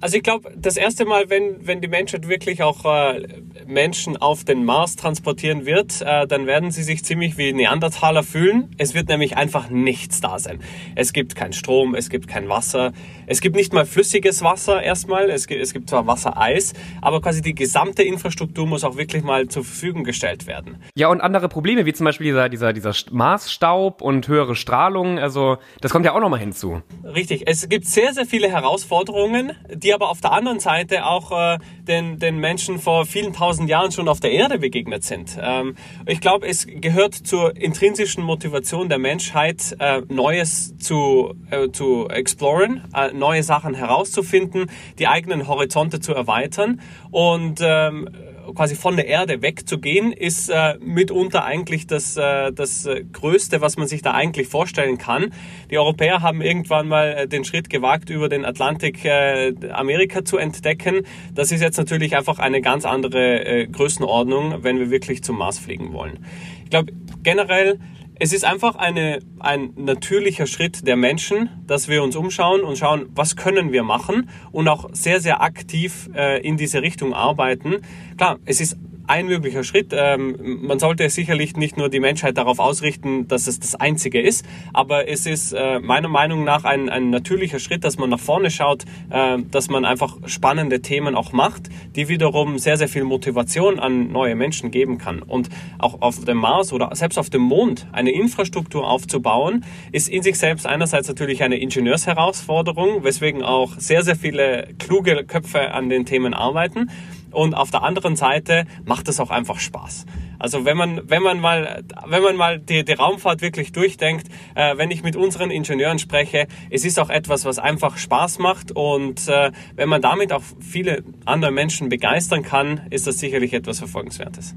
Also 0.01 0.17
ich 0.17 0.23
glaube, 0.23 0.51
das 0.58 0.77
erste 0.77 1.06
Mal, 1.06 1.30
wenn, 1.30 1.67
wenn 1.67 1.80
die 1.80 1.88
Menschheit 1.88 2.27
wirklich 2.27 2.63
auch 2.63 2.86
äh, 2.86 3.21
Menschen 3.67 4.17
auf 4.17 4.43
den 4.43 4.65
Mars 4.65 4.95
transportieren 4.95 5.67
wird, 5.67 6.01
äh, 6.01 6.25
dann 6.25 6.47
werden 6.47 6.71
sie 6.71 6.82
sich 6.82 7.06
ziemlich 7.06 7.38
wie 7.38 7.54
Neandertaler 7.54 8.23
fühlen. 8.23 8.73
Es 8.80 8.95
wird 8.95 9.10
nämlich 9.10 9.38
einfach 9.38 9.69
nichts 9.69 10.19
da 10.19 10.39
sein. 10.39 10.60
Es 10.95 11.13
gibt 11.13 11.36
keinen 11.36 11.54
Strom, 11.54 11.93
es 11.93 12.10
gibt 12.10 12.27
kein 12.27 12.49
Wasser, 12.49 12.93
es 13.31 13.39
gibt 13.39 13.55
nicht 13.55 13.71
mal 13.71 13.85
flüssiges 13.85 14.43
Wasser 14.43 14.83
erstmal, 14.83 15.29
es 15.29 15.47
gibt, 15.47 15.61
es 15.61 15.71
gibt 15.71 15.89
zwar 15.89 16.05
Wassereis, 16.05 16.73
aber 17.01 17.21
quasi 17.21 17.41
die 17.41 17.55
gesamte 17.55 18.03
Infrastruktur 18.03 18.67
muss 18.67 18.83
auch 18.83 18.97
wirklich 18.97 19.23
mal 19.23 19.47
zur 19.47 19.63
Verfügung 19.63 20.03
gestellt 20.03 20.47
werden. 20.47 20.83
Ja, 20.95 21.07
und 21.07 21.21
andere 21.21 21.47
Probleme, 21.47 21.85
wie 21.85 21.93
zum 21.93 22.03
Beispiel 22.03 22.25
dieser, 22.27 22.49
dieser, 22.49 22.73
dieser 22.73 22.93
Marsstaub 23.09 24.01
und 24.01 24.27
höhere 24.27 24.55
Strahlung, 24.55 25.17
also 25.17 25.57
das 25.79 25.91
kommt 25.91 26.05
ja 26.05 26.13
auch 26.13 26.19
nochmal 26.19 26.41
hinzu. 26.41 26.81
Richtig, 27.05 27.47
es 27.47 27.69
gibt 27.69 27.85
sehr, 27.85 28.13
sehr 28.13 28.25
viele 28.25 28.49
Herausforderungen, 28.49 29.53
die 29.73 29.93
aber 29.93 30.09
auf 30.09 30.19
der 30.19 30.33
anderen 30.33 30.59
Seite 30.59 31.05
auch 31.05 31.31
äh, 31.31 31.59
den, 31.87 32.19
den 32.19 32.37
Menschen 32.37 32.79
vor 32.79 33.05
vielen 33.05 33.31
tausend 33.31 33.69
Jahren 33.69 33.93
schon 33.93 34.09
auf 34.09 34.19
der 34.19 34.31
Erde 34.31 34.59
begegnet 34.59 35.05
sind. 35.05 35.37
Ähm, 35.41 35.75
ich 36.05 36.19
glaube, 36.19 36.47
es 36.47 36.67
gehört 36.67 37.15
zur 37.15 37.55
intrinsischen 37.55 38.25
Motivation 38.25 38.89
der 38.89 38.97
Menschheit, 38.97 39.77
äh, 39.79 40.01
Neues 40.09 40.77
zu, 40.79 41.33
äh, 41.49 41.69
zu 41.69 42.09
exploren, 42.09 42.83
äh, 42.93 43.13
neue 43.21 43.43
Sachen 43.43 43.73
herauszufinden, 43.73 44.65
die 44.99 45.07
eigenen 45.07 45.47
Horizonte 45.47 46.01
zu 46.01 46.13
erweitern 46.13 46.81
und 47.12 47.60
ähm, 47.62 48.10
quasi 48.55 48.75
von 48.75 48.95
der 48.95 49.07
Erde 49.07 49.41
wegzugehen, 49.41 50.12
ist 50.12 50.49
äh, 50.49 50.75
mitunter 50.79 51.45
eigentlich 51.45 51.88
das, 51.88 52.17
äh, 52.17 52.51
das 52.51 52.86
äh, 52.86 53.03
Größte, 53.12 53.62
was 53.62 53.77
man 53.77 53.88
sich 53.88 54.01
da 54.01 54.12
eigentlich 54.12 54.47
vorstellen 54.47 54.97
kann. 54.97 55.31
Die 55.69 55.77
Europäer 55.77 56.21
haben 56.21 56.41
irgendwann 56.41 56.88
mal 56.88 57.12
äh, 57.12 57.27
den 57.27 57.45
Schritt 57.45 57.69
gewagt, 57.69 58.10
über 58.10 58.29
den 58.29 58.45
Atlantik 58.45 59.05
äh, 59.05 59.53
Amerika 59.71 60.25
zu 60.25 60.38
entdecken. 60.38 61.01
Das 61.34 61.51
ist 61.51 61.62
jetzt 61.62 61.77
natürlich 61.77 62.15
einfach 62.15 62.39
eine 62.39 62.62
ganz 62.62 62.86
andere 62.86 63.45
äh, 63.45 63.67
Größenordnung, 63.67 64.63
wenn 64.63 64.79
wir 64.79 64.89
wirklich 64.89 65.23
zum 65.23 65.38
Mars 65.38 65.60
fliegen 65.60 65.93
wollen. 65.93 66.25
Ich 66.63 66.69
glaube, 66.69 66.93
generell 67.23 67.79
es 68.21 68.34
ist 68.34 68.45
einfach 68.45 68.75
eine, 68.75 69.17
ein 69.39 69.73
natürlicher 69.77 70.45
Schritt 70.45 70.86
der 70.86 70.95
Menschen, 70.95 71.49
dass 71.65 71.88
wir 71.88 72.03
uns 72.03 72.15
umschauen 72.15 72.62
und 72.62 72.77
schauen, 72.77 73.10
was 73.15 73.36
können 73.36 73.71
wir 73.71 73.81
machen 73.81 74.29
und 74.51 74.67
auch 74.67 74.91
sehr, 74.93 75.19
sehr 75.19 75.41
aktiv 75.41 76.07
äh, 76.13 76.39
in 76.39 76.55
diese 76.55 76.84
Richtung 76.84 77.15
arbeiten. 77.15 77.77
Klar, 78.17 78.38
es 78.45 78.62
ist 78.62 78.77
ein 79.07 79.27
möglicher 79.27 79.63
Schritt. 79.63 79.91
Ähm, 79.91 80.59
man 80.61 80.79
sollte 80.79 81.09
sicherlich 81.09 81.55
nicht 81.55 81.77
nur 81.77 81.89
die 81.89 81.99
Menschheit 81.99 82.37
darauf 82.37 82.59
ausrichten, 82.59 83.27
dass 83.27 83.47
es 83.47 83.59
das 83.59 83.75
Einzige 83.75 84.21
ist, 84.21 84.45
aber 84.73 85.07
es 85.07 85.25
ist 85.25 85.53
äh, 85.53 85.79
meiner 85.79 86.07
Meinung 86.07 86.43
nach 86.43 86.63
ein, 86.63 86.89
ein 86.89 87.09
natürlicher 87.09 87.59
Schritt, 87.59 87.83
dass 87.83 87.97
man 87.97 88.09
nach 88.09 88.19
vorne 88.19 88.51
schaut, 88.51 88.85
äh, 89.09 89.37
dass 89.49 89.69
man 89.69 89.85
einfach 89.85 90.17
spannende 90.25 90.81
Themen 90.81 91.15
auch 91.15 91.31
macht, 91.31 91.69
die 91.95 92.07
wiederum 92.07 92.57
sehr, 92.57 92.77
sehr 92.77 92.87
viel 92.87 93.03
Motivation 93.03 93.79
an 93.79 94.11
neue 94.11 94.35
Menschen 94.35 94.71
geben 94.71 94.97
kann. 94.97 95.21
Und 95.21 95.49
auch 95.79 96.01
auf 96.01 96.23
dem 96.23 96.37
Mars 96.37 96.73
oder 96.73 96.95
selbst 96.95 97.17
auf 97.17 97.29
dem 97.29 97.41
Mond 97.41 97.87
eine 97.91 98.11
Infrastruktur 98.11 98.87
aufzubauen, 98.87 99.65
ist 99.91 100.09
in 100.09 100.23
sich 100.23 100.37
selbst 100.37 100.65
einerseits 100.65 101.07
natürlich 101.07 101.43
eine 101.43 101.57
Ingenieursherausforderung, 101.57 103.03
weswegen 103.03 103.43
auch 103.43 103.73
sehr, 103.77 104.03
sehr 104.03 104.15
viele 104.15 104.69
kluge 104.79 105.23
Köpfe 105.25 105.71
an 105.71 105.89
den 105.89 106.05
Themen 106.05 106.33
arbeiten. 106.33 106.89
Und 107.31 107.53
auf 107.53 107.71
der 107.71 107.83
anderen 107.83 108.15
Seite 108.15 108.65
macht 108.85 109.07
es 109.07 109.19
auch 109.19 109.29
einfach 109.29 109.59
Spaß. 109.59 110.05
Also 110.39 110.65
wenn 110.65 110.75
man, 110.75 111.09
wenn 111.09 111.21
man 111.21 111.39
mal, 111.39 111.83
wenn 112.07 112.23
man 112.23 112.35
mal 112.35 112.59
die, 112.59 112.83
die 112.83 112.93
Raumfahrt 112.93 113.41
wirklich 113.41 113.71
durchdenkt, 113.71 114.27
äh, 114.55 114.75
wenn 114.77 114.89
ich 114.89 115.03
mit 115.03 115.15
unseren 115.15 115.51
Ingenieuren 115.51 115.99
spreche, 115.99 116.47
es 116.69 116.83
ist 116.83 116.99
auch 116.99 117.09
etwas, 117.09 117.45
was 117.45 117.59
einfach 117.59 117.97
Spaß 117.97 118.39
macht 118.39 118.71
und 118.71 119.27
äh, 119.27 119.51
wenn 119.75 119.87
man 119.87 120.01
damit 120.01 120.33
auch 120.33 120.43
viele 120.59 121.03
andere 121.25 121.51
Menschen 121.51 121.89
begeistern 121.89 122.43
kann, 122.43 122.87
ist 122.89 123.07
das 123.07 123.19
sicherlich 123.19 123.53
etwas 123.53 123.79
Verfolgenswertes. 123.79 124.55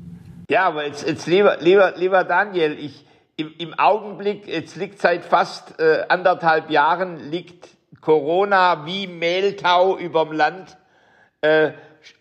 Ja, 0.49 0.65
aber 0.67 0.87
jetzt, 0.87 1.07
jetzt 1.07 1.27
lieber, 1.27 1.59
lieber, 1.61 1.95
lieber 1.97 2.25
Daniel, 2.25 2.77
ich, 2.79 3.05
im, 3.37 3.53
im 3.59 3.75
Augenblick, 3.75 4.47
jetzt 4.47 4.77
liegt 4.77 5.01
seit 5.01 5.25
fast 5.25 5.79
äh, 5.79 6.05
anderthalb 6.09 6.71
Jahren, 6.71 7.31
liegt 7.31 7.69
Corona 8.01 8.85
wie 8.87 9.07
Mehltau 9.07 9.97
überm 9.99 10.33
Land. 10.33 10.77
Äh, 11.41 11.73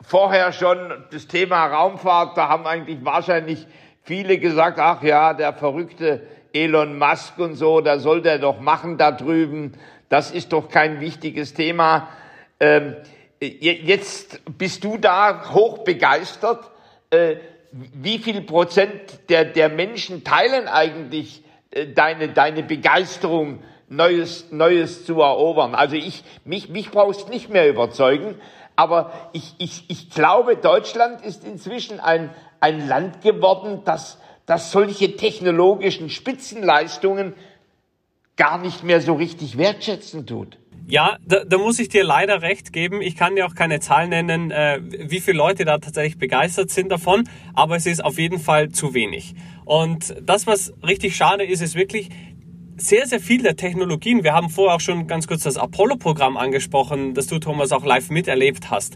vorher 0.01 0.51
schon 0.53 1.03
das 1.11 1.27
Thema 1.27 1.65
Raumfahrt, 1.65 2.37
da 2.37 2.49
haben 2.49 2.67
eigentlich 2.67 3.03
wahrscheinlich 3.03 3.65
viele 4.03 4.37
gesagt, 4.37 4.79
ach 4.79 5.01
ja, 5.03 5.33
der 5.33 5.53
verrückte 5.53 6.21
Elon 6.53 6.97
Musk 6.97 7.39
und 7.39 7.55
so, 7.55 7.81
da 7.81 7.99
soll 7.99 8.21
der 8.21 8.37
doch 8.37 8.59
machen 8.59 8.97
da 8.97 9.11
drüben, 9.11 9.73
das 10.09 10.31
ist 10.31 10.53
doch 10.53 10.69
kein 10.69 10.99
wichtiges 10.99 11.53
Thema. 11.53 12.09
Ähm, 12.59 12.95
jetzt 13.39 14.41
bist 14.57 14.83
du 14.83 14.97
da 14.97 15.51
hoch 15.53 15.79
begeistert. 15.79 16.69
Äh, 17.09 17.37
wie 17.71 18.19
viel 18.19 18.41
Prozent 18.41 18.93
der, 19.29 19.45
der 19.45 19.69
Menschen 19.69 20.23
teilen 20.23 20.67
eigentlich 20.67 21.43
äh, 21.71 21.87
deine, 21.87 22.29
deine 22.29 22.61
Begeisterung, 22.61 23.63
Neues, 23.89 24.51
Neues 24.51 25.05
zu 25.05 25.19
erobern? 25.21 25.73
Also 25.73 25.95
ich, 25.95 26.23
mich, 26.45 26.69
mich 26.69 26.91
brauchst 26.91 27.29
nicht 27.29 27.49
mehr 27.49 27.67
überzeugen, 27.67 28.35
aber 28.75 29.11
ich, 29.33 29.55
ich, 29.57 29.89
ich 29.89 30.09
glaube, 30.09 30.55
Deutschland 30.55 31.21
ist 31.21 31.43
inzwischen 31.43 31.99
ein, 31.99 32.29
ein 32.59 32.87
Land 32.87 33.21
geworden, 33.21 33.81
das, 33.85 34.19
das 34.45 34.71
solche 34.71 35.15
technologischen 35.15 36.09
Spitzenleistungen 36.09 37.33
gar 38.35 38.57
nicht 38.57 38.83
mehr 38.83 39.01
so 39.01 39.13
richtig 39.13 39.57
wertschätzen 39.57 40.25
tut. 40.25 40.57
Ja, 40.85 41.17
da, 41.25 41.45
da 41.45 41.57
muss 41.57 41.79
ich 41.79 41.87
dir 41.87 42.03
leider 42.03 42.41
recht 42.41 42.73
geben. 42.73 43.01
Ich 43.01 43.15
kann 43.15 43.35
dir 43.35 43.45
auch 43.45 43.55
keine 43.55 43.79
Zahl 43.79 44.09
nennen, 44.09 44.51
äh, 44.51 44.79
wie 44.81 45.21
viele 45.21 45.37
Leute 45.37 45.63
da 45.63 45.77
tatsächlich 45.77 46.17
begeistert 46.17 46.71
sind 46.71 46.91
davon, 46.91 47.23
aber 47.53 47.77
es 47.77 47.85
ist 47.85 48.03
auf 48.03 48.19
jeden 48.19 48.39
Fall 48.39 48.69
zu 48.69 48.93
wenig. 48.93 49.33
Und 49.63 50.13
das, 50.21 50.45
was 50.45 50.73
richtig 50.85 51.15
schade 51.15 51.45
ist, 51.45 51.61
ist 51.61 51.75
wirklich, 51.75 52.09
sehr, 52.77 53.07
sehr 53.07 53.19
viel 53.19 53.43
der 53.43 53.55
Technologien, 53.55 54.23
wir 54.23 54.33
haben 54.33 54.49
vorher 54.49 54.75
auch 54.75 54.79
schon 54.79 55.07
ganz 55.07 55.27
kurz 55.27 55.43
das 55.43 55.57
Apollo-Programm 55.57 56.37
angesprochen, 56.37 57.13
das 57.13 57.27
du, 57.27 57.39
Thomas, 57.39 57.71
auch 57.71 57.85
live 57.85 58.09
miterlebt 58.09 58.71
hast. 58.71 58.95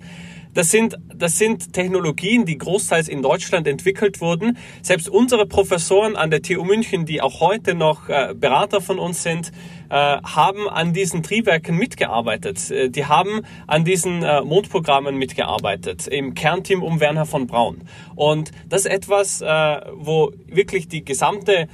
Das 0.53 0.71
sind, 0.71 0.97
das 1.13 1.37
sind 1.37 1.73
Technologien, 1.73 2.45
die 2.45 2.57
großteils 2.57 3.09
in 3.09 3.21
Deutschland 3.21 3.67
entwickelt 3.67 4.21
wurden. 4.21 4.57
Selbst 4.81 5.07
unsere 5.07 5.45
Professoren 5.45 6.15
an 6.15 6.31
der 6.31 6.41
TU 6.41 6.63
München, 6.63 7.05
die 7.05 7.21
auch 7.21 7.41
heute 7.41 7.75
noch 7.75 8.09
äh, 8.09 8.33
Berater 8.35 8.81
von 8.81 8.97
uns 8.97 9.21
sind, 9.21 9.51
haben 9.95 10.69
an 10.69 10.93
diesen 10.93 11.23
Triebwerken 11.23 11.77
mitgearbeitet. 11.77 12.71
Äh, 12.71 12.89
die 12.89 13.05
haben 13.05 13.41
an 13.67 13.85
diesen 13.85 14.23
äh, 14.23 14.41
Mondprogrammen 14.41 15.17
mitgearbeitet, 15.17 16.07
im 16.07 16.33
Kernteam 16.33 16.83
um 16.83 16.99
Werner 16.99 17.25
von 17.25 17.47
Braun. 17.47 17.81
Und 18.15 18.51
das 18.67 18.81
ist 18.81 18.91
etwas, 18.91 19.41
wo 19.41 20.31
wirklich 20.47 20.87
die 20.87 21.05
gesamte 21.05 21.67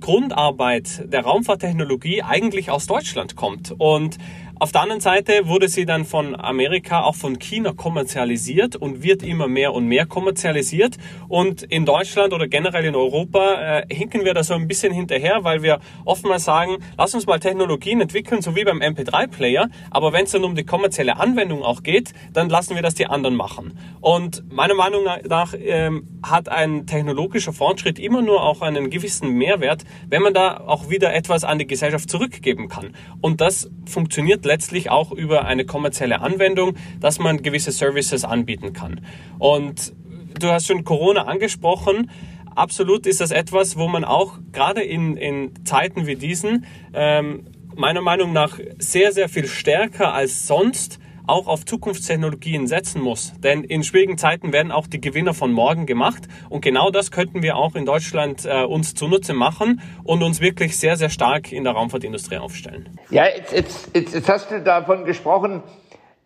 Grundarbeit 0.00 1.12
der 1.12 1.22
Raumfahrttechnologie 1.22 2.22
eigentlich 2.22 2.70
aus 2.70 2.86
Deutschland 2.86 3.34
kommt. 3.34 3.74
Und 3.76 4.16
auf 4.58 4.72
der 4.72 4.80
anderen 4.80 5.02
Seite 5.02 5.48
wurde 5.48 5.68
sie 5.68 5.84
dann 5.84 6.06
von 6.06 6.34
Amerika, 6.34 7.02
auch 7.02 7.14
von 7.14 7.38
China 7.38 7.74
kommerzialisiert 7.74 8.74
und 8.74 9.02
wird 9.02 9.22
immer 9.22 9.48
mehr 9.48 9.74
und 9.74 9.86
mehr 9.86 10.06
kommerzialisiert. 10.06 10.96
Und 11.28 11.62
in 11.62 11.84
Deutschland 11.84 12.32
oder 12.32 12.48
generell 12.48 12.86
in 12.86 12.94
Europa 12.94 13.80
äh, 13.80 13.94
hinken 13.94 14.24
wir 14.24 14.32
da 14.32 14.42
so 14.42 14.54
ein 14.54 14.66
bisschen 14.66 14.94
hinterher, 14.94 15.44
weil 15.44 15.62
wir 15.62 15.80
oftmals 16.06 16.44
sagen, 16.44 16.78
lass 16.96 17.14
uns 17.14 17.26
mal 17.26 17.38
Technologien 17.38 18.00
entwickeln, 18.00 18.40
so 18.40 18.56
wie 18.56 18.64
beim 18.64 18.80
MP3-Player. 18.80 19.68
Aber 19.90 20.14
wenn 20.14 20.24
es 20.24 20.30
dann 20.30 20.42
um 20.42 20.54
die 20.54 20.64
kommerzielle 20.64 21.18
Anwendung 21.18 21.62
auch 21.62 21.82
geht, 21.82 22.14
dann 22.32 22.48
lassen 22.48 22.76
wir 22.76 22.82
das 22.82 22.94
die 22.94 23.06
anderen 23.06 23.36
machen. 23.36 23.78
Und 24.00 24.50
meiner 24.50 24.74
Meinung 24.74 25.04
nach 25.28 25.52
ähm, 25.58 26.08
hat 26.22 26.48
ein 26.48 26.86
technologischer 26.86 27.52
Fortschritt 27.52 27.98
immer 27.98 28.22
nur 28.22 28.42
auch 28.42 28.62
einen 28.62 28.88
gewissen 28.88 29.32
Mehrwert, 29.32 29.84
wenn 30.08 30.22
man 30.22 30.32
da 30.32 30.62
auch 30.66 30.88
wieder 30.88 31.12
etwas 31.12 31.44
an 31.44 31.58
die 31.58 31.66
Gesellschaft 31.66 32.08
zurückgeben 32.08 32.68
kann. 32.68 32.96
Und 33.20 33.42
das 33.42 33.70
funktioniert 33.84 34.45
letztlich 34.46 34.90
auch 34.90 35.12
über 35.12 35.44
eine 35.44 35.66
kommerzielle 35.66 36.20
Anwendung, 36.20 36.76
dass 37.00 37.18
man 37.18 37.42
gewisse 37.42 37.72
Services 37.72 38.24
anbieten 38.24 38.72
kann. 38.72 39.00
Und 39.38 39.92
du 40.40 40.48
hast 40.48 40.66
schon 40.66 40.84
Corona 40.84 41.26
angesprochen. 41.26 42.10
Absolut 42.54 43.06
ist 43.06 43.20
das 43.20 43.32
etwas, 43.32 43.76
wo 43.76 43.86
man 43.88 44.04
auch 44.04 44.38
gerade 44.52 44.82
in, 44.82 45.16
in 45.18 45.52
Zeiten 45.66 46.06
wie 46.06 46.16
diesen 46.16 46.64
ähm, 46.94 47.44
meiner 47.74 48.00
Meinung 48.00 48.32
nach 48.32 48.58
sehr, 48.78 49.12
sehr 49.12 49.28
viel 49.28 49.46
stärker 49.46 50.14
als 50.14 50.46
sonst 50.46 50.98
auch 51.26 51.46
auf 51.46 51.64
Zukunftstechnologien 51.64 52.66
setzen 52.66 53.00
muss. 53.00 53.32
Denn 53.40 53.64
in 53.64 53.82
schwierigen 53.82 54.18
Zeiten 54.18 54.52
werden 54.52 54.72
auch 54.72 54.86
die 54.86 55.00
Gewinner 55.00 55.34
von 55.34 55.52
morgen 55.52 55.86
gemacht. 55.86 56.24
Und 56.48 56.60
genau 56.60 56.90
das 56.90 57.10
könnten 57.10 57.42
wir 57.42 57.56
auch 57.56 57.74
in 57.74 57.86
Deutschland 57.86 58.44
äh, 58.44 58.64
uns 58.64 58.94
zunutze 58.94 59.34
machen 59.34 59.80
und 60.04 60.22
uns 60.22 60.40
wirklich 60.40 60.78
sehr, 60.78 60.96
sehr 60.96 61.10
stark 61.10 61.52
in 61.52 61.64
der 61.64 61.72
Raumfahrtindustrie 61.74 62.38
aufstellen. 62.38 62.98
Ja, 63.10 63.26
jetzt, 63.26 63.52
jetzt, 63.52 63.90
jetzt, 63.94 64.14
jetzt 64.14 64.28
hast 64.28 64.50
du 64.50 64.62
davon 64.62 65.04
gesprochen, 65.04 65.62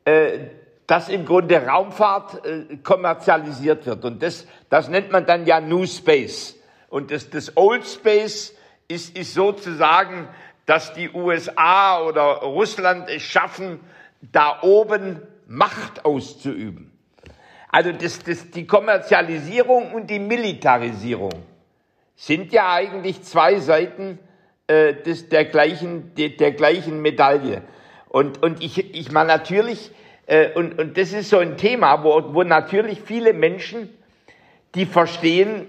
äh, 0.05 0.39
dass 0.87 1.09
im 1.09 1.25
Grunde 1.25 1.65
Raumfahrt 1.65 2.45
äh, 2.45 2.77
kommerzialisiert 2.83 3.87
wird. 3.87 4.05
Und 4.05 4.23
das, 4.23 4.47
das 4.69 4.89
nennt 4.89 5.13
man 5.13 5.25
dann 5.25 5.47
ja 5.47 5.61
New 5.61 5.87
Space. 5.87 6.57
Und 6.89 7.13
das, 7.13 7.31
das 7.31 7.57
Old 7.57 7.87
Space 7.87 8.55
ist, 8.89 9.17
ist 9.17 9.35
sozusagen, 9.35 10.29
dass 10.67 10.93
die 10.95 11.09
USA 11.11 12.03
oder 12.03 12.43
Russland 12.43 13.09
es 13.09 13.23
schaffen, 13.23 13.81
da 14.21 14.61
oben 14.63 15.21
Macht 15.47 16.05
auszuüben. 16.05 16.93
Also 17.69 17.93
das, 17.93 18.19
das, 18.21 18.51
die 18.51 18.67
Kommerzialisierung 18.67 19.93
und 19.93 20.11
die 20.11 20.19
Militarisierung 20.19 21.33
sind 22.17 22.53
ja 22.53 22.73
eigentlich 22.73 23.23
zwei 23.23 23.59
Seiten 23.61 24.19
äh, 24.67 24.95
des, 24.95 25.29
der, 25.29 25.45
gleichen, 25.45 26.15
der, 26.17 26.31
der 26.31 26.53
gleichen 26.53 27.01
Medaille. 27.01 27.63
Und, 28.09 28.43
und 28.43 28.63
ich, 28.63 28.95
ich 28.95 29.11
meine 29.13 29.29
natürlich, 29.29 29.93
äh, 30.27 30.53
und, 30.53 30.79
und 30.79 30.99
das 30.99 31.13
ist 31.13 31.31
so 31.31 31.39
ein 31.39 31.57
Thema, 31.57 32.05
wo, 32.05 32.35
wo 32.35 32.43
natürlich 32.43 33.01
viele 33.01 33.33
Menschen, 33.33 33.89
die 34.75 34.87
verstehen 34.87 35.67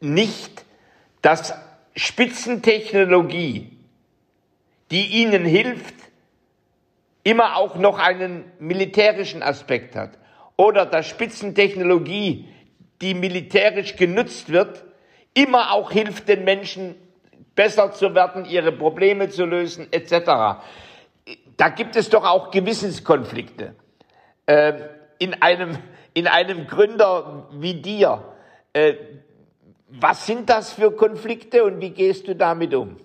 nicht, 0.00 0.64
dass 1.22 1.54
Spitzentechnologie, 1.96 3.72
die 4.90 5.06
ihnen 5.22 5.44
hilft, 5.44 5.94
immer 7.26 7.56
auch 7.56 7.74
noch 7.74 7.98
einen 7.98 8.44
militärischen 8.60 9.42
Aspekt 9.42 9.96
hat. 9.96 10.10
Oder 10.56 10.86
dass 10.86 11.08
Spitzentechnologie, 11.08 12.48
die 13.02 13.14
militärisch 13.14 13.96
genutzt 13.96 14.52
wird, 14.52 14.84
immer 15.34 15.72
auch 15.72 15.90
hilft 15.90 16.28
den 16.28 16.44
Menschen 16.44 16.94
besser 17.56 17.90
zu 17.90 18.14
werden, 18.14 18.44
ihre 18.44 18.70
Probleme 18.70 19.28
zu 19.28 19.44
lösen, 19.44 19.88
etc. 19.90 20.60
Da 21.56 21.68
gibt 21.74 21.96
es 21.96 22.10
doch 22.10 22.24
auch 22.24 22.52
Gewissenskonflikte. 22.52 23.74
Äh, 24.46 24.74
in, 25.18 25.42
einem, 25.42 25.76
in 26.14 26.28
einem 26.28 26.68
Gründer 26.68 27.48
wie 27.54 27.74
dir. 27.74 28.22
Äh, 28.72 28.94
was 29.88 30.26
sind 30.26 30.48
das 30.48 30.72
für 30.72 30.92
Konflikte 30.92 31.64
und 31.64 31.80
wie 31.80 31.90
gehst 31.90 32.28
du 32.28 32.36
damit 32.36 32.72
um? 32.72 32.98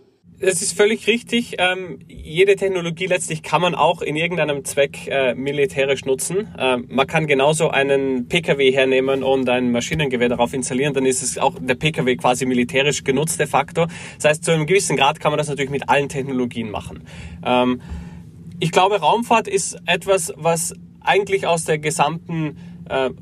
Es 0.43 0.63
ist 0.63 0.75
völlig 0.75 1.05
richtig. 1.05 1.57
Ähm, 1.59 1.99
jede 2.07 2.55
Technologie 2.55 3.05
letztlich 3.05 3.43
kann 3.43 3.61
man 3.61 3.75
auch 3.75 4.01
in 4.01 4.15
irgendeinem 4.15 4.65
Zweck 4.65 5.07
äh, 5.07 5.35
militärisch 5.35 6.03
nutzen. 6.05 6.47
Ähm, 6.57 6.87
man 6.89 7.05
kann 7.05 7.27
genauso 7.27 7.69
einen 7.69 8.27
PKW 8.27 8.71
hernehmen 8.71 9.21
und 9.21 9.47
ein 9.47 9.71
Maschinengewehr 9.71 10.29
darauf 10.29 10.55
installieren, 10.55 10.95
dann 10.95 11.05
ist 11.05 11.21
es 11.21 11.37
auch 11.37 11.57
der 11.59 11.75
PKW 11.75 12.15
quasi 12.15 12.47
militärisch 12.47 13.03
genutzt 13.03 13.39
de 13.39 13.45
facto. 13.45 13.85
Das 14.15 14.25
heißt, 14.25 14.43
zu 14.43 14.51
einem 14.51 14.65
gewissen 14.65 14.97
Grad 14.97 15.19
kann 15.19 15.31
man 15.31 15.37
das 15.37 15.47
natürlich 15.47 15.69
mit 15.69 15.87
allen 15.89 16.09
Technologien 16.09 16.71
machen. 16.71 17.03
Ähm, 17.45 17.79
ich 18.59 18.71
glaube, 18.71 18.99
Raumfahrt 18.99 19.47
ist 19.47 19.77
etwas, 19.85 20.33
was 20.37 20.73
eigentlich 21.01 21.45
aus 21.45 21.65
der 21.65 21.77
gesamten 21.77 22.57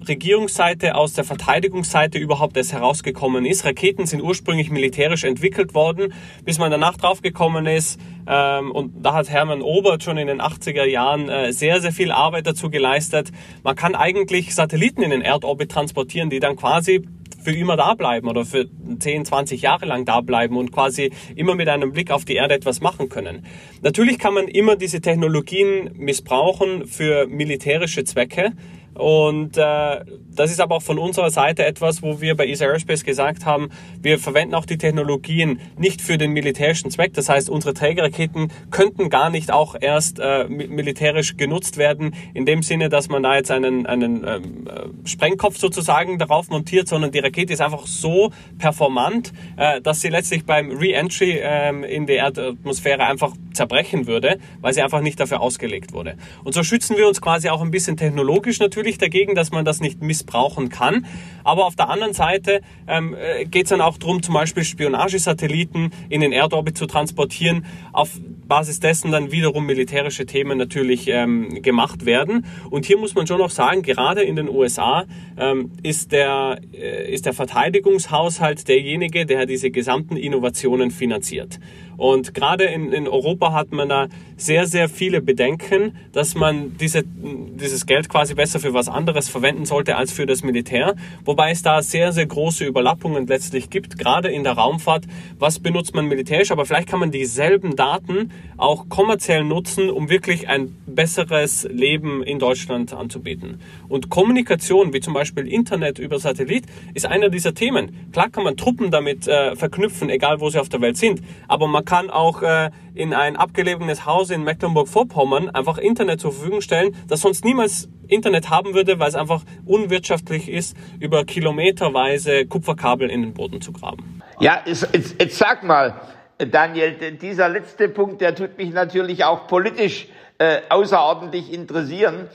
Regierungsseite, 0.08 0.96
aus 0.96 1.14
der 1.14 1.24
Verteidigungsseite 1.24 2.18
überhaupt 2.18 2.58
erst 2.58 2.74
herausgekommen 2.74 3.46
ist. 3.46 3.66
Raketen 3.66 4.06
sind 4.06 4.22
ursprünglich 4.22 4.72
militärisch 4.72 5.24
entwickelt 5.24 5.74
worden, 5.74 6.14
bis 6.44 6.58
man 6.58 6.72
danach 6.72 6.98
draufgekommen 6.98 7.66
ist. 7.66 8.00
Ähm, 8.28 8.72
und 8.72 8.94
da 9.04 9.14
hat 9.14 9.30
Hermann 9.30 9.62
Obert 9.62 10.04
schon 10.04 10.18
in 10.18 10.28
den 10.28 10.42
80er 10.42 10.86
Jahren 10.86 11.30
äh, 11.30 11.54
sehr, 11.54 11.82
sehr 11.82 11.92
viel 11.92 12.12
Arbeit 12.12 12.48
dazu 12.48 12.70
geleistet. 12.70 13.32
Man 13.64 13.76
kann 13.76 13.96
eigentlich 13.96 14.56
Satelliten 14.56 15.02
in 15.04 15.12
den 15.12 15.22
Erdorbit 15.22 15.72
transportieren, 15.72 16.30
die 16.30 16.40
dann 16.40 16.56
quasi 16.56 17.04
für 17.42 17.52
immer 17.52 17.78
da 17.78 17.94
bleiben 17.94 18.28
oder 18.28 18.46
für 18.46 18.68
10, 19.00 19.26
20 19.26 19.62
Jahre 19.62 19.86
lang 19.86 20.06
da 20.06 20.22
bleiben 20.22 20.58
und 20.58 20.72
quasi 20.72 21.12
immer 21.36 21.56
mit 21.56 21.70
einem 21.70 21.92
Blick 21.92 22.12
auf 22.12 22.26
die 22.26 22.36
Erde 22.36 22.54
etwas 22.54 22.82
machen 22.82 23.10
können. 23.10 23.46
Natürlich 23.82 24.20
kann 24.20 24.34
man 24.34 24.48
immer 24.48 24.76
diese 24.76 25.02
Technologien 25.02 25.92
missbrauchen 25.96 26.86
für 26.86 27.28
militärische 27.28 28.04
Zwecke. 28.04 28.54
Und 29.00 29.56
äh, 29.56 30.04
das 30.40 30.52
ist 30.52 30.62
aber 30.62 30.78
auch 30.78 30.82
von 30.82 30.98
unserer 30.98 31.32
Seite 31.32 31.66
etwas, 31.66 32.02
wo 32.02 32.22
wir 32.22 32.38
bei 32.38 32.48
ESA 32.48 32.64
Aerospace 32.64 33.04
gesagt 33.04 33.46
haben, 33.46 33.70
wir 34.02 34.18
verwenden 34.20 34.56
auch 34.56 34.66
die 34.66 34.78
Technologien 34.78 35.60
nicht 35.78 36.02
für 36.02 36.18
den 36.18 36.32
militärischen 36.32 36.92
Zweck. 36.92 37.14
Das 37.14 37.28
heißt, 37.28 37.50
unsere 37.50 37.74
Trägerraketen 37.74 38.50
könnten 38.72 39.10
gar 39.10 39.30
nicht 39.30 39.52
auch 39.52 39.76
erst 39.78 40.20
äh, 40.20 40.46
militärisch 40.48 41.36
genutzt 41.36 41.76
werden, 41.76 42.16
in 42.34 42.46
dem 42.46 42.64
Sinne, 42.64 42.88
dass 42.88 43.10
man 43.10 43.22
da 43.22 43.36
jetzt 43.36 43.52
einen, 43.52 43.86
einen 43.86 44.26
ähm, 44.26 44.68
äh, 44.68 45.08
Sprengkopf 45.10 45.58
sozusagen 45.58 46.18
darauf 46.18 46.50
montiert, 46.50 46.88
sondern 46.88 47.12
die 47.12 47.20
Rakete 47.20 47.52
ist 47.52 47.60
einfach 47.60 47.86
so 47.86 48.32
performant, 48.58 49.34
äh, 49.58 49.82
dass 49.82 50.00
sie 50.00 50.08
letztlich 50.08 50.46
beim 50.46 50.72
Re-Entry 50.72 51.42
ähm, 51.42 51.84
in 51.84 52.06
die 52.06 52.14
Erdatmosphäre 52.14 53.06
einfach 53.06 53.34
zerbrechen 53.52 54.08
würde, 54.08 54.40
weil 54.62 54.74
sie 54.74 54.82
einfach 54.82 55.02
nicht 55.02 55.20
dafür 55.20 55.42
ausgelegt 55.42 55.92
wurde. 55.92 56.16
Und 56.46 56.54
so 56.54 56.64
schützen 56.64 56.96
wir 56.96 57.10
uns 57.10 57.20
quasi 57.20 57.50
auch 57.50 57.62
ein 57.62 57.72
bisschen 57.72 57.98
technologisch 57.98 58.60
natürlich 58.60 58.98
dagegen, 58.98 59.36
dass 59.36 59.52
man 59.52 59.66
das 59.66 59.82
nicht 59.82 60.02
missbrauchen 60.30 60.70
kann. 60.70 61.06
Aber 61.44 61.66
auf 61.66 61.76
der 61.76 61.90
anderen 61.90 62.14
Seite 62.14 62.62
ähm, 62.88 63.16
äh, 63.16 63.46
geht 63.46 63.64
es 63.64 63.70
dann 63.70 63.82
auch 63.82 63.98
darum, 63.98 64.22
zum 64.22 64.34
Beispiel 64.34 64.64
Spionagesatelliten 64.64 65.92
in 66.10 66.22
den 66.22 66.32
Erdorbit 66.32 66.78
zu 66.78 66.86
transportieren, 66.86 67.66
auf 67.92 68.10
Basis 68.48 68.80
dessen 68.80 69.12
dann 69.12 69.32
wiederum 69.32 69.66
militärische 69.66 70.26
Themen 70.26 70.58
natürlich 70.58 71.08
ähm, 71.08 71.62
gemacht 71.62 72.06
werden. 72.06 72.46
Und 72.70 72.86
hier 72.86 72.98
muss 72.98 73.16
man 73.16 73.26
schon 73.26 73.40
noch 73.40 73.50
sagen, 73.50 73.82
gerade 73.82 74.22
in 74.22 74.36
den 74.36 74.50
USA 74.50 75.06
ähm, 75.38 75.72
ist, 75.82 76.12
der, 76.12 76.60
äh, 76.74 77.12
ist 77.12 77.26
der 77.26 77.34
Verteidigungshaushalt 77.34 78.68
derjenige, 78.68 79.26
der 79.26 79.46
diese 79.46 79.72
gesamten 79.72 80.18
Innovationen 80.18 80.92
finanziert. 80.92 81.60
Und 82.00 82.34
gerade 82.34 82.64
in, 82.64 82.94
in 82.94 83.10
Europa 83.10 83.52
hat 83.52 83.74
man 83.74 83.90
da 83.90 84.08
sehr, 84.38 84.68
sehr 84.68 84.88
viele 84.88 85.22
Bedenken, 85.22 85.98
dass 86.14 86.34
man 86.34 86.78
diese, 86.78 87.04
dieses 87.04 87.86
Geld 87.86 88.08
quasi 88.08 88.36
besser 88.36 88.62
für 88.62 88.74
was 88.74 88.88
anderes 88.88 89.28
verwenden 89.28 89.66
sollte 89.66 89.98
als 89.98 90.14
für 90.14 90.26
das 90.26 90.42
Militär. 90.42 90.96
Wobei 91.26 91.52
es 91.52 91.62
da 91.62 91.82
sehr, 91.82 92.14
sehr 92.14 92.26
große 92.26 92.64
Überlappungen 92.64 93.28
letztlich 93.28 93.70
gibt, 93.70 93.98
gerade 93.98 94.30
in 94.30 94.46
der 94.46 94.54
Raumfahrt. 94.54 95.08
Was 95.40 95.60
benutzt 95.60 95.94
man 95.94 96.06
militärisch? 96.06 96.52
Aber 96.52 96.66
vielleicht 96.66 96.88
kann 96.88 97.02
man 97.02 97.12
dieselben 97.12 97.76
Daten 97.76 98.32
auch 98.56 98.88
kommerziell 98.88 99.44
nutzen, 99.44 99.90
um 99.90 100.10
wirklich 100.10 100.48
ein 100.48 100.78
besseres 100.86 101.68
Leben 101.70 102.24
in 102.24 102.40
Deutschland 102.40 102.94
anzubieten. 102.94 103.60
Und 103.90 104.10
Kommunikation, 104.10 104.94
wie 104.94 105.02
zum 105.02 105.14
Beispiel 105.14 105.46
Internet 105.48 106.00
über 106.00 106.18
Satellit, 106.18 106.64
ist 106.94 107.06
einer 107.06 107.28
dieser 107.28 107.54
Themen. 107.54 108.10
Klar 108.14 108.30
kann 108.30 108.46
man 108.46 108.56
Truppen 108.56 108.90
damit 108.90 109.28
äh, 109.28 109.58
verknüpfen, 109.58 110.10
egal 110.10 110.40
wo 110.40 110.50
sie 110.50 110.60
auf 110.60 110.70
der 110.70 110.80
Welt 110.80 110.96
sind. 110.96 111.22
Aber 111.50 111.68
man 111.68 111.84
kann 111.90 112.12
auch 112.12 112.44
äh, 112.44 112.70
in 112.94 113.16
ein 113.16 113.36
abgelegenes 113.36 114.06
Haus 114.06 114.30
in 114.30 114.44
Mecklenburg-Vorpommern 114.44 115.50
einfach 115.50 115.80
Internet 115.80 116.22
zur 116.22 116.32
Verfügung 116.32 116.62
stellen, 116.62 116.96
das 117.08 117.22
sonst 117.22 117.44
niemals 117.44 117.90
Internet 118.08 118.52
haben 118.52 118.76
würde, 118.76 119.00
weil 119.00 119.10
es 119.10 119.16
einfach 119.16 119.42
unwirtschaftlich 119.66 120.50
ist, 120.50 120.78
über 121.00 121.26
kilometerweise 121.26 122.46
Kupferkabel 122.46 123.10
in 123.10 123.24
den 123.24 123.34
Boden 123.34 123.60
zu 123.60 123.72
graben. 123.72 124.22
Ja, 124.40 124.62
jetzt, 124.66 124.88
sag 125.32 125.64
mal, 125.64 126.00
Daniel, 126.38 127.18
dieser 127.18 127.50
letzte 127.50 127.90
Punkt, 127.90 128.22
der 128.22 128.36
tut 128.36 128.56
mich 128.58 128.72
natürlich 128.72 129.24
auch 129.24 129.48
politisch 129.48 130.08
äh, 130.38 130.62
außerordentlich 130.70 131.52
interessieren. 131.52 132.30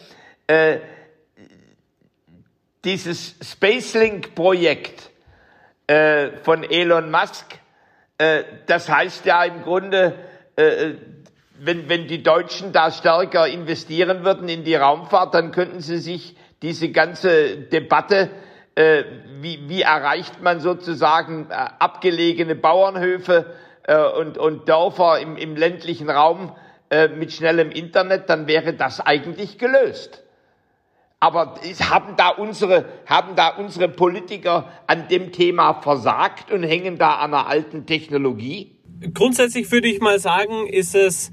Äh, 0.48 0.78
dieses 2.84 3.36
Spacelink-Projekt 3.40 5.10
äh, 5.86 6.30
von 6.42 6.64
Elon 6.64 7.12
Musk, 7.12 7.60
äh, 8.18 8.44
das 8.66 8.88
heißt 8.88 9.26
ja 9.26 9.44
im 9.44 9.62
Grunde, 9.62 10.14
äh, 10.56 10.94
wenn, 11.58 11.88
wenn 11.88 12.06
die 12.08 12.22
Deutschen 12.22 12.72
da 12.72 12.90
stärker 12.90 13.46
investieren 13.46 14.24
würden 14.24 14.48
in 14.48 14.64
die 14.64 14.74
Raumfahrt, 14.74 15.34
dann 15.34 15.52
könnten 15.52 15.80
sie 15.80 15.98
sich 15.98 16.36
diese 16.62 16.90
ganze 16.90 17.56
Debatte, 17.56 18.30
äh, 18.74 19.04
wie, 19.40 19.68
wie 19.68 19.82
erreicht 19.82 20.42
man 20.42 20.60
sozusagen 20.60 21.48
äh, 21.50 21.54
abgelegene 21.54 22.54
Bauernhöfe 22.54 23.54
äh, 23.84 23.96
und, 23.96 24.38
und 24.38 24.68
Dörfer 24.68 25.20
im, 25.20 25.36
im 25.36 25.56
ländlichen 25.56 26.10
Raum 26.10 26.54
äh, 26.90 27.08
mit 27.08 27.32
schnellem 27.32 27.70
Internet, 27.70 28.28
dann 28.28 28.46
wäre 28.46 28.74
das 28.74 29.00
eigentlich 29.00 29.58
gelöst. 29.58 30.23
Aber 31.24 31.54
haben 31.80 32.16
da 32.18 32.28
unsere, 32.28 32.84
haben 33.06 33.34
da 33.34 33.48
unsere 33.56 33.88
Politiker 33.88 34.68
an 34.86 35.08
dem 35.08 35.32
Thema 35.32 35.72
versagt 35.80 36.52
und 36.52 36.62
hängen 36.62 36.98
da 36.98 37.14
an 37.14 37.32
einer 37.32 37.46
alten 37.46 37.86
Technologie? 37.86 38.76
Grundsätzlich 39.14 39.72
würde 39.72 39.88
ich 39.88 40.02
mal 40.02 40.18
sagen, 40.18 40.66
ist 40.66 40.94
es 40.94 41.32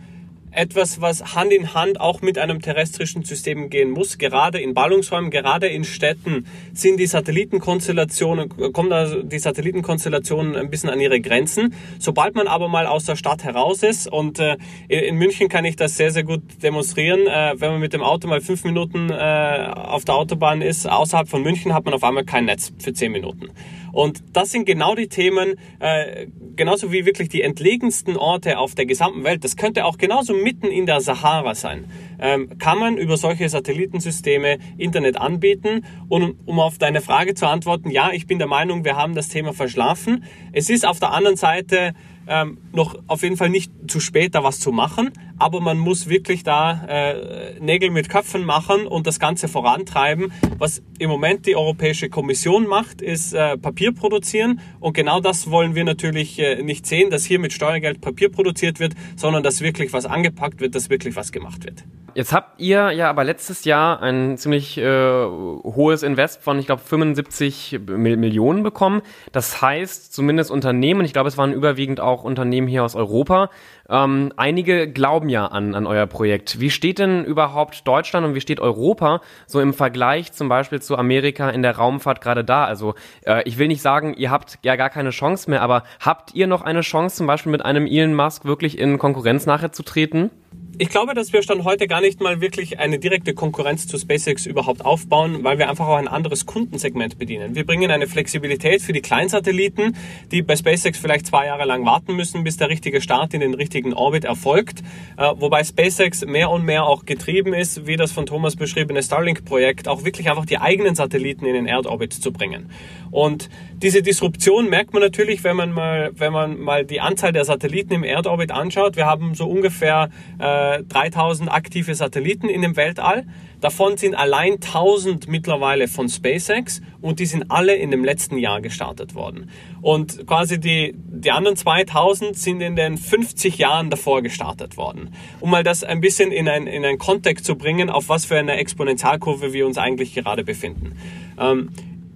etwas, 0.51 1.01
was 1.01 1.35
Hand 1.35 1.51
in 1.53 1.73
Hand 1.73 1.99
auch 1.99 2.21
mit 2.21 2.37
einem 2.37 2.61
terrestrischen 2.61 3.23
System 3.23 3.69
gehen 3.69 3.91
muss. 3.91 4.17
Gerade 4.17 4.59
in 4.59 4.73
Ballungsräumen, 4.73 5.31
gerade 5.31 5.67
in 5.67 5.83
Städten 5.83 6.45
sind 6.73 6.99
die 6.99 7.07
Satellitenkonstellationen, 7.07 8.49
kommen 8.73 9.29
die 9.29 9.39
Satellitenkonstellationen 9.39 10.55
ein 10.55 10.69
bisschen 10.69 10.89
an 10.89 10.99
ihre 10.99 11.21
Grenzen. 11.21 11.73
Sobald 11.99 12.35
man 12.35 12.47
aber 12.47 12.67
mal 12.67 12.85
aus 12.85 13.05
der 13.05 13.15
Stadt 13.15 13.43
heraus 13.43 13.83
ist 13.83 14.07
und 14.07 14.39
äh, 14.39 14.57
in 14.87 15.15
München 15.15 15.47
kann 15.49 15.65
ich 15.65 15.75
das 15.75 15.95
sehr, 15.97 16.11
sehr 16.11 16.23
gut 16.23 16.41
demonstrieren, 16.61 17.27
äh, 17.27 17.53
wenn 17.57 17.71
man 17.71 17.79
mit 17.79 17.93
dem 17.93 18.01
Auto 18.01 18.27
mal 18.27 18.41
fünf 18.41 18.63
Minuten 18.63 19.09
äh, 19.09 19.71
auf 19.73 20.05
der 20.05 20.15
Autobahn 20.15 20.61
ist, 20.61 20.89
außerhalb 20.89 21.29
von 21.29 21.41
München 21.43 21.73
hat 21.73 21.85
man 21.85 21.93
auf 21.93 22.03
einmal 22.03 22.25
kein 22.25 22.45
Netz 22.45 22.73
für 22.79 22.93
zehn 22.93 23.11
Minuten. 23.11 23.49
Und 23.91 24.23
das 24.33 24.51
sind 24.51 24.65
genau 24.65 24.95
die 24.95 25.07
Themen, 25.07 25.55
äh, 25.79 26.27
genauso 26.55 26.91
wie 26.91 27.05
wirklich 27.05 27.29
die 27.29 27.41
entlegensten 27.41 28.17
Orte 28.17 28.57
auf 28.57 28.75
der 28.75 28.85
gesamten 28.85 29.23
Welt. 29.23 29.43
Das 29.43 29.55
könnte 29.55 29.85
auch 29.85 29.97
genauso 29.97 30.33
mitten 30.33 30.67
in 30.67 30.85
der 30.85 31.01
Sahara 31.01 31.55
sein. 31.55 31.85
Ähm, 32.19 32.57
kann 32.57 32.79
man 32.79 32.97
über 32.97 33.17
solche 33.17 33.49
Satellitensysteme 33.49 34.57
Internet 34.77 35.17
anbieten? 35.17 35.85
Und 36.07 36.35
um 36.45 36.59
auf 36.59 36.77
deine 36.77 37.01
Frage 37.01 37.33
zu 37.33 37.47
antworten, 37.47 37.89
ja, 37.89 38.11
ich 38.11 38.27
bin 38.27 38.37
der 38.37 38.47
Meinung, 38.47 38.85
wir 38.85 38.95
haben 38.95 39.15
das 39.15 39.29
Thema 39.29 39.53
verschlafen. 39.53 40.23
Es 40.51 40.69
ist 40.69 40.85
auf 40.85 40.99
der 40.99 41.11
anderen 41.11 41.37
Seite 41.37 41.93
ähm, 42.27 42.57
noch 42.71 42.95
auf 43.07 43.23
jeden 43.23 43.37
Fall 43.37 43.49
nicht 43.49 43.71
zu 43.87 43.99
spät, 43.99 44.35
da 44.35 44.43
was 44.43 44.59
zu 44.59 44.71
machen, 44.71 45.11
aber 45.41 45.59
man 45.59 45.79
muss 45.79 46.07
wirklich 46.07 46.43
da 46.43 46.85
äh, 46.87 47.59
Nägel 47.59 47.89
mit 47.89 48.09
Köpfen 48.09 48.45
machen 48.45 48.85
und 48.85 49.07
das 49.07 49.19
Ganze 49.19 49.47
vorantreiben. 49.47 50.31
Was 50.59 50.83
im 50.99 51.09
Moment 51.09 51.47
die 51.47 51.55
Europäische 51.55 52.09
Kommission 52.09 52.67
macht, 52.67 53.01
ist 53.01 53.33
äh, 53.33 53.57
Papier 53.57 53.91
produzieren 53.91 54.61
und 54.79 54.93
genau 54.93 55.19
das 55.19 55.49
wollen 55.49 55.73
wir 55.73 55.83
natürlich 55.83 56.37
äh, 56.37 56.61
nicht 56.61 56.85
sehen, 56.85 57.09
dass 57.09 57.25
hier 57.25 57.39
mit 57.39 57.53
Steuergeld 57.53 58.01
Papier 58.01 58.31
produziert 58.31 58.79
wird, 58.79 58.93
sondern 59.15 59.41
dass 59.41 59.61
wirklich 59.61 59.93
was 59.93 60.05
angepackt 60.05 60.61
wird, 60.61 60.75
dass 60.75 60.91
wirklich 60.91 61.15
was 61.15 61.31
gemacht 61.31 61.65
wird. 61.65 61.85
Jetzt 62.13 62.33
habt 62.33 62.59
ihr 62.59 62.91
ja 62.91 63.09
aber 63.09 63.23
letztes 63.23 63.63
Jahr 63.63 64.01
ein 64.01 64.37
ziemlich 64.37 64.77
äh, 64.77 64.83
hohes 64.83 66.03
Invest 66.03 66.41
von, 66.41 66.59
ich 66.59 66.65
glaube, 66.65 66.81
75 66.81 67.79
Millionen 67.87 68.63
bekommen. 68.63 69.01
Das 69.31 69.61
heißt, 69.61 70.13
zumindest 70.13 70.51
Unternehmen, 70.51 71.05
ich 71.05 71.13
glaube, 71.13 71.29
es 71.29 71.37
waren 71.37 71.53
überwiegend 71.53 72.01
auch 72.01 72.25
Unternehmen 72.25 72.67
hier 72.67 72.83
aus 72.83 72.95
Europa, 72.95 73.49
ähm, 73.91 74.31
einige 74.37 74.89
glauben 74.89 75.29
ja 75.29 75.45
an, 75.47 75.75
an 75.75 75.85
euer 75.85 76.07
Projekt. 76.07 76.59
Wie 76.59 76.69
steht 76.69 76.97
denn 76.97 77.25
überhaupt 77.25 77.87
Deutschland 77.87 78.25
und 78.25 78.33
wie 78.33 78.41
steht 78.41 78.59
Europa 78.59 79.21
so 79.45 79.59
im 79.59 79.73
Vergleich 79.73 80.31
zum 80.31 80.49
Beispiel 80.49 80.81
zu 80.81 80.97
Amerika 80.97 81.49
in 81.49 81.61
der 81.61 81.75
Raumfahrt 81.75 82.21
gerade 82.21 82.43
da? 82.43 82.65
Also 82.65 82.95
äh, 83.25 83.43
ich 83.43 83.57
will 83.57 83.67
nicht 83.67 83.81
sagen, 83.81 84.13
ihr 84.13 84.31
habt 84.31 84.59
ja 84.63 84.77
gar 84.77 84.89
keine 84.89 85.09
Chance 85.09 85.49
mehr, 85.49 85.61
aber 85.61 85.83
habt 85.99 86.33
ihr 86.33 86.47
noch 86.47 86.61
eine 86.61 86.81
Chance, 86.81 87.17
zum 87.17 87.27
Beispiel 87.27 87.51
mit 87.51 87.63
einem 87.63 87.85
Elon 87.85 88.15
Musk 88.15 88.45
wirklich 88.45 88.79
in 88.79 88.97
Konkurrenz 88.97 89.45
nachher 89.45 89.71
zu 89.71 89.83
treten? 89.83 90.31
Ich 90.77 90.89
glaube, 90.89 91.13
dass 91.13 91.33
wir 91.33 91.43
Stand 91.43 91.63
heute 91.63 91.87
gar 91.87 92.01
nicht 92.01 92.21
mal 92.21 92.41
wirklich 92.41 92.79
eine 92.79 92.97
direkte 92.97 93.33
Konkurrenz 93.33 93.87
zu 93.87 93.97
SpaceX 93.97 94.45
überhaupt 94.45 94.83
aufbauen, 94.83 95.43
weil 95.43 95.57
wir 95.57 95.69
einfach 95.69 95.87
auch 95.87 95.97
ein 95.97 96.07
anderes 96.07 96.45
Kundensegment 96.45 97.19
bedienen. 97.19 97.55
Wir 97.55 97.65
bringen 97.65 97.91
eine 97.91 98.07
Flexibilität 98.07 98.81
für 98.81 98.93
die 98.93 99.01
Kleinsatelliten, 99.01 99.95
die 100.31 100.41
bei 100.41 100.55
SpaceX 100.55 100.97
vielleicht 100.97 101.27
zwei 101.27 101.45
Jahre 101.45 101.65
lang 101.65 101.85
warten 101.85 102.15
müssen, 102.15 102.43
bis 102.43 102.57
der 102.57 102.69
richtige 102.69 103.01
Start 103.01 103.33
in 103.33 103.41
den 103.41 103.53
richtigen 103.53 103.93
Orbit 103.93 104.23
erfolgt. 104.23 104.81
Äh, 105.17 105.33
wobei 105.35 105.63
SpaceX 105.63 106.25
mehr 106.25 106.49
und 106.49 106.63
mehr 106.63 106.85
auch 106.85 107.05
getrieben 107.05 107.53
ist, 107.53 107.85
wie 107.85 107.97
das 107.97 108.11
von 108.11 108.25
Thomas 108.25 108.55
beschriebene 108.55 109.03
Starlink-Projekt, 109.03 109.87
auch 109.87 110.05
wirklich 110.05 110.29
einfach 110.29 110.45
die 110.45 110.57
eigenen 110.57 110.95
Satelliten 110.95 111.45
in 111.45 111.53
den 111.53 111.67
Erdorbit 111.67 112.13
zu 112.13 112.31
bringen. 112.31 112.69
Und 113.11 113.49
diese 113.81 114.01
Disruption 114.01 114.69
merkt 114.69 114.93
man 114.93 115.01
natürlich, 115.01 115.43
wenn 115.43 115.55
man 115.55 115.71
mal, 115.71 116.11
wenn 116.13 116.33
man 116.33 116.59
mal 116.59 116.85
die 116.85 117.01
Anzahl 117.01 117.33
der 117.33 117.45
Satelliten 117.45 117.93
im 117.93 118.03
Erdorbit 118.03 118.51
anschaut. 118.51 118.95
Wir 118.95 119.05
haben 119.05 119.35
so 119.35 119.47
ungefähr 119.47 120.09
äh, 120.39 120.83
3000 120.83 121.51
aktive 121.51 121.93
Satelliten 121.93 122.47
in 122.47 122.61
dem 122.61 122.75
Weltall. 122.75 123.25
Davon 123.59 123.95
sind 123.95 124.15
allein 124.15 124.53
1000 124.53 125.27
mittlerweile 125.27 125.87
von 125.87 126.09
SpaceX 126.09 126.81
und 126.99 127.19
die 127.19 127.27
sind 127.27 127.51
alle 127.51 127.75
in 127.75 127.91
dem 127.91 128.03
letzten 128.03 128.39
Jahr 128.39 128.59
gestartet 128.59 129.13
worden. 129.13 129.51
Und 129.81 130.25
quasi 130.25 130.59
die, 130.59 130.95
die 130.95 131.29
anderen 131.29 131.55
2000 131.55 132.35
sind 132.35 132.61
in 132.61 132.75
den 132.75 132.97
50 132.97 133.59
Jahren 133.59 133.91
davor 133.91 134.23
gestartet 134.23 134.77
worden. 134.77 135.13
Um 135.39 135.51
mal 135.51 135.63
das 135.63 135.83
ein 135.83 136.01
bisschen 136.01 136.31
in, 136.31 136.47
ein, 136.49 136.65
in 136.65 136.83
einen 136.83 136.97
Kontext 136.97 137.45
zu 137.45 137.55
bringen, 137.55 137.91
auf 137.91 138.09
was 138.09 138.25
für 138.25 138.37
eine 138.37 138.57
Exponentialkurve 138.57 139.53
wir 139.53 139.67
uns 139.67 139.77
eigentlich 139.77 140.15
gerade 140.15 140.43
befinden. 140.43 140.97
Ähm, 141.39 141.69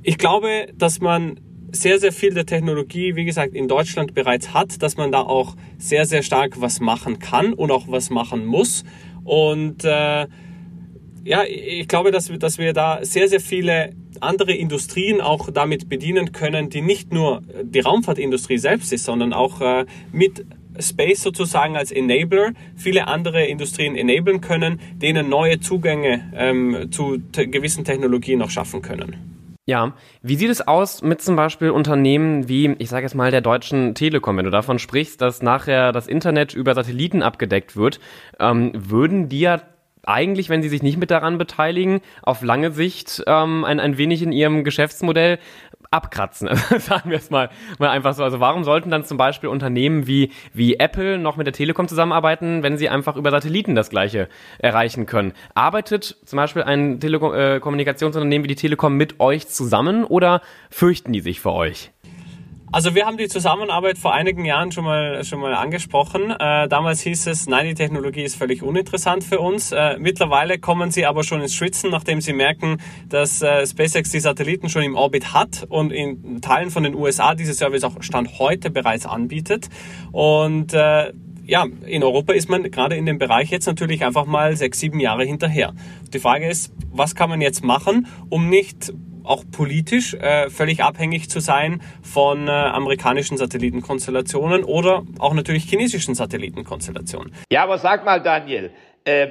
ich 0.06 0.20
glaube, 0.20 0.68
dass 0.76 1.02
man 1.02 1.40
sehr, 1.72 2.00
sehr 2.00 2.12
viel 2.12 2.34
der 2.34 2.46
Technologie, 2.46 3.16
wie 3.16 3.26
gesagt, 3.26 3.56
in 3.56 3.68
Deutschland 3.68 4.14
bereits 4.14 4.54
hat, 4.54 4.84
dass 4.84 4.98
man 4.98 5.12
da 5.12 5.22
auch 5.22 5.56
sehr, 5.80 6.06
sehr 6.06 6.22
stark 6.22 6.62
was 6.62 6.80
machen 6.80 7.18
kann 7.18 7.54
und 7.54 7.72
auch 7.72 7.86
was 7.88 8.12
machen 8.12 8.46
muss. 8.46 8.84
Und 9.24 9.84
äh, 9.84 10.28
ja, 11.24 11.44
ich 11.44 11.88
glaube, 11.88 12.12
dass 12.12 12.30
wir, 12.30 12.38
dass 12.38 12.60
wir 12.60 12.72
da 12.74 13.00
sehr, 13.02 13.28
sehr 13.28 13.40
viele 13.40 13.94
andere 14.22 14.54
Industrien 14.54 15.22
auch 15.22 15.50
damit 15.50 15.90
bedienen 15.90 16.32
können, 16.32 16.70
die 16.70 16.82
nicht 16.82 17.12
nur 17.12 17.42
die 17.64 17.80
Raumfahrtindustrie 17.80 18.60
selbst 18.60 18.94
ist, 18.94 19.06
sondern 19.06 19.34
auch 19.34 19.60
äh, 19.60 19.86
mit 20.12 20.46
Space 20.80 21.24
sozusagen 21.24 21.78
als 21.78 21.92
Enabler 21.92 22.52
viele 22.76 23.08
andere 23.08 23.44
Industrien 23.46 23.96
enablen 23.96 24.40
können, 24.40 24.80
denen 25.02 25.30
neue 25.30 25.60
Zugänge 25.60 26.32
ähm, 26.36 26.92
zu 26.92 27.18
te 27.18 27.48
gewissen 27.48 27.84
Technologien 27.84 28.38
noch 28.38 28.52
schaffen 28.52 28.84
können. 28.84 29.35
Ja, 29.68 29.94
wie 30.22 30.36
sieht 30.36 30.52
es 30.52 30.68
aus 30.68 31.02
mit 31.02 31.24
zum 31.24 31.36
Beispiel 31.36 31.72
Unternehmen 31.72 32.48
wie, 32.48 32.76
ich 32.78 32.90
sage 32.90 33.04
jetzt 33.04 33.16
mal, 33.16 33.32
der 33.32 33.42
Deutschen 33.42 33.96
Telekom? 33.96 34.38
Wenn 34.38 34.46
du 34.46 34.52
davon 34.52 34.78
sprichst, 34.78 35.20
dass 35.22 35.42
nachher 35.42 35.92
das 35.92 36.06
Internet 36.06 36.54
über 36.54 36.76
Satelliten 36.76 37.24
abgedeckt 37.24 37.76
wird, 37.76 38.00
ähm, 38.40 38.72
würden 38.76 39.28
die 39.28 39.40
ja 39.40 39.62
eigentlich, 40.04 40.50
wenn 40.50 40.62
sie 40.62 40.70
sich 40.70 40.84
nicht 40.84 40.98
mit 40.98 41.10
daran 41.10 41.40
beteiligen, 41.40 42.02
auf 42.22 42.44
lange 42.44 42.70
Sicht 42.70 43.24
ähm, 43.26 43.66
ein, 43.66 43.80
ein 43.80 43.98
wenig 43.98 44.22
in 44.22 44.32
ihrem 44.32 44.64
Geschäftsmodell 44.64 45.40
abkratzen. 45.96 46.50
Sagen 46.78 47.10
wir 47.10 47.18
es 47.18 47.30
mal, 47.30 47.50
mal 47.80 47.90
einfach 47.90 48.14
so. 48.14 48.24
Also 48.24 48.40
warum 48.40 48.64
sollten 48.64 48.92
dann 48.92 49.06
zum 49.06 49.18
Beispiel 49.18 49.50
Unternehmen 49.50 50.08
wie, 50.08 50.32
wie 50.54 50.76
Apple 50.76 51.18
noch 51.18 51.38
mit 51.38 51.48
der 51.48 51.54
Telekom 51.54 51.88
zusammenarbeiten, 51.88 52.64
wenn 52.64 52.78
sie 52.78 52.90
einfach 52.90 53.16
über 53.16 53.32
Satelliten 53.32 53.76
das 53.76 53.90
Gleiche 53.90 54.28
erreichen 54.60 55.06
können? 55.06 55.34
Arbeitet 55.54 56.18
zum 56.26 56.38
Beispiel 56.38 56.64
ein 56.64 57.00
Telekommunikationsunternehmen 57.00 58.44
wie 58.44 58.50
die 58.50 58.56
Telekom 58.56 58.96
mit 58.96 59.20
euch 59.20 59.48
zusammen 59.48 60.04
oder 60.04 60.42
fürchten 60.70 61.14
die 61.14 61.22
sich 61.22 61.40
vor 61.40 61.56
euch? 61.56 61.92
Also 62.76 62.94
wir 62.94 63.06
haben 63.06 63.16
die 63.16 63.30
Zusammenarbeit 63.30 63.98
vor 63.98 64.14
einigen 64.14 64.44
Jahren 64.44 64.74
schon 64.74 64.84
mal 64.84 65.24
schon 65.24 65.40
mal 65.40 65.54
angesprochen. 65.54 66.32
Äh, 66.32 66.68
damals 66.68 67.00
hieß 67.00 67.28
es, 67.28 67.48
nein, 67.48 67.68
die 67.68 67.74
Technologie 67.74 68.24
ist 68.24 68.36
völlig 68.36 68.64
uninteressant 68.64 69.24
für 69.24 69.40
uns. 69.40 69.72
Äh, 69.72 69.98
mittlerweile 69.98 70.60
kommen 70.60 70.92
sie 70.92 71.06
aber 71.06 71.24
schon 71.24 71.40
ins 71.40 71.56
Schwitzen, 71.56 71.90
nachdem 71.90 72.20
sie 72.20 72.34
merken, 72.34 72.82
dass 73.08 73.42
äh, 73.42 73.66
SpaceX 73.66 74.12
die 74.12 74.20
Satelliten 74.20 74.68
schon 74.68 74.84
im 74.84 74.96
Orbit 74.96 75.34
hat 75.34 75.66
und 75.70 75.94
in 75.94 76.42
Teilen 76.42 76.70
von 76.70 76.84
den 76.84 76.96
USA 76.96 77.34
diese 77.34 77.54
Service 77.54 77.86
auch 77.86 78.04
Stand 78.04 78.40
heute 78.40 78.70
bereits 78.70 79.06
anbietet. 79.06 79.70
Und 80.12 80.74
äh, 80.74 81.14
ja, 81.46 81.66
in 81.86 82.04
Europa 82.04 82.34
ist 82.34 82.50
man 82.50 82.70
gerade 82.72 82.98
in 82.98 83.06
dem 83.06 83.20
Bereich 83.20 83.52
jetzt 83.52 83.68
natürlich 83.68 84.04
einfach 84.04 84.26
mal 84.26 84.58
sechs, 84.58 84.82
sieben 84.82 85.00
Jahre 85.00 85.24
hinterher. 85.24 85.72
Die 86.14 86.20
Frage 86.20 86.50
ist, 86.50 86.74
was 86.92 87.16
kann 87.16 87.30
man 87.30 87.40
jetzt 87.40 87.64
machen, 87.64 88.08
um 88.28 88.50
nicht 88.50 88.92
auch 89.26 89.44
politisch 89.52 90.14
äh, 90.14 90.50
völlig 90.50 90.84
abhängig 90.84 91.30
zu 91.30 91.40
sein 91.40 91.82
von 92.02 92.48
äh, 92.48 92.52
amerikanischen 92.52 93.38
Satellitenkonstellationen 93.38 94.64
oder 94.64 95.04
auch 95.20 95.34
natürlich 95.34 95.64
chinesischen 95.64 96.16
Satellitenkonstellationen. 96.16 97.34
Ja, 97.52 97.64
aber 97.64 97.78
sag 97.78 98.06
mal, 98.06 98.22
Daniel, 98.22 98.72
äh, 99.04 99.28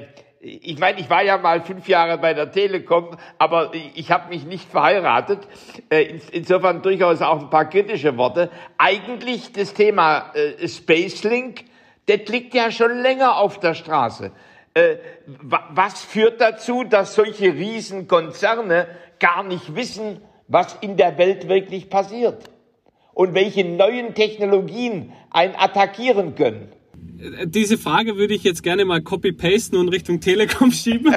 ich 0.47 0.77
meine, 0.77 0.99
ich 0.99 1.09
war 1.09 1.23
ja 1.23 1.37
mal 1.37 1.61
fünf 1.61 1.87
Jahre 1.87 2.19
bei 2.19 2.35
der 2.35 2.51
Telekom, 2.51 3.17
aber 3.39 3.71
ich 3.95 4.11
habe 4.11 4.29
mich 4.29 4.45
nicht 4.45 4.69
verheiratet. 4.69 5.39
Äh, 5.89 6.19
insofern 6.31 6.83
durchaus 6.83 7.21
auch 7.21 7.41
ein 7.41 7.49
paar 7.49 7.67
kritische 7.67 8.15
Worte. 8.17 8.51
Eigentlich 8.77 9.51
das 9.53 9.73
Thema 9.73 10.31
äh, 10.35 10.67
Spacelink, 10.67 11.63
das 12.05 12.27
liegt 12.27 12.53
ja 12.53 12.69
schon 12.69 12.99
länger 12.99 13.37
auf 13.37 13.59
der 13.59 13.73
Straße. 13.73 14.31
Äh, 14.75 14.97
was 15.25 16.03
führt 16.03 16.41
dazu, 16.41 16.83
dass 16.83 17.15
solche 17.15 17.45
Riesenkonzerne 17.45 18.87
gar 19.19 19.43
nicht 19.43 19.75
wissen, 19.75 20.19
was 20.47 20.77
in 20.81 20.97
der 20.97 21.17
Welt 21.17 21.47
wirklich 21.47 21.89
passiert 21.89 22.49
und 23.13 23.33
welche 23.33 23.65
neuen 23.65 24.13
Technologien 24.13 25.11
einen 25.31 25.55
attackieren 25.55 26.35
können. 26.35 26.69
Diese 27.45 27.77
Frage 27.77 28.17
würde 28.17 28.33
ich 28.33 28.43
jetzt 28.43 28.61
gerne 28.61 28.83
mal 28.83 29.01
copy-pasten 29.01 29.77
und 29.77 29.89
Richtung 29.89 30.19
Telekom 30.19 30.71
schieben. 30.71 31.15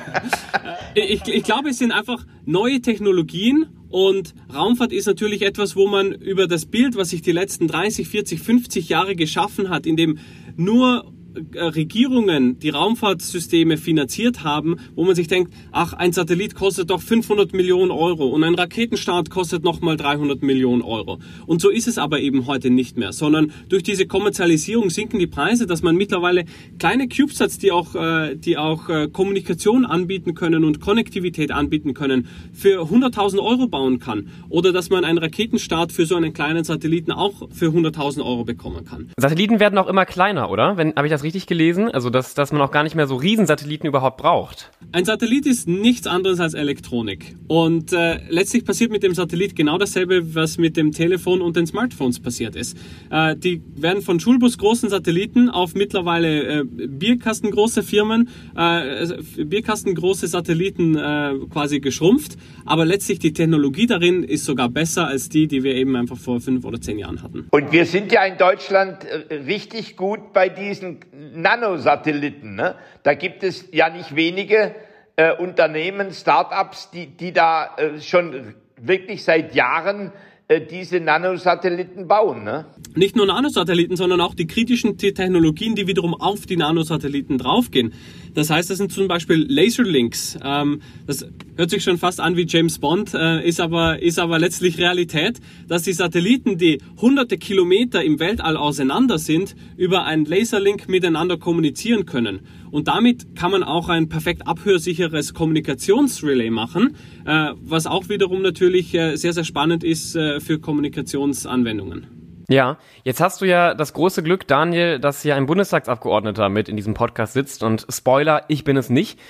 ich, 0.94 1.26
ich 1.26 1.42
glaube, 1.42 1.70
es 1.70 1.78
sind 1.78 1.92
einfach 1.92 2.24
neue 2.46 2.80
Technologien 2.80 3.66
und 3.90 4.34
Raumfahrt 4.54 4.92
ist 4.92 5.06
natürlich 5.06 5.42
etwas, 5.42 5.74
wo 5.74 5.88
man 5.88 6.12
über 6.12 6.46
das 6.46 6.66
Bild, 6.66 6.96
was 6.96 7.10
sich 7.10 7.22
die 7.22 7.32
letzten 7.32 7.66
30, 7.66 8.06
40, 8.08 8.40
50 8.40 8.88
Jahre 8.88 9.16
geschaffen 9.16 9.70
hat, 9.70 9.86
in 9.86 9.96
dem 9.96 10.18
nur 10.56 11.04
äh, 11.04 11.17
Regierungen 11.54 12.58
die 12.58 12.70
Raumfahrtsysteme 12.70 13.76
finanziert 13.76 14.44
haben, 14.44 14.76
wo 14.94 15.04
man 15.04 15.14
sich 15.14 15.28
denkt, 15.28 15.52
ach, 15.72 15.92
ein 15.92 16.12
Satellit 16.12 16.54
kostet 16.54 16.90
doch 16.90 17.00
500 17.00 17.52
Millionen 17.52 17.90
Euro 17.90 18.28
und 18.28 18.44
ein 18.44 18.54
Raketenstart 18.54 19.30
kostet 19.30 19.64
nochmal 19.64 19.96
300 19.96 20.42
Millionen 20.42 20.82
Euro. 20.82 21.18
Und 21.46 21.60
so 21.60 21.70
ist 21.70 21.88
es 21.88 21.98
aber 21.98 22.20
eben 22.20 22.46
heute 22.46 22.70
nicht 22.70 22.96
mehr, 22.96 23.12
sondern 23.12 23.52
durch 23.68 23.82
diese 23.82 24.06
Kommerzialisierung 24.06 24.90
sinken 24.90 25.18
die 25.18 25.26
Preise, 25.26 25.66
dass 25.66 25.82
man 25.82 25.96
mittlerweile 25.96 26.44
kleine 26.78 27.08
CubeSats, 27.08 27.58
die 27.58 27.72
auch, 27.72 27.94
äh, 27.94 28.34
die 28.36 28.56
auch 28.56 28.88
äh, 28.88 29.08
Kommunikation 29.08 29.84
anbieten 29.84 30.34
können 30.34 30.64
und 30.64 30.80
Konnektivität 30.80 31.52
anbieten 31.52 31.94
können, 31.94 32.28
für 32.52 32.82
100.000 32.82 33.38
Euro 33.38 33.68
bauen 33.68 33.98
kann. 33.98 34.28
Oder 34.48 34.72
dass 34.72 34.90
man 34.90 35.04
einen 35.04 35.18
Raketenstart 35.18 35.92
für 35.92 36.06
so 36.06 36.16
einen 36.16 36.32
kleinen 36.32 36.64
Satelliten 36.64 37.12
auch 37.12 37.48
für 37.52 37.66
100.000 37.66 38.24
Euro 38.24 38.44
bekommen 38.44 38.84
kann. 38.84 39.10
Satelliten 39.18 39.60
werden 39.60 39.78
auch 39.78 39.88
immer 39.88 40.04
kleiner, 40.04 40.50
oder? 40.50 40.76
Wenn, 40.76 40.94
habe 40.94 41.06
ich 41.06 41.12
das 41.12 41.22
richtig 41.22 41.27
gelesen? 41.46 41.90
Also, 41.90 42.10
dass, 42.10 42.34
dass 42.34 42.52
man 42.52 42.60
auch 42.60 42.70
gar 42.70 42.82
nicht 42.82 42.94
mehr 42.94 43.06
so 43.06 43.16
Riesensatelliten 43.16 43.88
überhaupt 43.88 44.18
braucht. 44.18 44.70
Ein 44.92 45.04
Satellit 45.04 45.46
ist 45.46 45.68
nichts 45.68 46.06
anderes 46.06 46.40
als 46.40 46.54
Elektronik. 46.54 47.36
Und 47.46 47.92
äh, 47.92 48.20
letztlich 48.28 48.64
passiert 48.64 48.90
mit 48.90 49.02
dem 49.02 49.14
Satellit 49.14 49.54
genau 49.56 49.78
dasselbe, 49.78 50.34
was 50.34 50.58
mit 50.58 50.76
dem 50.76 50.92
Telefon 50.92 51.40
und 51.40 51.56
den 51.56 51.66
Smartphones 51.66 52.20
passiert 52.20 52.56
ist. 52.56 52.76
Äh, 53.10 53.36
die 53.36 53.62
werden 53.76 54.02
von 54.02 54.20
Schulbusgroßen 54.20 54.88
Satelliten 54.88 55.50
auf 55.50 55.74
mittlerweile 55.74 56.60
äh, 56.60 56.64
Bierkastengroße 56.64 57.82
Firmen, 57.82 58.28
äh, 58.56 59.06
Bierkastengroße 59.44 60.26
Satelliten 60.26 60.96
äh, 60.96 61.34
quasi 61.50 61.80
geschrumpft. 61.80 62.36
Aber 62.64 62.84
letztlich 62.84 63.18
die 63.18 63.32
Technologie 63.32 63.86
darin 63.86 64.24
ist 64.24 64.44
sogar 64.44 64.68
besser 64.68 65.06
als 65.06 65.28
die, 65.28 65.46
die 65.48 65.62
wir 65.62 65.74
eben 65.74 65.96
einfach 65.96 66.16
vor 66.16 66.40
fünf 66.40 66.64
oder 66.64 66.80
zehn 66.80 66.98
Jahren 66.98 67.22
hatten. 67.22 67.46
Und 67.50 67.72
wir 67.72 67.84
sind 67.86 68.12
ja 68.12 68.24
in 68.24 68.38
Deutschland 68.38 69.04
äh, 69.04 69.34
richtig 69.34 69.96
gut 69.96 70.32
bei 70.32 70.48
diesen 70.48 71.00
Nanosatelliten. 71.18 72.54
Ne? 72.54 72.76
Da 73.02 73.14
gibt 73.14 73.42
es 73.42 73.68
ja 73.72 73.90
nicht 73.90 74.14
wenige 74.14 74.74
äh, 75.16 75.32
Unternehmen, 75.32 76.12
Start-ups, 76.12 76.90
die, 76.90 77.06
die 77.06 77.32
da 77.32 77.76
äh, 77.76 78.00
schon 78.00 78.54
wirklich 78.76 79.24
seit 79.24 79.54
Jahren 79.54 80.12
äh, 80.46 80.60
diese 80.60 81.00
Nanosatelliten 81.00 82.06
bauen. 82.06 82.44
Ne? 82.44 82.66
Nicht 82.94 83.16
nur 83.16 83.26
Nanosatelliten, 83.26 83.96
sondern 83.96 84.20
auch 84.20 84.34
die 84.34 84.46
kritischen 84.46 84.96
Technologien, 84.96 85.74
die 85.74 85.86
wiederum 85.86 86.14
auf 86.14 86.46
die 86.46 86.56
Nanosatelliten 86.56 87.36
draufgehen. 87.36 87.92
Das 88.38 88.50
heißt, 88.50 88.70
das 88.70 88.78
sind 88.78 88.92
zum 88.92 89.08
Beispiel 89.08 89.46
Laserlinks. 89.48 90.38
Ähm, 90.44 90.80
das 91.08 91.26
hört 91.56 91.70
sich 91.70 91.82
schon 91.82 91.98
fast 91.98 92.20
an 92.20 92.36
wie 92.36 92.46
James 92.46 92.78
Bond, 92.78 93.12
äh, 93.12 93.44
ist, 93.44 93.60
aber, 93.60 94.00
ist 94.00 94.20
aber 94.20 94.38
letztlich 94.38 94.78
Realität, 94.78 95.40
dass 95.66 95.82
die 95.82 95.92
Satelliten, 95.92 96.56
die 96.56 96.78
hunderte 97.00 97.36
Kilometer 97.36 98.04
im 98.04 98.20
Weltall 98.20 98.56
auseinander 98.56 99.18
sind, 99.18 99.56
über 99.76 100.04
einen 100.04 100.24
Laserlink 100.24 100.88
miteinander 100.88 101.36
kommunizieren 101.36 102.06
können. 102.06 102.42
Und 102.70 102.86
damit 102.86 103.34
kann 103.34 103.50
man 103.50 103.64
auch 103.64 103.88
ein 103.88 104.08
perfekt 104.08 104.46
abhörsicheres 104.46 105.34
Kommunikationsrelay 105.34 106.50
machen, 106.50 106.94
äh, 107.24 107.54
was 107.60 107.88
auch 107.88 108.08
wiederum 108.08 108.40
natürlich 108.40 108.94
äh, 108.94 109.16
sehr, 109.16 109.32
sehr 109.32 109.42
spannend 109.42 109.82
ist 109.82 110.14
äh, 110.14 110.38
für 110.38 110.60
Kommunikationsanwendungen. 110.60 112.17
Ja, 112.50 112.78
jetzt 113.04 113.20
hast 113.20 113.42
du 113.42 113.44
ja 113.44 113.74
das 113.74 113.92
große 113.92 114.22
Glück, 114.22 114.46
Daniel, 114.48 114.98
dass 114.98 115.20
hier 115.20 115.36
ein 115.36 115.44
Bundestagsabgeordneter 115.44 116.48
mit 116.48 116.70
in 116.70 116.76
diesem 116.76 116.94
Podcast 116.94 117.34
sitzt 117.34 117.62
und 117.62 117.86
Spoiler, 117.90 118.44
ich 118.48 118.64
bin 118.64 118.78
es 118.78 118.88
nicht. 118.88 119.20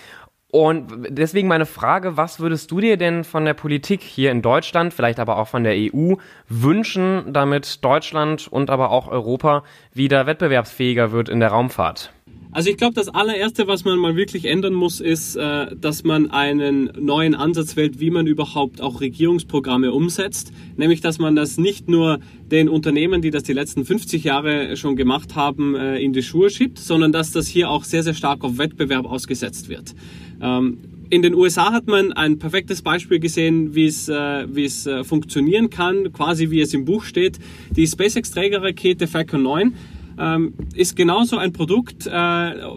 Und 0.51 0.93
deswegen 1.09 1.49
meine 1.49 1.67
Frage, 1.67 2.17
was 2.17 2.39
würdest 2.39 2.71
du 2.71 2.81
dir 2.81 2.97
denn 2.97 3.25
von 3.25 3.45
der 3.45 3.55
Politik 3.55 4.03
hier 4.03 4.31
in 4.31 4.41
Deutschland, 4.41 4.95
vielleicht 4.95 5.19
aber 5.19 5.37
auch 5.37 5.49
von 5.49 5.65
der 5.65 5.75
EU 5.77 6.15
wünschen, 6.49 7.33
damit 7.33 7.85
Deutschland 7.85 8.47
und 8.47 8.71
aber 8.71 8.91
auch 8.91 9.09
Europa 9.09 9.65
wieder 9.93 10.27
wettbewerbsfähiger 10.27 11.11
wird 11.11 11.29
in 11.29 11.41
der 11.41 11.51
Raumfahrt? 11.51 12.13
Also 12.51 12.71
ich 12.71 12.79
glaube, 12.79 12.95
das 12.95 13.09
allererste, 13.09 13.67
was 13.67 13.85
man 13.85 13.99
mal 13.99 14.17
wirklich 14.17 14.47
ändern 14.47 14.73
muss, 14.73 15.01
ist, 15.01 15.37
äh, 15.37 15.77
dass 15.77 16.03
man 16.03 16.31
einen 16.31 16.91
neuen 16.99 17.35
Ansatz 17.35 17.77
wählt, 17.77 18.01
wie 18.01 18.11
man 18.11 18.27
überhaupt 18.27 18.81
auch 18.81 19.01
Regierungsprogramme 19.01 19.93
umsetzt. 19.93 20.53
Nämlich, 20.77 21.01
dass 21.01 21.19
man 21.19 21.37
das 21.37 21.59
nicht 21.59 21.89
nur 21.89 22.21
den 22.51 22.69
Unternehmen, 22.69 23.21
die 23.21 23.31
das 23.31 23.43
die 23.43 23.53
letzten 23.53 23.85
50 23.85 24.25
Jahre 24.25 24.77
schon 24.77 24.97
gemacht 24.97 25.37
haben, 25.37 25.75
äh, 25.75 25.99
in 25.99 26.13
die 26.13 26.23
Schuhe 26.23 26.49
schiebt, 26.49 26.79
sondern 26.79 27.13
dass 27.13 27.33
das 27.33 27.49
hier 27.49 27.69
auch 27.69 27.85
sehr, 27.85 28.03
sehr 28.03 28.15
stark 28.15 28.43
auf 28.45 28.57
Wettbewerb 28.57 29.05
ausgesetzt 29.05 29.69
wird. 29.69 29.95
Ähm, 30.41 30.79
in 31.11 31.23
den 31.23 31.35
USA 31.35 31.73
hat 31.73 31.87
man 31.87 32.13
ein 32.13 32.39
perfektes 32.39 32.83
Beispiel 32.83 33.19
gesehen, 33.19 33.75
wie 33.75 33.87
es, 33.87 34.09
äh, 34.09 34.47
wie 34.55 34.65
es 34.65 34.87
äh, 34.87 35.05
funktionieren 35.05 35.71
kann, 35.71 36.13
quasi 36.13 36.51
wie 36.51 36.61
es 36.61 36.75
im 36.75 36.85
Buch 36.85 37.05
steht. 37.05 37.39
Die 37.71 37.87
SpaceX-Trägerrakete 37.87 39.07
Falcon 39.07 39.43
9 39.43 39.75
ähm, 40.19 40.55
ist 40.75 40.97
genauso 40.97 41.37
ein 41.37 41.53
Produkt, 41.53 42.07
äh, 42.07 42.11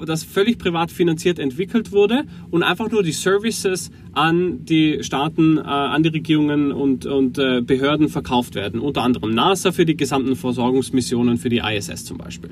das 0.06 0.24
völlig 0.24 0.58
privat 0.58 0.92
finanziert 0.92 1.40
entwickelt 1.40 1.92
wurde 1.92 2.26
und 2.50 2.64
einfach 2.64 2.90
nur 2.92 3.04
die 3.04 3.12
Services 3.12 3.92
an 4.14 4.66
die 4.66 5.04
Staaten, 5.04 5.58
äh, 5.58 5.62
an 5.62 6.04
die 6.04 6.10
Regierungen 6.10 6.72
und, 6.72 7.06
und 7.06 7.38
äh, 7.38 7.62
Behörden 7.62 8.10
verkauft 8.10 8.56
werden. 8.56 8.80
Unter 8.80 9.04
anderem 9.04 9.32
NASA 9.32 9.72
für 9.72 9.86
die 9.86 9.98
gesamten 9.98 10.36
Versorgungsmissionen 10.36 11.38
für 11.38 11.50
die 11.50 11.60
ISS 11.60 12.06
zum 12.06 12.18
Beispiel. 12.18 12.52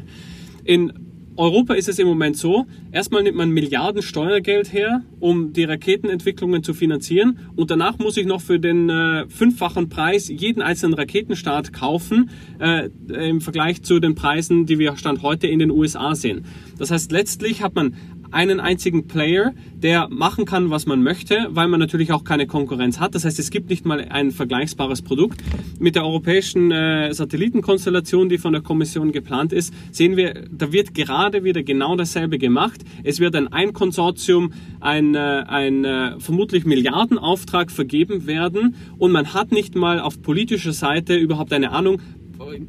In 0.64 1.09
Europa 1.40 1.74
ist 1.74 1.88
es 1.88 1.98
im 2.00 2.08
Moment 2.08 2.36
so, 2.36 2.66
erstmal 2.92 3.24
nimmt 3.24 3.38
man 3.38 3.50
Milliarden 3.50 4.02
Steuergeld 4.02 4.74
her, 4.74 5.04
um 5.22 5.54
die 5.54 5.64
Raketenentwicklungen 5.64 6.64
zu 6.64 6.74
finanzieren 6.74 7.40
und 7.56 7.72
danach 7.72 7.98
muss 7.98 8.18
ich 8.18 8.26
noch 8.26 8.42
für 8.42 8.60
den 8.60 8.90
äh, 8.90 9.26
fünffachen 9.30 9.88
Preis 9.88 10.28
jeden 10.28 10.62
einzelnen 10.62 10.96
Raketenstart 10.96 11.72
kaufen 11.72 12.30
äh, 12.60 12.90
im 13.08 13.40
Vergleich 13.40 13.84
zu 13.84 14.02
den 14.02 14.16
Preisen, 14.16 14.66
die 14.66 14.80
wir 14.80 14.98
Stand 14.98 15.22
heute 15.22 15.48
in 15.48 15.60
den 15.60 15.72
USA 15.72 16.14
sehen. 16.14 16.44
Das 16.78 16.92
heißt, 16.92 17.14
letztlich 17.14 17.64
hat 17.64 17.74
man 17.74 17.96
einen 18.32 18.60
einzigen 18.60 19.08
Player, 19.08 19.54
der 19.76 20.08
machen 20.10 20.46
kann, 20.46 20.70
was 20.70 20.86
man 20.86 21.04
möchte, 21.04 21.48
weil 21.52 21.68
man 21.68 21.80
natürlich 21.80 22.12
auch 22.12 22.24
keine 22.24 22.48
Konkurrenz 22.48 23.00
hat. 23.00 23.16
Das 23.16 23.26
heißt, 23.26 23.40
es 23.40 23.50
gibt 23.50 23.70
nicht 23.70 23.86
mal 23.86 24.06
ein 24.10 24.32
vergleichbares 24.32 25.02
Produkt. 25.02 25.42
Mit 25.80 25.96
der 25.96 26.06
europäischen 26.06 26.72
äh, 26.72 27.14
Satellitenkonstellation, 27.14 28.30
die 28.30 28.38
von 28.38 28.54
der 28.54 28.62
Kommission 28.62 29.12
geplant 29.12 29.54
ist, 29.54 29.74
sehen 29.92 30.18
wir, 30.18 30.46
da 30.52 30.72
wird 30.72 30.94
gerade 30.94 31.44
wieder 31.44 31.64
genau 31.64 31.96
dasselbe 31.96 32.38
gemacht. 32.38 32.82
Es 33.04 33.20
wird 33.20 33.36
ein 33.36 33.48
Ein-Konsortium, 33.48 34.54
ein, 34.80 35.16
äh, 35.16 35.18
ein 35.18 35.86
äh, 35.86 36.20
vermutlich 36.20 36.66
Milliardenauftrag 36.66 37.72
vergeben 37.72 38.28
werden 38.28 38.76
und 38.98 39.12
man 39.12 39.34
hat 39.34 39.52
nicht 39.52 39.76
mal 39.76 40.00
auf 40.00 40.22
politischer 40.22 40.74
Seite 40.74 41.16
überhaupt 41.16 41.54
eine 41.54 41.72
Ahnung, 41.72 42.02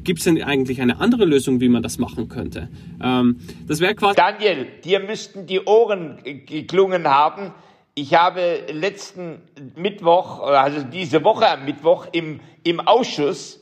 gibt 0.03 0.19
es 0.19 0.25
denn 0.25 0.41
eigentlich 0.43 0.81
eine 0.81 0.99
andere 0.99 1.25
Lösung, 1.25 1.59
wie 1.61 1.69
man 1.69 1.83
das 1.83 1.97
machen 1.97 2.29
könnte? 2.29 2.69
Ähm, 3.01 3.39
das 3.67 3.79
wäre 3.79 3.95
quasi. 3.95 4.15
Daniel, 4.15 4.67
dir 4.83 4.99
müssten 4.99 5.45
die 5.45 5.61
Ohren 5.61 6.17
geklungen 6.23 7.07
haben. 7.07 7.53
Ich 7.93 8.13
habe 8.15 8.61
letzten 8.71 9.41
Mittwoch, 9.75 10.41
also 10.41 10.83
diese 10.83 11.23
Woche 11.23 11.49
am 11.49 11.65
Mittwoch 11.65 12.07
im, 12.11 12.39
im 12.63 12.79
Ausschuss 12.79 13.61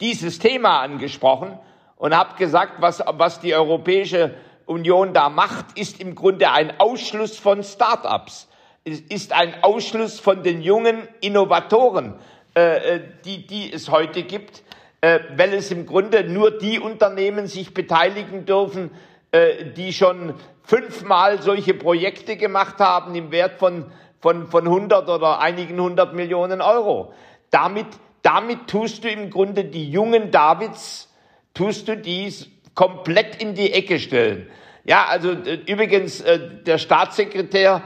dieses 0.00 0.38
Thema 0.38 0.80
angesprochen 0.80 1.58
und 1.96 2.16
habe 2.16 2.36
gesagt, 2.36 2.80
was, 2.80 3.02
was 3.06 3.40
die 3.40 3.54
Europäische 3.54 4.34
Union 4.66 5.12
da 5.12 5.28
macht, 5.28 5.78
ist 5.78 6.00
im 6.00 6.14
Grunde 6.14 6.50
ein 6.50 6.80
Ausschluss 6.80 7.38
von 7.38 7.62
Start-ups. 7.62 8.48
Es 8.84 9.00
ist 9.00 9.32
ein 9.32 9.62
Ausschluss 9.62 10.20
von 10.20 10.42
den 10.42 10.62
jungen 10.62 11.08
Innovatoren, 11.20 12.14
äh, 12.54 12.96
äh 12.96 13.00
die, 13.24 13.46
die 13.46 13.72
es 13.72 13.90
heute 13.90 14.22
gibt 14.22 14.62
äh, 15.00 15.20
weil 15.36 15.54
es 15.54 15.70
im 15.70 15.86
Grunde 15.86 16.24
nur 16.24 16.58
die 16.58 16.78
Unternehmen 16.78 17.46
sich 17.46 17.74
beteiligen 17.74 18.46
dürfen, 18.46 18.90
äh, 19.32 19.66
die 19.76 19.92
schon 19.92 20.34
fünfmal 20.62 21.42
solche 21.42 21.74
Projekte 21.74 22.36
gemacht 22.36 22.78
haben 22.78 23.14
im 23.14 23.30
Wert 23.30 23.58
von, 23.58 23.86
von, 24.20 24.46
von 24.48 24.66
100 24.66 25.08
oder 25.08 25.40
einigen 25.40 25.80
hundert 25.80 26.14
Millionen 26.14 26.60
Euro. 26.60 27.12
Damit, 27.50 27.86
damit 28.22 28.66
tust 28.66 29.04
du 29.04 29.08
im 29.08 29.30
Grunde 29.30 29.64
die 29.64 29.90
jungen 29.90 30.30
Davids, 30.30 31.12
tust 31.54 31.88
du 31.88 31.96
dies 31.96 32.48
komplett 32.74 33.40
in 33.40 33.54
die 33.54 33.72
Ecke 33.72 33.98
stellen. 33.98 34.48
Ja, 34.84 35.06
also 35.06 35.32
äh, 35.32 35.58
übrigens, 35.66 36.20
äh, 36.20 36.38
der 36.64 36.78
Staatssekretär 36.78 37.82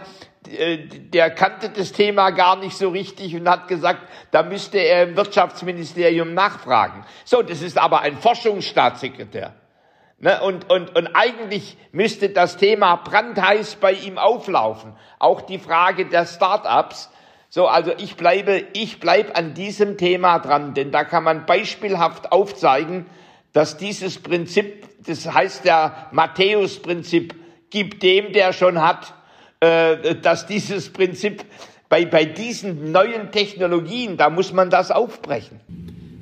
der 0.46 1.30
kannte 1.30 1.68
das 1.68 1.92
Thema 1.92 2.30
gar 2.30 2.56
nicht 2.56 2.76
so 2.76 2.88
richtig 2.88 3.36
und 3.36 3.48
hat 3.48 3.68
gesagt, 3.68 4.00
da 4.30 4.42
müsste 4.42 4.78
er 4.78 5.04
im 5.04 5.16
Wirtschaftsministerium 5.16 6.32
nachfragen. 6.32 7.04
So, 7.24 7.42
das 7.42 7.60
ist 7.60 7.76
aber 7.76 8.00
ein 8.00 8.16
Forschungsstaatssekretär. 8.16 9.54
Ne, 10.22 10.40
und, 10.42 10.70
und, 10.70 10.96
und 10.96 11.08
eigentlich 11.14 11.78
müsste 11.92 12.28
das 12.28 12.58
Thema 12.58 12.96
brandheiß 12.96 13.76
bei 13.76 13.92
ihm 13.92 14.18
auflaufen. 14.18 14.94
Auch 15.18 15.40
die 15.40 15.58
Frage 15.58 16.06
der 16.06 16.26
Start-ups. 16.26 17.10
So, 17.48 17.66
also 17.66 17.92
ich 17.96 18.16
bleibe, 18.16 18.64
ich 18.74 19.00
bleibe 19.00 19.34
an 19.34 19.54
diesem 19.54 19.96
Thema 19.96 20.38
dran, 20.38 20.74
denn 20.74 20.92
da 20.92 21.04
kann 21.04 21.24
man 21.24 21.46
beispielhaft 21.46 22.32
aufzeigen, 22.32 23.06
dass 23.52 23.78
dieses 23.78 24.22
Prinzip, 24.22 24.86
das 25.06 25.32
heißt 25.32 25.64
der 25.64 26.08
Matthäus-Prinzip, 26.12 27.34
gibt 27.70 28.02
dem, 28.02 28.32
der 28.32 28.52
schon 28.52 28.80
hat, 28.82 29.14
äh, 29.60 30.14
dass 30.16 30.46
dieses 30.46 30.90
Prinzip 30.90 31.44
bei, 31.88 32.06
bei 32.06 32.24
diesen 32.24 32.92
neuen 32.92 33.30
Technologien, 33.30 34.16
da 34.16 34.30
muss 34.30 34.52
man 34.52 34.70
das 34.70 34.90
aufbrechen. 34.90 35.60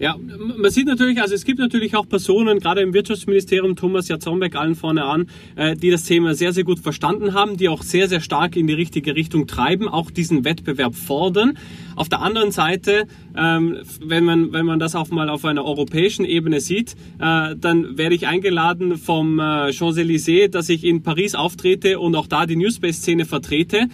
Ja, 0.01 0.17
man 0.17 0.71
sieht 0.71 0.87
natürlich, 0.87 1.21
also 1.21 1.35
es 1.35 1.45
gibt 1.45 1.59
natürlich 1.59 1.97
auch 1.97 2.09
Personen, 2.09 2.61
gerade 2.61 2.83
im 2.83 2.95
Wirtschaftsministerium, 2.95 3.75
Thomas 3.75 4.07
Jatzombeck 4.07 4.55
allen 4.55 4.77
vorne 4.77 5.05
an, 5.05 5.27
äh, 5.57 5.75
die 5.75 5.91
das 5.91 6.05
Thema 6.05 6.35
sehr, 6.35 6.53
sehr 6.53 6.63
gut 6.63 6.79
verstanden 6.79 7.35
haben, 7.35 7.57
die 7.57 7.69
auch 7.69 7.83
sehr, 7.83 8.09
sehr 8.09 8.21
stark 8.21 8.55
in 8.55 8.69
die 8.69 8.75
richtige 8.75 9.17
Richtung 9.17 9.49
treiben, 9.49 9.89
auch 9.89 10.13
diesen 10.13 10.45
Wettbewerb 10.45 10.95
fordern. 10.95 11.59
Auf 11.97 12.09
der 12.09 12.23
anderen 12.23 12.53
Seite, 12.53 13.09
ähm, 13.37 13.79
wenn 14.01 14.25
man, 14.25 14.53
wenn 14.53 14.67
man 14.67 14.79
das 14.79 14.95
auch 14.95 15.11
mal 15.11 15.29
auf 15.29 15.45
einer 15.45 15.65
europäischen 15.65 16.25
Ebene 16.25 16.61
sieht, 16.61 16.95
äh, 17.19 17.57
dann 17.57 17.99
werde 17.99 18.15
ich 18.15 18.29
eingeladen 18.29 18.99
vom 18.99 19.41
äh, 19.41 19.73
Champs-Élysées, 19.73 20.47
dass 20.47 20.69
ich 20.69 20.85
in 20.85 21.03
Paris 21.03 21.35
auftrete 21.35 21.99
und 21.99 22.15
auch 22.15 22.29
da 22.29 22.47
die 22.47 22.55
Newspace-Szene 22.55 23.25
vertrete, 23.25 23.89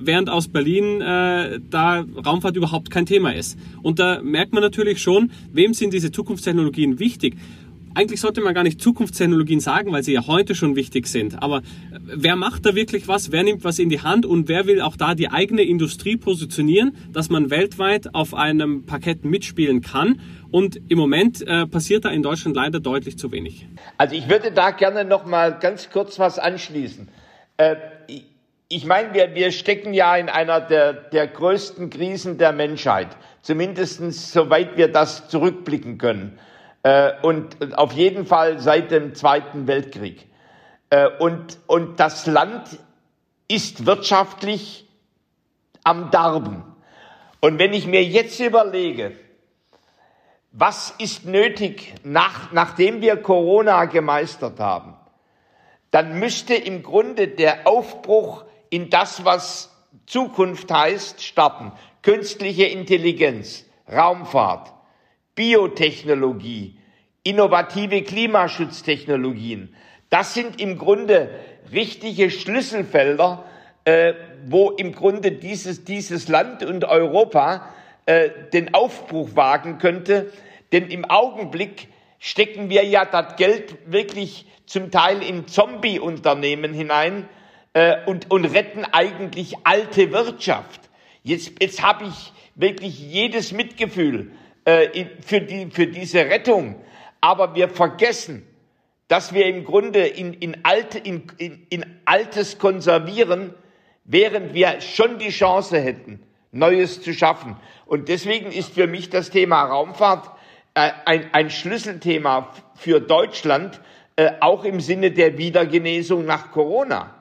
während 0.00 0.28
aus 0.28 0.48
Berlin 0.48 1.00
da 1.00 2.04
Raumfahrt 2.24 2.56
überhaupt 2.56 2.90
kein 2.90 3.06
Thema 3.06 3.34
ist. 3.34 3.58
Und 3.82 3.98
da 3.98 4.20
merkt 4.22 4.52
man 4.52 4.62
natürlich 4.62 5.00
schon, 5.00 5.30
Wem 5.56 5.72
sind 5.72 5.94
diese 5.94 6.12
Zukunftstechnologien 6.12 6.98
wichtig? 6.98 7.36
Eigentlich 7.94 8.20
sollte 8.20 8.42
man 8.42 8.52
gar 8.52 8.62
nicht 8.62 8.78
Zukunftstechnologien 8.78 9.58
sagen, 9.58 9.90
weil 9.90 10.02
sie 10.02 10.12
ja 10.12 10.26
heute 10.26 10.54
schon 10.54 10.76
wichtig 10.76 11.06
sind. 11.06 11.42
Aber 11.42 11.58
äh, 11.58 11.62
wer 12.02 12.36
macht 12.36 12.66
da 12.66 12.74
wirklich 12.74 13.08
was? 13.08 13.32
Wer 13.32 13.42
nimmt 13.42 13.64
was 13.64 13.78
in 13.78 13.88
die 13.88 14.02
Hand? 14.02 14.26
Und 14.26 14.48
wer 14.48 14.66
will 14.66 14.82
auch 14.82 14.98
da 14.98 15.14
die 15.14 15.30
eigene 15.30 15.62
Industrie 15.62 16.18
positionieren, 16.18 16.94
dass 17.10 17.30
man 17.30 17.48
weltweit 17.48 18.14
auf 18.14 18.34
einem 18.34 18.84
Parkett 18.84 19.24
mitspielen 19.24 19.80
kann? 19.80 20.20
Und 20.50 20.78
im 20.88 20.98
Moment 20.98 21.40
äh, 21.40 21.66
passiert 21.66 22.04
da 22.04 22.10
in 22.10 22.22
Deutschland 22.22 22.54
leider 22.54 22.80
deutlich 22.80 23.16
zu 23.16 23.32
wenig. 23.32 23.66
Also 23.96 24.14
ich 24.14 24.28
würde 24.28 24.52
da 24.52 24.72
gerne 24.72 25.06
noch 25.06 25.24
mal 25.24 25.58
ganz 25.58 25.88
kurz 25.88 26.18
was 26.18 26.38
anschließen. 26.38 27.08
Äh, 27.56 27.76
ich 28.68 28.84
meine, 28.84 29.14
wir, 29.14 29.34
wir 29.34 29.52
stecken 29.52 29.94
ja 29.94 30.16
in 30.16 30.28
einer 30.28 30.60
der, 30.60 30.92
der 30.92 31.26
größten 31.28 31.88
Krisen 31.88 32.36
der 32.36 32.52
Menschheit, 32.52 33.08
zumindest 33.46 34.02
soweit 34.32 34.76
wir 34.76 34.90
das 34.90 35.28
zurückblicken 35.28 35.98
können. 35.98 36.36
Äh, 36.82 37.12
und 37.22 37.78
auf 37.78 37.92
jeden 37.92 38.26
Fall 38.26 38.58
seit 38.58 38.90
dem 38.90 39.14
Zweiten 39.14 39.68
Weltkrieg. 39.68 40.26
Äh, 40.90 41.08
und, 41.20 41.58
und 41.68 42.00
das 42.00 42.26
Land 42.26 42.80
ist 43.46 43.86
wirtschaftlich 43.86 44.88
am 45.84 46.10
Darben. 46.10 46.64
Und 47.40 47.60
wenn 47.60 47.72
ich 47.72 47.86
mir 47.86 48.02
jetzt 48.02 48.40
überlege, 48.40 49.12
was 50.50 50.92
ist 50.98 51.24
nötig, 51.24 51.94
nach, 52.02 52.50
nachdem 52.50 53.00
wir 53.00 53.16
Corona 53.16 53.84
gemeistert 53.84 54.58
haben, 54.58 54.96
dann 55.92 56.18
müsste 56.18 56.54
im 56.54 56.82
Grunde 56.82 57.28
der 57.28 57.68
Aufbruch 57.68 58.44
in 58.70 58.90
das, 58.90 59.24
was 59.24 59.72
Zukunft 60.06 60.72
heißt, 60.72 61.22
starten. 61.22 61.70
Künstliche 62.06 62.66
Intelligenz, 62.66 63.64
Raumfahrt, 63.92 64.72
Biotechnologie, 65.34 66.78
innovative 67.24 68.02
Klimaschutztechnologien. 68.02 69.74
Das 70.08 70.32
sind 70.32 70.60
im 70.60 70.78
Grunde 70.78 71.30
richtige 71.72 72.30
Schlüsselfelder, 72.30 73.44
äh, 73.84 74.14
wo 74.46 74.70
im 74.70 74.92
Grunde 74.92 75.32
dieses, 75.32 75.82
dieses 75.82 76.28
Land 76.28 76.62
und 76.62 76.84
Europa 76.84 77.74
äh, 78.04 78.30
den 78.52 78.72
Aufbruch 78.72 79.30
wagen 79.34 79.78
könnte. 79.78 80.30
Denn 80.70 80.86
im 80.86 81.06
Augenblick 81.06 81.88
stecken 82.20 82.70
wir 82.70 82.84
ja 82.84 83.04
das 83.04 83.34
Geld 83.34 83.78
wirklich 83.84 84.46
zum 84.64 84.92
Teil 84.92 85.24
in 85.24 85.48
Zombie-Unternehmen 85.48 86.72
hinein, 86.72 87.28
äh, 87.76 87.96
und, 88.06 88.30
und 88.30 88.44
retten 88.46 88.84
eigentlich 88.84 89.54
alte 89.64 90.10
Wirtschaft. 90.10 90.85
Jetzt, 91.26 91.60
jetzt 91.60 91.82
habe 91.82 92.04
ich 92.04 92.32
wirklich 92.54 93.00
jedes 93.00 93.50
Mitgefühl 93.50 94.30
äh, 94.64 95.06
für, 95.26 95.40
die, 95.40 95.68
für 95.72 95.88
diese 95.88 96.20
Rettung. 96.20 96.76
Aber 97.20 97.56
wir 97.56 97.68
vergessen, 97.68 98.46
dass 99.08 99.34
wir 99.34 99.46
im 99.46 99.64
Grunde 99.64 100.06
in, 100.06 100.34
in, 100.34 100.58
alte, 100.62 101.00
in, 101.00 101.24
in, 101.38 101.66
in 101.68 101.84
Altes 102.04 102.58
konservieren, 102.58 103.54
während 104.04 104.54
wir 104.54 104.80
schon 104.80 105.18
die 105.18 105.30
Chance 105.30 105.80
hätten, 105.80 106.22
Neues 106.52 107.02
zu 107.02 107.12
schaffen. 107.12 107.56
Und 107.86 108.08
deswegen 108.08 108.52
ist 108.52 108.74
für 108.74 108.86
mich 108.86 109.10
das 109.10 109.30
Thema 109.30 109.64
Raumfahrt 109.64 110.30
äh, 110.74 110.92
ein, 111.06 111.34
ein 111.34 111.50
Schlüsselthema 111.50 112.52
für 112.76 113.00
Deutschland, 113.00 113.80
äh, 114.14 114.30
auch 114.38 114.62
im 114.62 114.78
Sinne 114.78 115.10
der 115.10 115.38
Wiedergenesung 115.38 116.24
nach 116.24 116.52
Corona. 116.52 117.15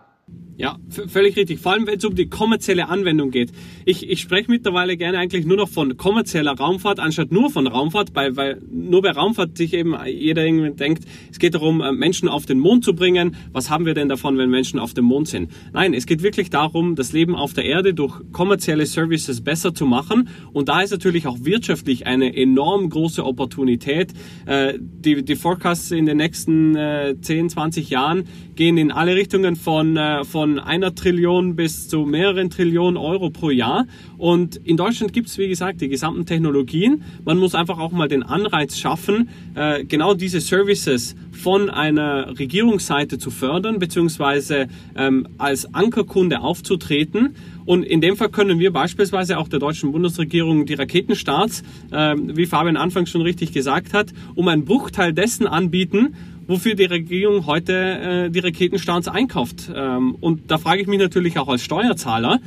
Ja, 0.58 0.78
völlig 1.08 1.36
richtig. 1.36 1.60
Vor 1.60 1.74
allem, 1.74 1.86
wenn 1.86 1.98
es 1.98 2.06
um 2.06 2.16
die 2.16 2.28
kommerzielle 2.28 2.88
Anwendung 2.88 3.30
geht. 3.30 3.52
Ich, 3.84 4.10
ich 4.10 4.22
spreche 4.22 4.50
mittlerweile 4.50 4.96
gerne 4.96 5.18
eigentlich 5.18 5.46
nur 5.46 5.58
noch 5.58 5.68
von 5.68 5.98
kommerzieller 5.98 6.54
Raumfahrt, 6.54 6.98
anstatt 7.02 7.34
nur 7.34 7.50
von 7.50 7.68
Raumfahrt, 7.68 8.16
weil, 8.16 8.38
weil 8.38 8.62
nur 8.72 9.02
bei 9.02 9.12
Raumfahrt 9.12 9.58
sich 9.58 9.74
eben 9.74 9.96
jeder 10.06 10.46
irgendwie 10.46 10.72
denkt, 10.72 11.04
es 11.30 11.40
geht 11.40 11.56
darum, 11.56 11.82
äh, 11.82 11.92
Menschen 11.92 12.30
auf 12.30 12.46
den 12.46 12.60
Mond 12.60 12.86
zu 12.86 12.96
bringen. 12.96 13.36
Was 13.52 13.70
haben 13.70 13.86
wir 13.86 13.94
denn 13.94 14.08
davon, 14.08 14.38
wenn 14.38 14.50
Menschen 14.50 14.80
auf 14.80 14.94
dem 14.94 15.04
Mond 15.06 15.28
sind? 15.28 15.52
Nein, 15.74 15.94
es 15.94 16.06
geht 16.06 16.24
wirklich 16.24 16.52
darum, 16.52 16.96
das 16.96 17.12
Leben 17.12 17.36
auf 17.36 17.54
der 17.54 17.66
Erde 17.66 17.94
durch 17.94 18.22
kommerzielle 18.32 18.86
Services 18.86 19.42
besser 19.42 19.74
zu 19.74 19.86
machen. 19.86 20.30
Und 20.54 20.70
da 20.70 20.80
ist 20.80 20.92
natürlich 20.92 21.28
auch 21.28 21.40
wirtschaftlich 21.42 22.08
eine 22.08 22.34
enorm 22.34 22.90
große 22.90 23.26
Opportunität. 23.26 24.14
Äh, 24.46 24.76
die, 24.80 25.22
die 25.26 25.36
Forecasts 25.36 25.92
in 25.92 26.06
den 26.06 26.16
nächsten 26.16 26.76
10, 27.22 27.46
äh, 27.46 27.50
20 27.50 27.90
Jahren 27.90 28.24
gehen 28.56 28.78
in 28.78 28.94
alle 28.94 29.16
Richtungen 29.16 29.58
von, 29.58 30.00
von 30.24 30.45
von 30.46 30.60
einer 30.60 30.94
Trillion 30.94 31.56
bis 31.56 31.88
zu 31.88 32.06
mehreren 32.06 32.52
Trillionen 32.52 32.98
Euro 32.98 33.32
pro 33.32 33.50
Jahr. 33.50 33.88
Und 34.16 34.58
in 34.58 34.78
Deutschland 34.78 35.12
gibt 35.12 35.28
es, 35.28 35.40
wie 35.40 35.48
gesagt, 35.48 35.82
die 35.82 35.90
gesamten 35.90 36.28
Technologien. 36.28 37.02
Man 37.24 37.40
muss 37.40 37.56
einfach 37.56 37.80
auch 37.80 37.92
mal 37.92 38.08
den 38.08 38.22
Anreiz 38.22 38.78
schaffen, 38.78 39.30
äh, 39.56 39.84
genau 39.86 40.14
diese 40.14 40.40
Services 40.40 41.16
von 41.32 41.72
einer 41.72 42.38
Regierungsseite 42.38 43.18
zu 43.18 43.32
fördern, 43.32 43.80
beziehungsweise 43.80 44.68
ähm, 44.96 45.28
als 45.40 45.74
Ankerkunde 45.74 46.42
aufzutreten. 46.42 47.36
Und 47.66 47.82
in 47.82 48.00
dem 48.00 48.16
Fall 48.16 48.30
können 48.30 48.60
wir 48.60 48.72
beispielsweise 48.72 49.40
auch 49.40 49.48
der 49.48 49.58
deutschen 49.58 49.92
Bundesregierung 49.92 50.68
die 50.68 50.76
Raketenstarts, 50.76 51.64
äh, 51.90 52.16
wie 52.18 52.46
Fabian 52.46 52.78
anfangs 52.78 53.10
schon 53.10 53.22
richtig 53.22 53.52
gesagt 53.52 53.94
hat, 53.94 54.14
um 54.36 54.48
einen 54.48 54.64
Bruchteil 54.64 55.12
dessen 55.12 55.48
anbieten, 55.48 56.14
wofür 56.48 56.76
die 56.76 56.86
Regierung 56.86 57.46
heute 57.46 57.74
äh, 57.74 58.30
die 58.30 58.40
Raketenstarts 58.40 59.08
einkauft. 59.08 59.72
Ähm, 59.74 60.16
und 60.22 60.52
da 60.52 60.58
frage 60.58 60.82
ich 60.82 60.88
mich 60.88 61.00
natürlich 61.00 61.40
auch 61.40 61.48
als 61.48 61.64
Steuerzahler, 61.64 62.40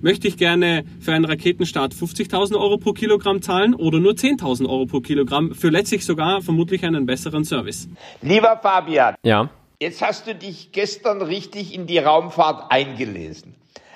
möchte 0.00 0.28
ich 0.28 0.36
gerne 0.36 0.84
für 1.00 1.12
einen 1.12 1.24
Raketenstart 1.24 1.94
50.000 1.94 2.56
Euro 2.56 2.78
pro 2.78 2.92
Kilogramm 2.92 3.42
zahlen 3.42 3.74
oder 3.74 3.98
nur 3.98 4.12
10.000 4.12 4.68
Euro 4.68 4.86
pro 4.86 5.00
Kilogramm 5.00 5.54
für 5.54 5.68
letztlich 5.68 6.04
sogar 6.04 6.42
vermutlich 6.42 6.84
einen 6.84 7.06
besseren 7.06 7.44
Service. 7.44 7.88
Lieber 8.22 8.58
Fabian, 8.62 9.14
ja. 9.22 9.48
jetzt 9.80 10.02
hast 10.02 10.26
du 10.26 10.34
dich 10.34 10.72
gestern 10.72 11.22
richtig 11.22 11.74
in 11.74 11.86
die 11.86 11.98
Raumfahrt 11.98 12.70
eingelesen, 12.70 13.54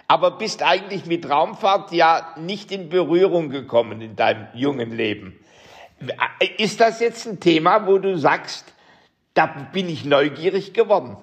aber 0.08 0.32
bist 0.32 0.62
eigentlich 0.62 1.06
mit 1.06 1.28
Raumfahrt 1.28 1.92
ja 1.92 2.34
nicht 2.38 2.72
in 2.72 2.88
Berührung 2.88 3.50
gekommen 3.50 4.00
in 4.00 4.16
deinem 4.16 4.46
jungen 4.54 4.96
Leben. 4.96 5.36
Ist 6.56 6.80
das 6.80 7.00
jetzt 7.00 7.28
ein 7.28 7.40
Thema, 7.40 7.86
wo 7.86 7.98
du 7.98 8.16
sagst, 8.16 8.72
da 9.34 9.46
bin 9.46 9.88
ich 9.88 10.04
neugierig 10.04 10.72
geworden. 10.72 11.16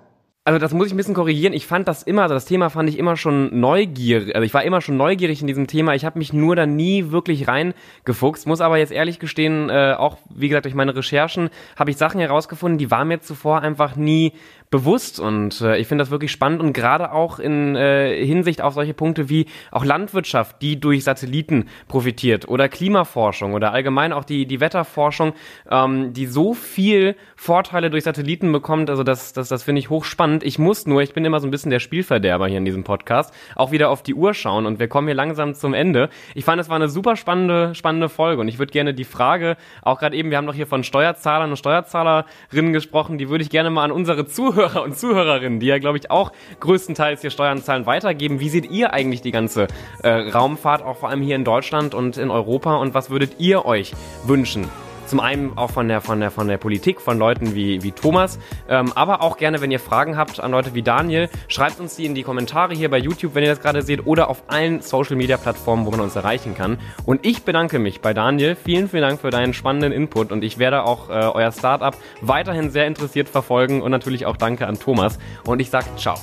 Also 0.48 0.60
das 0.60 0.74
muss 0.74 0.88
ich 0.88 0.94
ein 0.94 0.98
bisschen 0.98 1.14
korrigieren. 1.14 1.52
Ich 1.52 1.68
fand 1.68 1.90
das 1.90 2.04
immer, 2.04 2.22
also 2.22 2.34
das 2.34 2.46
Thema 2.46 2.70
fand 2.70 2.88
ich 2.88 2.98
immer 2.98 3.18
schon 3.18 3.60
neugierig. 3.60 4.34
Also 4.34 4.46
ich 4.46 4.54
war 4.54 4.64
immer 4.64 4.80
schon 4.80 4.96
neugierig 4.96 5.42
in 5.42 5.48
diesem 5.48 5.68
Thema. 5.68 5.94
Ich 5.94 6.06
habe 6.06 6.18
mich 6.18 6.32
nur 6.32 6.56
da 6.56 6.66
nie 6.66 7.12
wirklich 7.12 7.50
reingefuchst. 7.50 8.48
Muss 8.48 8.62
aber 8.62 8.78
jetzt 8.78 8.94
ehrlich 8.94 9.20
gestehen, 9.20 9.70
äh, 9.70 9.96
auch 9.98 10.18
wie 10.34 10.48
gesagt 10.48 10.64
durch 10.64 10.74
meine 10.74 10.96
Recherchen 10.96 11.50
habe 11.76 11.92
ich 11.92 11.98
Sachen 11.98 12.22
herausgefunden, 12.22 12.78
die 12.78 12.90
waren 12.90 13.10
mir 13.10 13.20
zuvor 13.20 13.60
einfach 13.60 13.98
nie 13.98 14.32
bewusst 14.70 15.20
und 15.20 15.62
äh, 15.62 15.78
ich 15.78 15.88
finde 15.88 16.02
das 16.02 16.12
wirklich 16.12 16.32
spannend 16.32 16.60
und 16.60 16.74
gerade 16.74 17.14
auch 17.14 17.40
in 17.40 17.76
äh, 17.78 18.26
Hinsicht 18.26 18.62
auf 18.62 18.74
solche 18.74 18.94
Punkte 18.94 19.30
wie 19.30 19.46
auch 19.72 19.86
Landwirtschaft, 19.86 20.62
die 20.62 20.78
durch 20.78 21.06
Satelliten 21.06 21.70
profitiert 21.88 22.50
oder 22.50 22.68
Klimaforschung 22.68 23.54
oder 23.54 23.72
allgemein 23.72 24.12
auch 24.12 24.26
die, 24.26 24.46
die 24.46 24.60
Wetterforschung, 24.60 25.34
ähm, 25.72 26.12
die 26.12 26.26
so 26.26 26.54
viel 26.54 27.16
Vorteile 27.38 27.90
durch 27.90 28.04
Satelliten 28.04 28.52
bekommt, 28.52 28.90
also 28.90 29.04
das, 29.04 29.32
das, 29.32 29.48
das 29.48 29.64
finde 29.64 29.80
ich 29.80 29.90
hochspannend. 29.90 30.44
Ich 30.44 30.60
muss 30.60 30.86
nur, 30.86 31.02
ich 31.02 31.14
bin 31.14 31.24
immer 31.24 31.40
so 31.40 31.48
ein 31.48 31.52
bisschen 31.52 31.72
der 31.72 31.80
Spielverderber 31.80 32.48
hier 32.48 32.58
in 32.58 32.66
diesem 32.66 32.84
Podcast, 32.84 33.34
auch 33.56 33.72
wieder 33.72 33.90
auf 33.90 34.04
die 34.04 34.16
Uhr 34.16 34.34
schauen 34.34 34.66
und 34.66 34.80
wir 34.80 34.90
kommen 34.90 35.08
hier 35.08 35.16
langsam 35.16 35.54
zum 35.54 35.74
Ende. 35.74 36.10
Ich 36.36 36.44
fand, 36.44 36.60
es 36.60 36.68
war 36.68 36.76
eine 36.76 36.90
super 36.90 37.16
spannende, 37.16 37.74
spannende 37.74 38.10
Folge 38.10 38.42
und 38.42 38.50
ich 38.50 38.60
würde 38.60 38.74
gerne 38.74 38.94
die 38.94 39.06
Frage, 39.06 39.56
auch 39.82 39.98
gerade 39.98 40.18
eben, 40.18 40.30
wir 40.30 40.38
haben 40.38 40.46
noch 40.46 40.56
hier 40.56 40.68
von 40.68 40.84
Steuerzahlern 40.84 41.52
und 41.52 41.58
Steuerzahlerinnen 41.58 42.74
gesprochen, 42.74 43.18
die 43.18 43.30
würde 43.30 43.46
ich 43.46 43.50
gerne 43.50 43.70
mal 43.70 43.86
an 43.86 43.92
unsere 43.92 44.26
Zuhörer 44.26 44.57
Zuhörer 44.58 44.82
und 44.82 44.98
Zuhörerinnen, 44.98 45.60
die 45.60 45.68
ja, 45.68 45.78
glaube 45.78 46.00
ich, 46.00 46.10
auch 46.10 46.32
größtenteils 46.62 47.22
hier 47.22 47.30
Steuern 47.30 47.62
zahlen, 47.62 47.86
weitergeben. 47.86 48.40
Wie 48.40 48.50
seht 48.50 48.72
ihr 48.72 48.92
eigentlich 48.92 49.22
die 49.22 49.32
ganze 49.32 49.68
äh, 50.02 50.10
Raumfahrt, 50.10 50.82
auch 50.82 50.98
vor 50.98 51.10
allem 51.10 51.22
hier 51.22 51.36
in 51.36 51.44
Deutschland 51.44 51.94
und 51.94 52.18
in 52.18 52.32
Europa? 52.32 52.78
Und 52.78 52.96
was 52.96 53.12
würdet 53.12 53.36
ihr 53.38 53.66
euch 53.66 53.94
wünschen? 54.26 54.68
Zum 55.08 55.20
einen 55.20 55.58
auch 55.58 55.72
von 55.72 55.88
der, 55.88 56.02
von 56.02 56.20
der, 56.20 56.32
von 56.32 56.48
der 56.48 56.58
Politik, 56.58 57.02
von 57.02 57.18
Leuten 57.18 57.56
wie, 57.56 57.82
wie 57.82 57.92
Thomas, 57.92 58.40
ähm, 58.70 58.92
aber 58.94 59.22
auch 59.22 59.38
gerne, 59.38 59.62
wenn 59.62 59.72
ihr 59.72 59.80
Fragen 59.80 60.18
habt 60.18 60.40
an 60.40 60.52
Leute 60.52 60.74
wie 60.74 60.84
Daniel, 60.84 61.30
schreibt 61.48 61.80
uns 61.80 61.96
die 61.96 62.06
in 62.06 62.14
die 62.14 62.24
Kommentare 62.24 62.74
hier 62.74 62.90
bei 62.90 62.98
YouTube, 62.98 63.34
wenn 63.34 63.44
ihr 63.44 63.50
das 63.50 63.62
gerade 63.62 63.82
seht, 63.82 64.06
oder 64.06 64.30
auf 64.30 64.44
allen 64.48 64.82
Social 64.82 65.16
Media 65.16 65.38
Plattformen, 65.38 65.86
wo 65.86 65.92
man 65.92 66.02
uns 66.02 66.16
erreichen 66.16 66.56
kann. 66.56 66.78
Und 67.06 67.26
ich 67.26 67.44
bedanke 67.44 67.80
mich 67.80 68.02
bei 68.02 68.14
Daniel. 68.14 68.56
Vielen, 68.56 68.90
vielen 68.90 69.04
Dank 69.04 69.22
für 69.22 69.30
deinen 69.30 69.54
spannenden 69.54 69.92
Input 69.92 70.32
und 70.32 70.44
ich 70.44 70.58
werde 70.60 70.84
auch 70.84 71.10
äh, 71.10 71.14
euer 71.14 71.52
Startup 71.52 71.96
weiterhin 72.22 72.70
sehr 72.70 72.88
interessiert 72.88 73.30
verfolgen 73.30 73.82
und 73.82 73.92
natürlich 73.92 74.26
auch 74.26 74.38
danke 74.38 74.68
an 74.68 74.78
Thomas. 74.80 75.20
Und 75.46 75.62
ich 75.62 75.70
sage 75.70 75.86
ciao. 75.98 76.18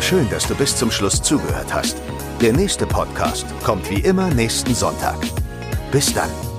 Schön, 0.00 0.28
dass 0.30 0.46
du 0.46 0.54
bis 0.54 0.76
zum 0.76 0.90
Schluss 0.90 1.22
zugehört 1.22 1.72
hast. 1.72 2.00
Der 2.40 2.52
nächste 2.52 2.86
Podcast 2.86 3.46
kommt 3.64 3.90
wie 3.90 4.00
immer 4.00 4.28
nächsten 4.32 4.74
Sonntag. 4.74 5.16
Bis 5.90 6.14
dann. 6.14 6.57